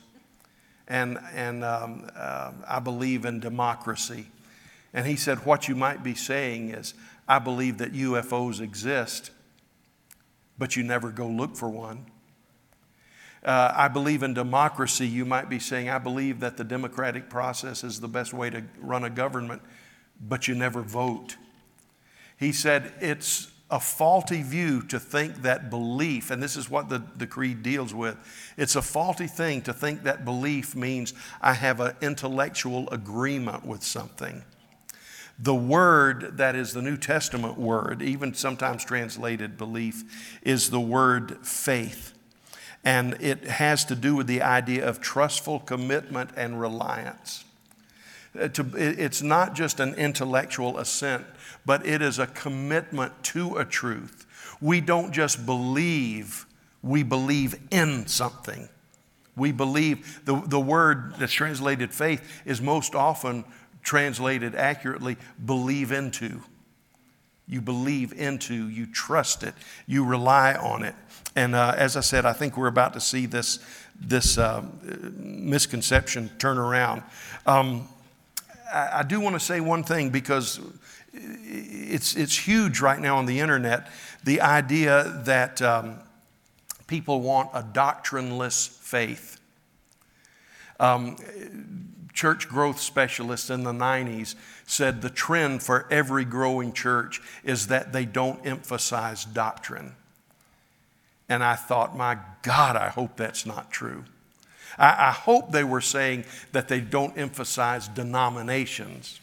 and, 0.87 1.17
and 1.33 1.63
um, 1.63 2.09
uh, 2.15 2.51
I 2.67 2.79
believe 2.79 3.25
in 3.25 3.39
democracy. 3.39 4.27
And 4.93 5.05
he 5.05 5.15
said, 5.15 5.45
What 5.45 5.67
you 5.67 5.75
might 5.75 6.03
be 6.03 6.15
saying 6.15 6.71
is, 6.71 6.93
I 7.27 7.39
believe 7.39 7.77
that 7.79 7.93
UFOs 7.93 8.61
exist, 8.61 9.31
but 10.57 10.75
you 10.75 10.83
never 10.83 11.11
go 11.11 11.27
look 11.27 11.55
for 11.55 11.69
one. 11.69 12.05
Uh, 13.43 13.73
I 13.75 13.87
believe 13.87 14.21
in 14.21 14.33
democracy. 14.33 15.07
You 15.07 15.25
might 15.25 15.49
be 15.49 15.57
saying, 15.57 15.89
I 15.89 15.97
believe 15.97 16.41
that 16.41 16.57
the 16.57 16.63
democratic 16.63 17.29
process 17.29 17.83
is 17.83 17.99
the 17.99 18.07
best 18.07 18.33
way 18.33 18.49
to 18.51 18.63
run 18.79 19.03
a 19.03 19.09
government, 19.09 19.61
but 20.21 20.47
you 20.47 20.53
never 20.53 20.81
vote. 20.81 21.37
He 22.41 22.51
said, 22.51 22.91
It's 22.99 23.51
a 23.69 23.79
faulty 23.79 24.41
view 24.41 24.81
to 24.81 24.99
think 24.99 25.43
that 25.43 25.69
belief, 25.69 26.31
and 26.31 26.41
this 26.41 26.57
is 26.57 26.71
what 26.71 26.89
the, 26.89 27.03
the 27.15 27.27
creed 27.27 27.61
deals 27.61 27.93
with, 27.93 28.17
it's 28.57 28.75
a 28.75 28.81
faulty 28.81 29.27
thing 29.27 29.61
to 29.61 29.73
think 29.73 30.03
that 30.03 30.25
belief 30.25 30.75
means 30.75 31.13
I 31.39 31.53
have 31.53 31.79
an 31.79 31.95
intellectual 32.01 32.89
agreement 32.89 33.63
with 33.63 33.83
something. 33.83 34.43
The 35.37 35.53
word 35.53 36.37
that 36.37 36.55
is 36.55 36.73
the 36.73 36.81
New 36.81 36.97
Testament 36.97 37.59
word, 37.59 38.01
even 38.01 38.33
sometimes 38.33 38.83
translated 38.83 39.55
belief, 39.55 40.39
is 40.41 40.71
the 40.71 40.81
word 40.81 41.45
faith. 41.45 42.13
And 42.83 43.17
it 43.21 43.43
has 43.45 43.85
to 43.85 43.95
do 43.95 44.15
with 44.15 44.25
the 44.25 44.41
idea 44.41 44.87
of 44.87 44.99
trustful 44.99 45.59
commitment 45.59 46.31
and 46.35 46.59
reliance. 46.59 47.45
Uh, 48.39 48.47
it's 48.75 49.21
not 49.21 49.55
just 49.55 49.79
an 49.79 49.93
intellectual 49.95 50.77
assent, 50.77 51.25
but 51.65 51.85
it 51.85 52.01
is 52.01 52.19
a 52.19 52.27
commitment 52.27 53.11
to 53.23 53.57
a 53.57 53.65
truth. 53.65 54.25
We 54.61 54.79
don't 54.81 55.11
just 55.11 55.45
believe, 55.45 56.45
we 56.81 57.03
believe 57.03 57.59
in 57.71 58.07
something. 58.07 58.69
We 59.35 59.51
believe 59.51 60.21
the, 60.25 60.41
the 60.45 60.59
word 60.59 61.15
that's 61.17 61.33
translated 61.33 61.93
faith 61.93 62.41
is 62.45 62.61
most 62.61 62.95
often 62.95 63.43
translated 63.83 64.55
accurately 64.55 65.17
believe 65.43 65.91
into. 65.91 66.41
You 67.47 67.59
believe 67.59 68.13
into, 68.13 68.69
you 68.69 68.85
trust 68.85 69.43
it, 69.43 69.53
you 69.87 70.05
rely 70.05 70.53
on 70.53 70.83
it. 70.83 70.95
And 71.35 71.55
uh, 71.55 71.73
as 71.75 71.97
I 71.97 72.01
said, 72.01 72.25
I 72.25 72.33
think 72.33 72.55
we're 72.55 72.67
about 72.67 72.93
to 72.93 73.01
see 73.01 73.25
this, 73.25 73.59
this 73.99 74.37
uh, 74.37 74.63
misconception 75.17 76.29
turn 76.37 76.57
around. 76.57 77.03
Um, 77.45 77.87
I, 78.73 79.03
do 79.03 79.19
want 79.19 79.35
to 79.35 79.39
say 79.39 79.59
one 79.59 79.83
thing 79.83 80.09
because 80.09 80.59
it's, 81.13 82.15
it's 82.15 82.37
huge 82.37 82.79
right 82.79 82.99
now 82.99 83.17
on 83.17 83.25
the 83.25 83.39
internet 83.39 83.89
the 84.23 84.41
idea 84.41 85.21
that 85.25 85.61
um, 85.61 85.99
people 86.87 87.21
want 87.21 87.49
a 87.53 87.63
doctrineless 87.63 88.67
faith. 88.67 89.39
Um, 90.79 91.17
church 92.13 92.47
growth 92.49 92.79
specialists 92.79 93.49
in 93.49 93.63
the 93.63 93.71
90s 93.71 94.35
said 94.65 95.01
the 95.01 95.09
trend 95.09 95.63
for 95.63 95.87
every 95.91 96.25
growing 96.25 96.73
church 96.73 97.21
is 97.43 97.67
that 97.67 97.93
they 97.93 98.05
don't 98.05 98.45
emphasize 98.45 99.25
doctrine. 99.25 99.95
And 101.29 101.43
I 101.43 101.55
thought, 101.55 101.95
my 101.95 102.17
God, 102.41 102.75
I 102.75 102.89
hope 102.89 103.15
that's 103.15 103.45
not 103.45 103.71
true. 103.71 104.03
I, 104.77 105.07
I 105.07 105.11
hope 105.11 105.51
they 105.51 105.63
were 105.63 105.81
saying 105.81 106.25
that 106.51 106.67
they 106.67 106.81
don't 106.81 107.17
emphasize 107.17 107.87
denominations. 107.87 109.19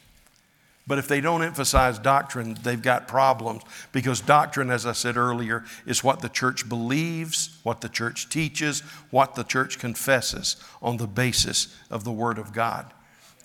But 0.88 0.98
if 0.98 1.06
they 1.06 1.20
don't 1.20 1.42
emphasize 1.42 1.98
doctrine, 1.98 2.56
they've 2.62 2.80
got 2.80 3.06
problems 3.06 3.62
because 3.92 4.22
doctrine, 4.22 4.70
as 4.70 4.86
I 4.86 4.92
said 4.92 5.18
earlier, 5.18 5.64
is 5.84 6.02
what 6.02 6.20
the 6.20 6.30
church 6.30 6.66
believes, 6.66 7.58
what 7.62 7.82
the 7.82 7.90
church 7.90 8.30
teaches, 8.30 8.80
what 9.10 9.34
the 9.34 9.44
church 9.44 9.78
confesses 9.78 10.56
on 10.80 10.96
the 10.96 11.06
basis 11.06 11.76
of 11.90 12.04
the 12.04 12.12
Word 12.12 12.38
of 12.38 12.54
God. 12.54 12.94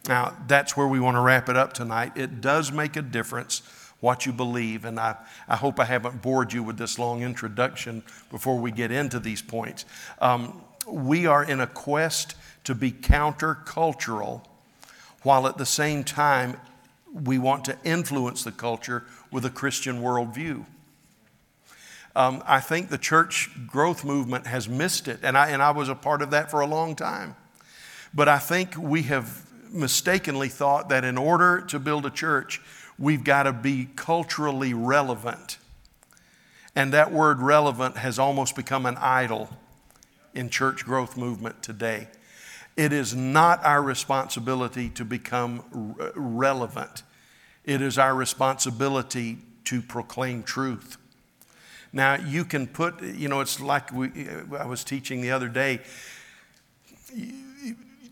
Now, 0.07 0.37
that's 0.47 0.77
where 0.77 0.87
we 0.87 1.01
want 1.01 1.15
to 1.15 1.21
wrap 1.21 1.49
it 1.49 1.57
up 1.57 1.73
tonight. 1.73 2.13
It 2.15 2.39
does 2.39 2.71
make 2.71 2.95
a 2.95 3.01
difference 3.01 3.61
what 3.99 4.25
you 4.25 4.31
believe, 4.31 4.85
and 4.85 4.99
I, 4.99 5.15
I 5.47 5.55
hope 5.57 5.79
I 5.79 5.85
haven't 5.85 6.21
bored 6.21 6.51
you 6.51 6.63
with 6.63 6.77
this 6.77 6.99
long 6.99 7.23
introduction 7.23 8.03
before 8.31 8.57
we 8.57 8.71
get 8.71 8.91
into 8.91 9.19
these 9.19 9.41
points. 9.41 9.85
Um, 10.19 10.61
we 10.87 11.25
are 11.25 11.43
in 11.43 11.59
a 11.59 11.67
quest 11.67 12.35
to 12.63 12.75
be 12.75 12.91
countercultural 12.91 14.45
while 15.23 15.47
at 15.47 15.57
the 15.57 15.65
same 15.65 16.03
time 16.03 16.59
we 17.11 17.37
want 17.37 17.65
to 17.65 17.77
influence 17.83 18.43
the 18.43 18.51
culture 18.51 19.05
with 19.31 19.45
a 19.45 19.49
Christian 19.49 20.01
worldview. 20.01 20.65
Um, 22.15 22.43
I 22.45 22.59
think 22.59 22.89
the 22.89 22.97
church 22.97 23.49
growth 23.65 24.03
movement 24.03 24.47
has 24.47 24.69
missed 24.69 25.07
it, 25.07 25.19
and 25.23 25.37
I, 25.37 25.49
and 25.49 25.61
I 25.61 25.71
was 25.71 25.89
a 25.89 25.95
part 25.95 26.21
of 26.21 26.31
that 26.31 26.51
for 26.51 26.61
a 26.61 26.67
long 26.67 26.95
time. 26.95 27.35
But 28.13 28.29
I 28.29 28.37
think 28.37 28.77
we 28.77 29.03
have 29.03 29.49
mistakenly 29.71 30.49
thought 30.49 30.89
that 30.89 31.03
in 31.03 31.17
order 31.17 31.61
to 31.61 31.79
build 31.79 32.05
a 32.05 32.11
church, 32.11 32.61
we've 32.99 33.23
got 33.23 33.43
to 33.43 33.53
be 33.53 33.89
culturally 33.95 34.73
relevant. 34.73 35.57
And 36.75 36.93
that 36.93 37.11
word 37.11 37.41
relevant 37.41 37.97
has 37.97 38.19
almost 38.19 38.55
become 38.55 38.85
an 38.85 38.97
idol 38.97 39.49
in 40.33 40.49
church 40.49 40.85
growth 40.85 41.17
movement 41.17 41.61
today. 41.61 42.07
It 42.75 42.91
is 42.91 43.15
not 43.15 43.63
our 43.63 43.81
responsibility 43.81 44.89
to 44.89 45.05
become 45.05 45.95
relevant. 46.15 47.03
It 47.63 47.81
is 47.81 47.97
our 47.97 48.15
responsibility 48.15 49.37
to 49.65 49.81
proclaim 49.81 50.43
truth. 50.43 50.97
Now, 51.91 52.15
you 52.15 52.43
can 52.43 52.65
put, 52.65 53.01
you 53.03 53.29
know, 53.29 53.41
it's 53.41 53.59
like 53.59 53.93
we, 53.93 54.11
I 54.57 54.65
was 54.65 54.83
teaching 54.83 55.21
the 55.21 55.31
other 55.31 55.47
day. 55.47 55.81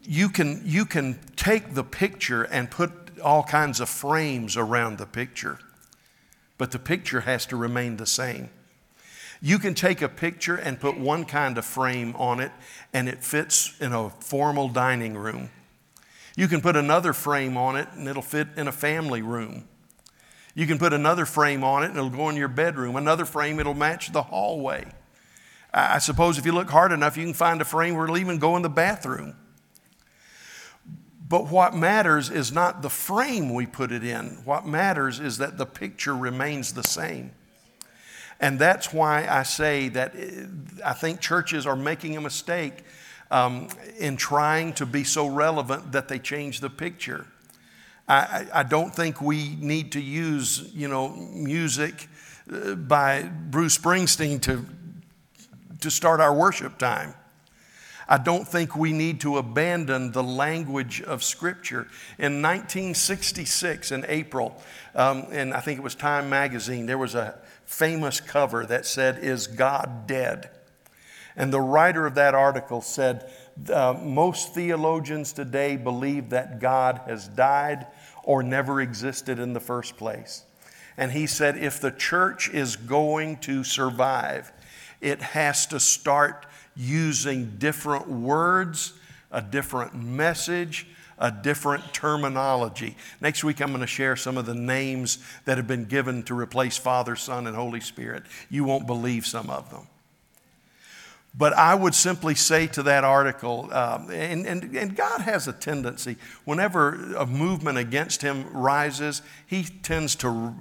You 0.04 0.30
can, 0.30 0.62
you 0.64 0.86
can 0.86 1.20
take 1.36 1.74
the 1.74 1.84
picture 1.84 2.44
and 2.44 2.70
put 2.70 2.92
all 3.24 3.44
kinds 3.44 3.80
of 3.80 3.90
frames 3.90 4.56
around 4.56 5.00
the 5.00 5.08
picture, 5.08 5.58
but 6.60 6.72
the 6.72 6.80
picture 6.80 7.22
has 7.22 7.48
to 7.48 7.56
remain 7.56 7.98
the 7.98 8.06
same. 8.06 8.50
You 9.42 9.58
can 9.58 9.74
take 9.74 10.02
a 10.04 10.10
picture 10.10 10.56
and 10.56 10.80
put 10.80 11.00
one 11.00 11.26
kind 11.26 11.58
of 11.58 11.66
frame 11.66 12.16
on 12.16 12.40
it, 12.40 12.52
and 12.94 13.10
it 13.10 13.24
fits 13.24 13.76
in 13.82 13.92
a 13.92 14.10
formal 14.10 14.70
dining 14.70 15.16
room. 15.16 15.50
You 16.36 16.48
can 16.48 16.62
put 16.62 16.76
another 16.76 17.12
frame 17.12 17.58
on 17.58 17.76
it, 17.76 17.88
and 17.94 18.08
it'll 18.08 18.22
fit 18.22 18.50
in 18.56 18.68
a 18.68 18.72
family 18.72 19.24
room. 19.24 19.68
You 20.54 20.68
can 20.68 20.78
put 20.78 20.94
another 20.94 21.26
frame 21.26 21.64
on 21.64 21.84
it, 21.84 21.88
and 21.88 21.98
it'll 21.98 22.10
go 22.10 22.30
in 22.30 22.36
your 22.36 22.50
bedroom. 22.50 22.96
Another 22.96 23.26
frame, 23.26 23.60
it'll 23.60 23.74
match 23.74 24.12
the 24.12 24.22
hallway. 24.22 24.86
I 25.74 26.00
suppose 26.00 26.38
if 26.38 26.46
you 26.46 26.52
look 26.52 26.70
hard 26.70 26.92
enough, 26.92 27.18
you 27.18 27.24
can 27.24 27.34
find 27.34 27.62
a 27.62 27.66
frame 27.66 27.96
where 27.96 28.04
it'll 28.04 28.18
even 28.18 28.38
go 28.38 28.58
in 28.58 28.62
the 28.62 28.70
bathroom. 28.70 29.36
But 31.28 31.48
what 31.48 31.74
matters 31.74 32.30
is 32.30 32.52
not 32.52 32.82
the 32.82 32.90
frame 32.90 33.54
we 33.54 33.66
put 33.66 33.92
it 33.92 34.04
in. 34.04 34.42
What 34.44 34.68
matters 34.68 35.20
is 35.20 35.38
that 35.38 35.58
the 35.58 35.66
picture 35.66 36.16
remains 36.16 36.74
the 36.74 36.84
same. 36.84 37.32
And 38.42 38.58
that's 38.58 38.92
why 38.92 39.28
I 39.30 39.44
say 39.44 39.88
that 39.90 40.16
eh, 40.16 40.46
I 40.84 40.94
think 40.94 41.22
churches 41.22 41.68
are 41.68 41.76
making 41.76 42.18
a 42.18 42.22
mistake 42.22 42.84
um, 43.30 43.70
in 43.98 44.18
trying 44.18 44.74
to 44.74 44.86
be 44.86 45.04
so 45.04 45.28
relevant 45.28 45.92
that 45.94 46.08
they 46.08 46.20
change 46.20 46.60
the 46.60 46.70
picture. 46.70 47.28
I, 48.08 48.48
I 48.54 48.64
don't 48.64 48.94
think 48.94 49.22
we 49.22 49.56
need 49.56 49.94
to 49.94 50.02
use, 50.02 50.70
you 50.74 50.88
know, 50.88 51.10
music 51.10 52.10
uh, 52.52 52.76
by 52.76 53.22
Bruce 53.22 53.78
Springsteen 53.78 54.42
to, 54.42 54.66
to 55.80 55.92
start 55.92 56.20
our 56.20 56.34
worship 56.34 56.80
time. 56.80 57.14
I 58.10 58.18
don't 58.18 58.46
think 58.46 58.76
we 58.76 58.92
need 58.92 59.22
to 59.22 59.38
abandon 59.38 60.12
the 60.12 60.24
language 60.24 61.02
of 61.02 61.24
Scripture. 61.24 61.88
In 62.18 62.42
1966, 62.42 63.92
in 63.92 64.04
April, 64.10 64.62
um, 64.96 65.28
and 65.32 65.54
I 65.54 65.62
think 65.62 65.78
it 65.78 65.82
was 65.82 65.96
Time 65.96 66.30
Magazine, 66.30 66.88
there 66.88 66.98
was 66.98 67.16
a 67.16 67.40
famous 67.72 68.20
cover 68.20 68.66
that 68.66 68.86
said, 68.86 69.24
Is 69.24 69.48
God 69.48 70.06
dead? 70.06 70.50
And 71.36 71.54
the 71.54 71.62
writer 71.62 72.06
of 72.06 72.16
that 72.16 72.36
article 72.36 72.82
said, 72.82 73.32
uh, 73.72 73.98
Most 74.02 74.54
theologians 74.54 75.32
today 75.32 75.78
believe 75.78 76.30
that 76.30 76.60
God 76.60 77.02
has 77.08 77.28
died 77.30 77.88
or 78.24 78.44
never 78.44 78.82
existed 78.82 79.40
in 79.40 79.54
the 79.54 79.60
first 79.60 79.96
place. 79.96 80.44
And 80.98 81.14
he 81.14 81.26
said, 81.26 81.58
If 81.58 81.80
the 81.80 81.92
church 81.92 82.50
is 82.50 82.76
going 82.76 83.38
to 83.38 83.64
survive, 83.64 84.52
it 85.00 85.22
has 85.22 85.66
to 85.68 85.80
start 85.80 86.46
using 86.76 87.56
different 87.58 88.10
words, 88.10 88.94
a 89.32 89.42
different 89.42 89.96
message, 89.96 90.88
a 91.22 91.32
different 91.32 91.94
terminology. 91.94 92.98
Next 93.22 93.44
week, 93.44 93.62
I'm 93.62 93.70
going 93.70 93.82
to 93.82 93.88
share 93.88 94.16
some 94.16 94.38
of 94.38 94.46
the 94.48 94.56
names 94.56 95.20
that 95.46 95.58
have 95.58 95.68
been 95.68 95.86
given 95.86 96.24
to 96.24 96.38
replace 96.38 96.78
Father, 96.78 97.16
Son, 97.16 97.48
and 97.48 97.56
Holy 97.56 97.80
Spirit. 97.80 98.24
You 98.50 98.64
won't 98.64 98.88
believe 98.88 99.26
some 99.26 99.50
of 99.50 99.70
them. 99.70 99.88
But 101.38 101.54
I 101.54 101.76
would 101.76 101.96
simply 101.96 102.36
say 102.36 102.68
to 102.68 102.84
that 102.84 103.06
article, 103.06 103.70
um, 103.72 104.10
and, 104.10 104.46
and, 104.46 104.76
and 104.76 104.96
God 104.96 105.22
has 105.22 105.48
a 105.48 105.54
tendency, 105.54 106.18
whenever 106.44 107.14
a 107.14 107.26
movement 107.26 107.78
against 107.78 108.22
him 108.22 108.52
rises, 108.52 109.22
he 109.48 109.64
tends 109.64 110.16
to 110.18 110.54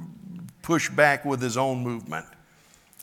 push 0.62 0.88
back 0.88 1.24
with 1.24 1.40
his 1.42 1.56
own 1.56 1.82
movement. 1.82 2.26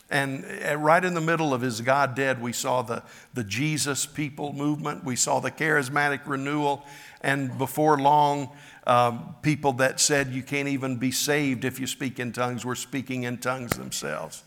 And 0.10 0.46
uh, 0.66 0.78
right 0.78 1.04
in 1.04 1.14
the 1.14 1.22
middle 1.22 1.54
of 1.54 1.62
his 1.62 1.82
God 1.82 2.16
dead, 2.16 2.42
we 2.42 2.54
saw 2.54 2.82
the, 2.82 3.04
the 3.34 3.44
Jesus 3.44 4.06
people 4.06 4.54
movement, 4.54 5.04
we 5.04 5.16
saw 5.16 5.40
the 5.40 5.52
charismatic 5.52 6.22
renewal, 6.26 6.86
and 7.22 7.58
before 7.58 7.98
long, 7.98 8.50
um, 8.86 9.36
people 9.42 9.74
that 9.74 10.00
said 10.00 10.30
you 10.30 10.44
can't 10.44 10.70
even 10.70 10.96
be 10.96 11.12
saved 11.12 11.66
if 11.66 11.80
you 11.80 11.88
speak 11.88 12.20
in 12.20 12.32
tongues 12.32 12.64
were 12.64 12.76
speaking 12.76 13.24
in 13.24 13.38
tongues 13.38 13.76
themselves. 13.76 14.44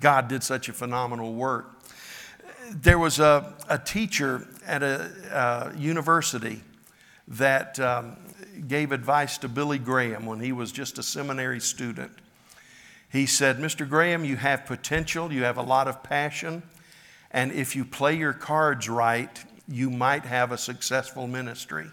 God 0.00 0.28
did 0.28 0.42
such 0.42 0.68
a 0.68 0.72
phenomenal 0.72 1.34
work. 1.34 1.74
There 2.70 2.98
was 2.98 3.18
a, 3.18 3.54
a 3.68 3.78
teacher 3.78 4.46
at 4.66 4.82
a, 4.82 5.72
a 5.74 5.78
university 5.78 6.60
that 7.28 7.80
um, 7.80 8.16
gave 8.66 8.92
advice 8.92 9.38
to 9.38 9.48
Billy 9.48 9.78
Graham 9.78 10.26
when 10.26 10.40
he 10.40 10.52
was 10.52 10.70
just 10.70 10.98
a 10.98 11.02
seminary 11.02 11.60
student. 11.60 12.12
He 13.10 13.26
said, 13.26 13.58
Mr. 13.58 13.88
Graham, 13.88 14.24
you 14.24 14.36
have 14.36 14.66
potential, 14.66 15.32
you 15.32 15.44
have 15.44 15.56
a 15.56 15.62
lot 15.62 15.88
of 15.88 16.02
passion, 16.02 16.62
and 17.30 17.52
if 17.52 17.74
you 17.74 17.84
play 17.84 18.14
your 18.14 18.32
cards 18.32 18.88
right, 18.88 19.44
you 19.66 19.90
might 19.90 20.24
have 20.24 20.52
a 20.52 20.58
successful 20.58 21.26
ministry. 21.26 21.86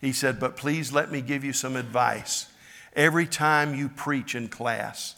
He 0.00 0.12
said, 0.12 0.40
But 0.40 0.56
please 0.56 0.92
let 0.92 1.10
me 1.10 1.20
give 1.20 1.44
you 1.44 1.52
some 1.52 1.76
advice. 1.76 2.46
Every 2.94 3.26
time 3.26 3.74
you 3.74 3.88
preach 3.88 4.34
in 4.34 4.48
class, 4.48 5.14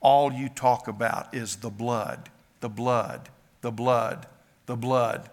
all 0.00 0.32
you 0.32 0.48
talk 0.48 0.88
about 0.88 1.34
is 1.34 1.56
the 1.56 1.70
blood, 1.70 2.28
the 2.60 2.68
blood, 2.68 3.28
the 3.60 3.70
blood, 3.72 4.26
the 4.66 4.76
blood. 4.76 5.30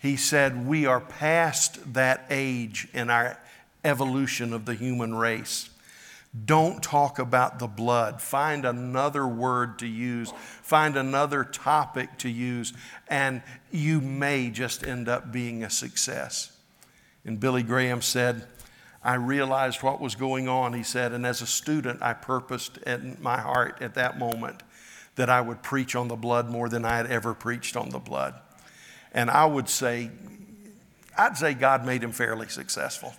He 0.00 0.16
said, 0.16 0.66
We 0.66 0.84
are 0.86 1.00
past 1.00 1.94
that 1.94 2.26
age 2.30 2.88
in 2.92 3.08
our 3.08 3.38
evolution 3.84 4.52
of 4.52 4.64
the 4.64 4.74
human 4.74 5.14
race. 5.14 5.70
Don't 6.44 6.82
talk 6.82 7.18
about 7.18 7.58
the 7.58 7.66
blood. 7.66 8.20
Find 8.20 8.64
another 8.64 9.26
word 9.26 9.78
to 9.78 9.86
use, 9.86 10.30
find 10.62 10.96
another 10.96 11.42
topic 11.42 12.18
to 12.18 12.28
use, 12.28 12.74
and 13.08 13.42
you 13.70 14.00
may 14.00 14.50
just 14.50 14.86
end 14.86 15.08
up 15.08 15.32
being 15.32 15.64
a 15.64 15.70
success. 15.70 16.52
And 17.24 17.40
Billy 17.40 17.62
Graham 17.62 18.02
said, 18.02 18.46
I 19.02 19.14
realized 19.14 19.82
what 19.82 20.00
was 20.00 20.14
going 20.16 20.48
on, 20.48 20.74
he 20.74 20.82
said, 20.82 21.12
and 21.12 21.24
as 21.24 21.40
a 21.40 21.46
student, 21.46 22.02
I 22.02 22.12
purposed 22.12 22.76
in 22.78 23.16
my 23.20 23.40
heart 23.40 23.78
at 23.80 23.94
that 23.94 24.18
moment 24.18 24.62
that 25.14 25.30
I 25.30 25.40
would 25.40 25.62
preach 25.62 25.96
on 25.96 26.08
the 26.08 26.16
blood 26.16 26.50
more 26.50 26.68
than 26.68 26.84
I 26.84 26.96
had 26.96 27.06
ever 27.06 27.32
preached 27.34 27.76
on 27.76 27.90
the 27.90 27.98
blood. 27.98 28.34
And 29.12 29.30
I 29.30 29.46
would 29.46 29.68
say, 29.68 30.10
I'd 31.16 31.36
say 31.36 31.54
God 31.54 31.86
made 31.86 32.02
him 32.02 32.12
fairly 32.12 32.48
successful. 32.48 33.14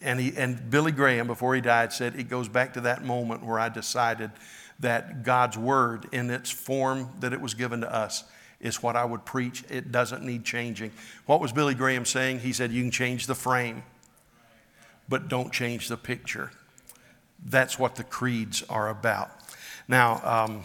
And, 0.00 0.20
he, 0.20 0.36
and 0.36 0.70
Billy 0.70 0.92
Graham, 0.92 1.26
before 1.26 1.54
he 1.54 1.60
died, 1.60 1.92
said 1.92 2.16
it 2.16 2.28
goes 2.28 2.48
back 2.48 2.74
to 2.74 2.82
that 2.82 3.04
moment 3.04 3.44
where 3.44 3.58
I 3.58 3.68
decided 3.68 4.30
that 4.80 5.22
God's 5.22 5.56
word, 5.56 6.06
in 6.12 6.30
its 6.30 6.50
form 6.50 7.10
that 7.20 7.32
it 7.32 7.40
was 7.40 7.54
given 7.54 7.80
to 7.80 7.92
us, 7.92 8.24
is 8.60 8.82
what 8.82 8.96
I 8.96 9.04
would 9.04 9.24
preach. 9.24 9.64
It 9.70 9.92
doesn't 9.92 10.22
need 10.22 10.44
changing. 10.44 10.92
What 11.26 11.40
was 11.40 11.52
Billy 11.52 11.74
Graham 11.74 12.04
saying? 12.04 12.40
He 12.40 12.52
said, 12.52 12.72
You 12.72 12.82
can 12.82 12.90
change 12.90 13.26
the 13.26 13.34
frame, 13.34 13.82
but 15.08 15.28
don't 15.28 15.52
change 15.52 15.88
the 15.88 15.96
picture. 15.96 16.50
That's 17.44 17.78
what 17.78 17.96
the 17.96 18.04
creeds 18.04 18.62
are 18.68 18.88
about. 18.88 19.30
Now, 19.88 20.20
um, 20.24 20.64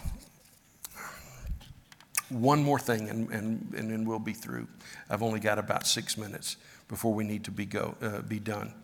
one 2.28 2.62
more 2.62 2.78
thing, 2.78 3.08
and, 3.08 3.30
and, 3.30 3.72
and 3.76 3.90
then 3.90 4.04
we'll 4.04 4.18
be 4.18 4.32
through. 4.32 4.66
I've 5.10 5.22
only 5.22 5.40
got 5.40 5.58
about 5.58 5.86
six 5.86 6.16
minutes 6.16 6.56
before 6.88 7.12
we 7.12 7.24
need 7.24 7.44
to 7.44 7.50
be, 7.50 7.66
go, 7.66 7.94
uh, 8.02 8.22
be 8.22 8.38
done. 8.38 8.74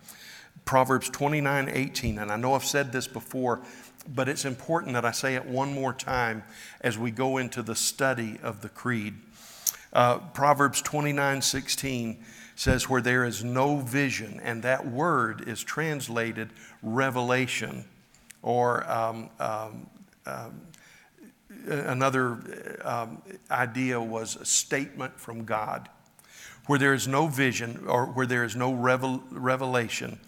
Proverbs 0.68 1.08
29 1.08 1.70
18, 1.72 2.18
and 2.18 2.30
I 2.30 2.36
know 2.36 2.52
I've 2.52 2.62
said 2.62 2.92
this 2.92 3.08
before, 3.08 3.62
but 4.06 4.28
it's 4.28 4.44
important 4.44 4.92
that 4.92 5.04
I 5.06 5.12
say 5.12 5.34
it 5.34 5.46
one 5.46 5.72
more 5.72 5.94
time 5.94 6.42
as 6.82 6.98
we 6.98 7.10
go 7.10 7.38
into 7.38 7.62
the 7.62 7.74
study 7.74 8.38
of 8.42 8.60
the 8.60 8.68
creed. 8.68 9.14
Uh, 9.94 10.18
Proverbs 10.18 10.82
29 10.82 11.40
16 11.40 12.22
says, 12.54 12.86
Where 12.86 13.00
there 13.00 13.24
is 13.24 13.42
no 13.42 13.78
vision, 13.78 14.42
and 14.44 14.62
that 14.62 14.86
word 14.86 15.48
is 15.48 15.64
translated 15.64 16.50
revelation, 16.82 17.86
or 18.42 18.86
um, 18.90 19.30
um, 19.40 19.86
um, 20.26 20.60
another 21.66 22.40
um, 22.84 23.22
idea 23.50 23.98
was 23.98 24.36
a 24.36 24.44
statement 24.44 25.18
from 25.18 25.46
God. 25.46 25.88
Where 26.66 26.78
there 26.78 26.92
is 26.92 27.08
no 27.08 27.26
vision, 27.26 27.86
or 27.86 28.04
where 28.04 28.26
there 28.26 28.44
is 28.44 28.54
no 28.54 28.74
revel- 28.74 29.22
revelation, 29.30 30.20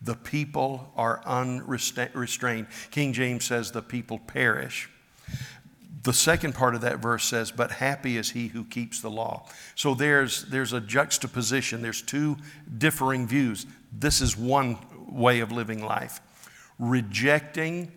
the 0.00 0.14
people 0.14 0.92
are 0.96 1.20
unrestrained. 1.24 2.66
King 2.90 3.12
James 3.12 3.44
says 3.44 3.72
the 3.72 3.82
people 3.82 4.18
perish. 4.18 4.88
The 6.04 6.12
second 6.12 6.54
part 6.54 6.74
of 6.74 6.82
that 6.82 7.00
verse 7.00 7.24
says, 7.24 7.50
But 7.50 7.72
happy 7.72 8.16
is 8.16 8.30
he 8.30 8.48
who 8.48 8.64
keeps 8.64 9.00
the 9.00 9.10
law. 9.10 9.46
So 9.74 9.94
there's, 9.94 10.44
there's 10.44 10.72
a 10.72 10.80
juxtaposition, 10.80 11.82
there's 11.82 12.02
two 12.02 12.36
differing 12.78 13.26
views. 13.26 13.66
This 13.92 14.20
is 14.20 14.36
one 14.36 14.78
way 15.10 15.40
of 15.40 15.50
living 15.50 15.84
life 15.84 16.20
rejecting 16.78 17.90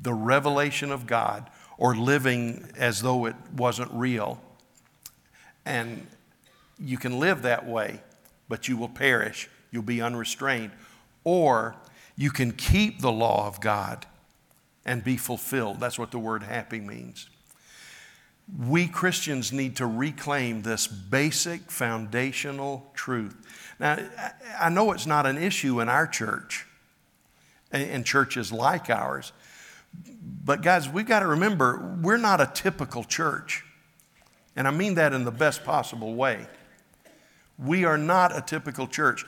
the 0.00 0.14
revelation 0.14 0.90
of 0.90 1.06
God 1.06 1.50
or 1.76 1.94
living 1.94 2.70
as 2.76 3.02
though 3.02 3.26
it 3.26 3.36
wasn't 3.56 3.90
real. 3.92 4.40
And 5.64 6.06
you 6.78 6.96
can 6.96 7.20
live 7.20 7.42
that 7.42 7.66
way, 7.66 8.00
but 8.48 8.68
you 8.68 8.76
will 8.76 8.88
perish. 8.88 9.48
You'll 9.70 9.82
be 9.82 10.00
unrestrained. 10.00 10.72
Or 11.24 11.76
you 12.16 12.30
can 12.30 12.52
keep 12.52 13.00
the 13.00 13.12
law 13.12 13.46
of 13.46 13.60
God 13.60 14.06
and 14.84 15.04
be 15.04 15.16
fulfilled. 15.16 15.80
That's 15.80 15.98
what 15.98 16.10
the 16.10 16.18
word 16.18 16.42
happy 16.42 16.80
means. 16.80 17.28
We 18.58 18.88
Christians 18.88 19.52
need 19.52 19.76
to 19.76 19.86
reclaim 19.86 20.62
this 20.62 20.86
basic 20.86 21.70
foundational 21.70 22.90
truth. 22.94 23.36
Now, 23.78 23.98
I 24.58 24.68
know 24.68 24.92
it's 24.92 25.06
not 25.06 25.26
an 25.26 25.38
issue 25.38 25.80
in 25.80 25.88
our 25.88 26.06
church 26.06 26.66
and 27.70 28.04
churches 28.04 28.52
like 28.52 28.90
ours, 28.90 29.32
but 30.44 30.60
guys, 30.60 30.88
we've 30.88 31.06
got 31.06 31.20
to 31.20 31.26
remember 31.26 31.98
we're 32.02 32.18
not 32.18 32.40
a 32.40 32.50
typical 32.52 33.04
church. 33.04 33.64
And 34.56 34.68
I 34.68 34.70
mean 34.70 34.96
that 34.96 35.12
in 35.14 35.24
the 35.24 35.30
best 35.30 35.64
possible 35.64 36.14
way. 36.14 36.46
We 37.58 37.84
are 37.84 37.96
not 37.96 38.36
a 38.36 38.42
typical 38.42 38.86
church 38.86 39.24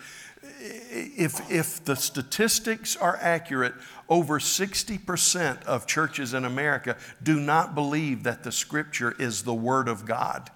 if, 0.64 1.50
if 1.50 1.84
the 1.84 1.94
statistics 1.94 2.96
are 2.96 3.18
accurate, 3.20 3.74
over 4.08 4.38
60% 4.38 5.62
of 5.64 5.86
churches 5.86 6.32
in 6.32 6.44
America 6.44 6.96
do 7.22 7.38
not 7.38 7.74
believe 7.74 8.22
that 8.22 8.44
the 8.44 8.52
Scripture 8.52 9.14
is 9.18 9.42
the 9.42 9.54
Word 9.54 9.88
of 9.88 10.06
God. 10.06 10.50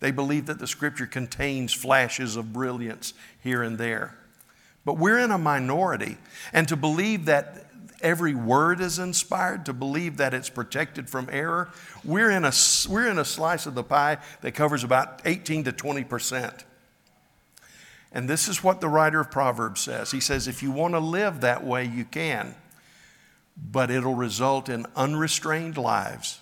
They 0.00 0.10
believe 0.10 0.46
that 0.46 0.58
the 0.58 0.66
Scripture 0.66 1.06
contains 1.06 1.72
flashes 1.72 2.34
of 2.36 2.52
brilliance 2.52 3.14
here 3.40 3.62
and 3.62 3.78
there. 3.78 4.18
But 4.84 4.98
we're 4.98 5.18
in 5.18 5.30
a 5.30 5.38
minority. 5.38 6.16
And 6.52 6.66
to 6.66 6.76
believe 6.76 7.26
that 7.26 7.66
every 8.00 8.34
word 8.34 8.80
is 8.80 8.98
inspired, 8.98 9.64
to 9.66 9.72
believe 9.72 10.16
that 10.16 10.34
it's 10.34 10.48
protected 10.48 11.08
from 11.08 11.28
error, 11.30 11.70
we're 12.04 12.32
in 12.32 12.44
a, 12.44 12.52
we're 12.88 13.08
in 13.08 13.18
a 13.18 13.24
slice 13.24 13.66
of 13.66 13.76
the 13.76 13.84
pie 13.84 14.18
that 14.40 14.52
covers 14.56 14.82
about 14.82 15.22
18 15.24 15.64
to 15.64 15.72
20 15.72 16.02
percent. 16.02 16.64
And 18.12 18.28
this 18.28 18.46
is 18.46 18.62
what 18.62 18.80
the 18.80 18.88
writer 18.88 19.20
of 19.20 19.30
Proverbs 19.30 19.80
says. 19.80 20.10
He 20.10 20.20
says, 20.20 20.46
if 20.46 20.62
you 20.62 20.70
want 20.70 20.94
to 20.94 21.00
live 21.00 21.40
that 21.40 21.64
way, 21.64 21.84
you 21.84 22.04
can, 22.04 22.54
but 23.56 23.90
it'll 23.90 24.14
result 24.14 24.68
in 24.68 24.86
unrestrained 24.94 25.78
lives. 25.78 26.40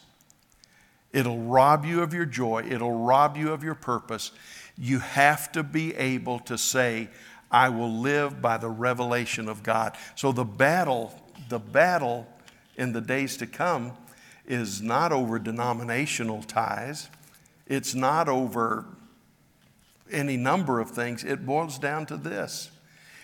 It'll 1.12 1.38
rob 1.38 1.84
you 1.84 2.02
of 2.02 2.12
your 2.12 2.26
joy, 2.26 2.64
it'll 2.68 3.04
rob 3.04 3.36
you 3.36 3.52
of 3.52 3.64
your 3.64 3.74
purpose. 3.74 4.32
You 4.76 5.00
have 5.00 5.52
to 5.52 5.62
be 5.62 5.94
able 5.96 6.38
to 6.40 6.56
say, 6.56 7.08
I 7.50 7.68
will 7.68 7.92
live 7.92 8.40
by 8.40 8.58
the 8.58 8.68
revelation 8.68 9.48
of 9.48 9.62
God. 9.62 9.96
So 10.14 10.32
the 10.32 10.44
battle, 10.44 11.12
the 11.48 11.58
battle 11.58 12.28
in 12.76 12.92
the 12.92 13.00
days 13.00 13.36
to 13.38 13.46
come 13.46 13.92
is 14.46 14.80
not 14.80 15.12
over 15.12 15.38
denominational 15.38 16.42
ties. 16.42 17.08
It's 17.66 17.94
not 17.94 18.28
over 18.28 18.86
any 20.10 20.36
number 20.36 20.80
of 20.80 20.90
things. 20.90 21.24
It 21.24 21.46
boils 21.46 21.78
down 21.78 22.06
to 22.06 22.16
this 22.16 22.70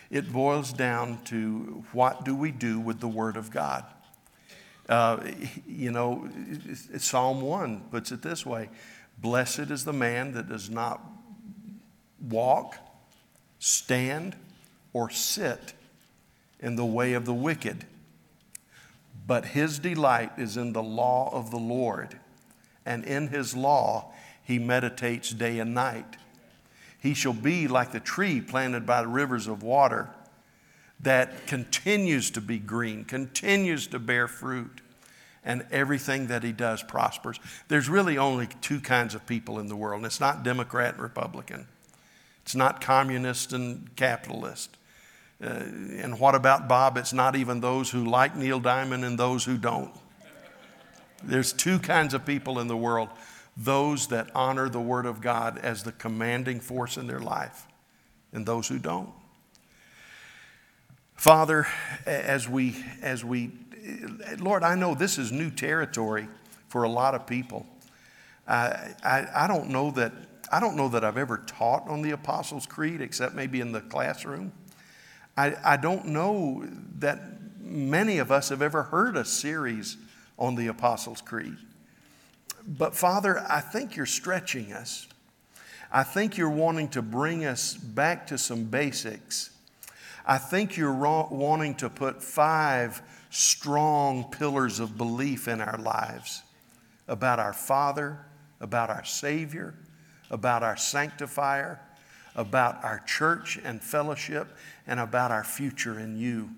it 0.09 0.31
boils 0.31 0.71
down 0.71 1.19
to 1.25 1.83
what 1.91 2.23
do 2.23 2.35
we 2.35 2.51
do 2.51 2.79
with 2.79 2.99
the 2.99 3.07
Word 3.07 3.35
of 3.35 3.51
God? 3.51 3.85
Uh, 4.87 5.19
you 5.67 5.91
know, 5.91 6.29
Psalm 6.97 7.41
1 7.41 7.89
puts 7.91 8.11
it 8.11 8.21
this 8.21 8.45
way 8.45 8.69
Blessed 9.17 9.71
is 9.71 9.83
the 9.83 9.93
man 9.93 10.33
that 10.33 10.47
does 10.47 10.69
not 10.69 11.01
walk, 12.21 12.77
stand, 13.59 14.35
or 14.93 15.09
sit 15.09 15.73
in 16.59 16.75
the 16.75 16.85
way 16.85 17.13
of 17.13 17.25
the 17.25 17.33
wicked, 17.33 17.85
but 19.27 19.45
his 19.45 19.77
delight 19.77 20.31
is 20.37 20.55
in 20.55 20.71
the 20.71 20.83
law 20.83 21.29
of 21.33 21.51
the 21.51 21.57
Lord, 21.57 22.17
and 22.85 23.03
in 23.03 23.27
his 23.27 23.55
law 23.55 24.13
he 24.41 24.57
meditates 24.57 25.31
day 25.31 25.59
and 25.59 25.73
night. 25.73 26.15
He 26.99 27.13
shall 27.13 27.33
be 27.33 27.67
like 27.67 27.91
the 27.91 27.99
tree 27.99 28.41
planted 28.41 28.85
by 28.85 29.01
the 29.01 29.07
rivers 29.07 29.47
of 29.47 29.63
water 29.63 30.09
that 30.99 31.45
continues 31.45 32.31
to 32.31 32.41
be 32.41 32.57
green, 32.57 33.05
continues 33.05 33.87
to 33.87 33.99
bear 33.99 34.27
fruit, 34.27 34.81
and 35.43 35.65
everything 35.71 36.27
that 36.27 36.43
he 36.43 36.51
does 36.51 36.83
prospers. 36.83 37.39
There's 37.67 37.87
really 37.87 38.17
only 38.17 38.47
two 38.61 38.79
kinds 38.79 39.15
of 39.15 39.25
people 39.25 39.59
in 39.59 39.67
the 39.67 39.75
world, 39.75 39.99
and 39.99 40.05
it's 40.05 40.19
not 40.19 40.43
Democrat 40.43 40.95
and 40.95 41.03
Republican, 41.03 41.67
it's 42.41 42.55
not 42.55 42.81
communist 42.81 43.53
and 43.53 43.95
capitalist. 43.95 44.75
Uh, 45.41 45.49
and 45.99 46.19
what 46.19 46.33
about 46.33 46.67
Bob? 46.67 46.97
It's 46.97 47.13
not 47.13 47.35
even 47.35 47.61
those 47.61 47.91
who 47.91 48.05
like 48.05 48.35
Neil 48.35 48.59
Diamond 48.59 49.05
and 49.05 49.19
those 49.19 49.45
who 49.45 49.55
don't. 49.55 49.91
There's 51.23 51.53
two 51.53 51.77
kinds 51.77 52.15
of 52.15 52.25
people 52.25 52.59
in 52.59 52.67
the 52.67 52.77
world 52.77 53.09
those 53.57 54.07
that 54.07 54.29
honor 54.35 54.69
the 54.69 54.79
Word 54.79 55.05
of 55.05 55.19
God 55.19 55.57
as 55.57 55.83
the 55.83 55.91
commanding 55.91 56.59
force 56.59 56.95
in 56.95 57.07
their 57.07 57.19
life 57.19 57.65
and 58.31 58.45
those 58.45 58.67
who 58.67 58.77
don't. 58.77 59.09
Father, 61.15 61.65
as 62.05 62.47
we, 62.47 62.75
as 63.01 63.25
we, 63.25 63.51
Lord, 64.37 64.61
I 64.61 64.75
know 64.75 64.93
this 64.93 65.17
is 65.17 65.31
new 65.31 65.49
territory 65.49 66.27
for 66.67 66.83
a 66.83 66.89
lot 66.89 67.15
of 67.15 67.25
people. 67.25 67.65
I, 68.47 68.93
I, 69.03 69.27
I 69.35 69.47
don't 69.47 69.69
know 69.69 69.89
that, 69.91 70.13
I 70.51 70.59
don't 70.59 70.77
know 70.77 70.89
that 70.89 71.03
I've 71.03 71.17
ever 71.17 71.39
taught 71.47 71.89
on 71.89 72.03
the 72.03 72.11
Apostles' 72.11 72.67
Creed 72.67 73.01
except 73.01 73.33
maybe 73.33 73.59
in 73.59 73.71
the 73.71 73.81
classroom. 73.81 74.51
I, 75.35 75.55
I 75.63 75.77
don't 75.77 76.07
know 76.07 76.67
that 76.99 77.19
many 77.59 78.19
of 78.19 78.31
us 78.31 78.49
have 78.49 78.61
ever 78.61 78.83
heard 78.83 79.17
a 79.17 79.25
series 79.25 79.97
on 80.37 80.55
the 80.55 80.67
Apostles' 80.67 81.21
Creed. 81.21 81.57
But 82.77 82.95
Father, 82.95 83.43
I 83.49 83.59
think 83.59 83.95
you're 83.95 84.05
stretching 84.05 84.71
us. 84.71 85.07
I 85.91 86.03
think 86.03 86.37
you're 86.37 86.49
wanting 86.49 86.89
to 86.89 87.01
bring 87.01 87.45
us 87.45 87.73
back 87.73 88.27
to 88.27 88.37
some 88.37 88.65
basics. 88.65 89.51
I 90.25 90.37
think 90.37 90.75
you're 90.75 90.93
wanting 90.93 91.75
to 91.75 91.89
put 91.89 92.21
five 92.21 93.01
strong 93.29 94.25
pillars 94.25 94.79
of 94.79 94.97
belief 94.97 95.47
in 95.47 95.61
our 95.61 95.77
lives 95.77 96.43
about 97.07 97.39
our 97.39 97.53
Father, 97.53 98.19
about 98.59 98.89
our 98.89 99.05
Savior, 99.05 99.73
about 100.29 100.63
our 100.63 100.75
Sanctifier, 100.75 101.79
about 102.35 102.83
our 102.83 102.99
church 102.99 103.57
and 103.63 103.81
fellowship, 103.81 104.47
and 104.85 104.99
about 104.99 105.31
our 105.31 105.43
future 105.43 105.99
in 105.99 106.17
you. 106.17 106.49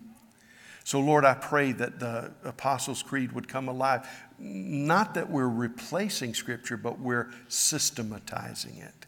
So, 0.89 0.99
Lord, 0.99 1.23
I 1.23 1.35
pray 1.35 1.71
that 1.73 1.99
the 1.99 2.31
Apostles' 2.43 3.03
Creed 3.03 3.33
would 3.33 3.47
come 3.47 3.67
alive. 3.67 4.09
Not 4.39 5.13
that 5.13 5.29
we're 5.29 5.47
replacing 5.47 6.33
Scripture, 6.33 6.77
but 6.77 6.99
we're 6.99 7.29
systematizing 7.47 8.77
it. 8.77 9.05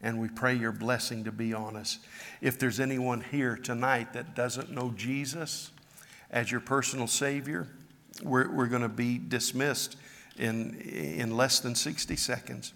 And 0.00 0.20
we 0.20 0.28
pray 0.28 0.54
your 0.54 0.70
blessing 0.70 1.24
to 1.24 1.32
be 1.32 1.52
on 1.52 1.74
us. 1.74 1.98
If 2.40 2.60
there's 2.60 2.78
anyone 2.78 3.22
here 3.22 3.56
tonight 3.56 4.12
that 4.12 4.36
doesn't 4.36 4.70
know 4.70 4.92
Jesus 4.96 5.72
as 6.30 6.48
your 6.52 6.60
personal 6.60 7.08
Savior, 7.08 7.66
we're, 8.22 8.48
we're 8.48 8.68
going 8.68 8.82
to 8.82 8.88
be 8.88 9.18
dismissed 9.18 9.96
in, 10.36 10.78
in 10.78 11.36
less 11.36 11.58
than 11.58 11.74
60 11.74 12.14
seconds. 12.14 12.72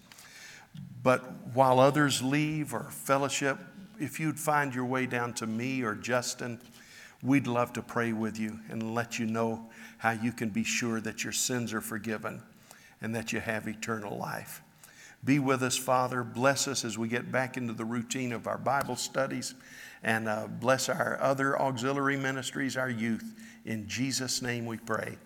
But 1.01 1.21
while 1.53 1.79
others 1.79 2.21
leave 2.21 2.73
or 2.73 2.83
fellowship, 2.89 3.59
if 3.97 4.19
you'd 4.19 4.41
find 4.41 4.75
your 4.75 4.83
way 4.83 5.05
down 5.05 5.31
to 5.35 5.47
me 5.47 5.83
or 5.83 5.95
Justin, 5.95 6.59
we'd 7.23 7.47
love 7.47 7.73
to 7.73 7.81
pray 7.81 8.13
with 8.13 8.37
you 8.37 8.59
and 8.69 8.93
let 8.93 9.17
you 9.17 9.25
know 9.25 9.69
how 9.97 10.11
you 10.11 10.31
can 10.31 10.49
be 10.49 10.63
sure 10.63 10.99
that 11.01 11.23
your 11.23 11.33
sins 11.33 11.73
are 11.73 11.81
forgiven 11.81 12.41
and 13.01 13.15
that 13.15 13.31
you 13.31 13.39
have 13.39 13.67
eternal 13.67 14.17
life. 14.17 14.61
Be 15.25 15.39
with 15.39 15.63
us, 15.63 15.77
Father. 15.77 16.23
Bless 16.23 16.67
us 16.67 16.83
as 16.83 16.97
we 16.97 17.07
get 17.07 17.31
back 17.31 17.55
into 17.55 17.73
the 17.73 17.85
routine 17.85 18.33
of 18.33 18.45
our 18.45 18.57
Bible 18.57 18.97
studies 18.97 19.55
and 20.03 20.27
uh, 20.27 20.47
bless 20.59 20.89
our 20.89 21.17
other 21.21 21.59
auxiliary 21.59 22.17
ministries, 22.17 22.75
our 22.75 22.89
youth. 22.89 23.23
In 23.65 23.87
Jesus' 23.87 24.41
name 24.41 24.65
we 24.65 24.77
pray. 24.77 25.17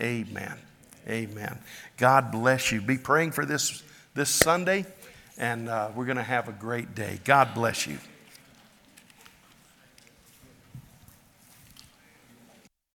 Amen. 0.00 0.54
Amen. 1.06 1.58
God 1.98 2.32
bless 2.32 2.72
you. 2.72 2.80
Be 2.80 2.96
praying 2.96 3.32
for 3.32 3.44
this 3.44 3.82
this 4.14 4.30
Sunday, 4.30 4.86
and 5.36 5.68
uh, 5.68 5.90
we're 5.94 6.06
going 6.06 6.16
to 6.16 6.22
have 6.22 6.48
a 6.48 6.52
great 6.52 6.94
day. 6.94 7.18
God 7.24 7.52
bless 7.52 7.86
you. 7.86 7.98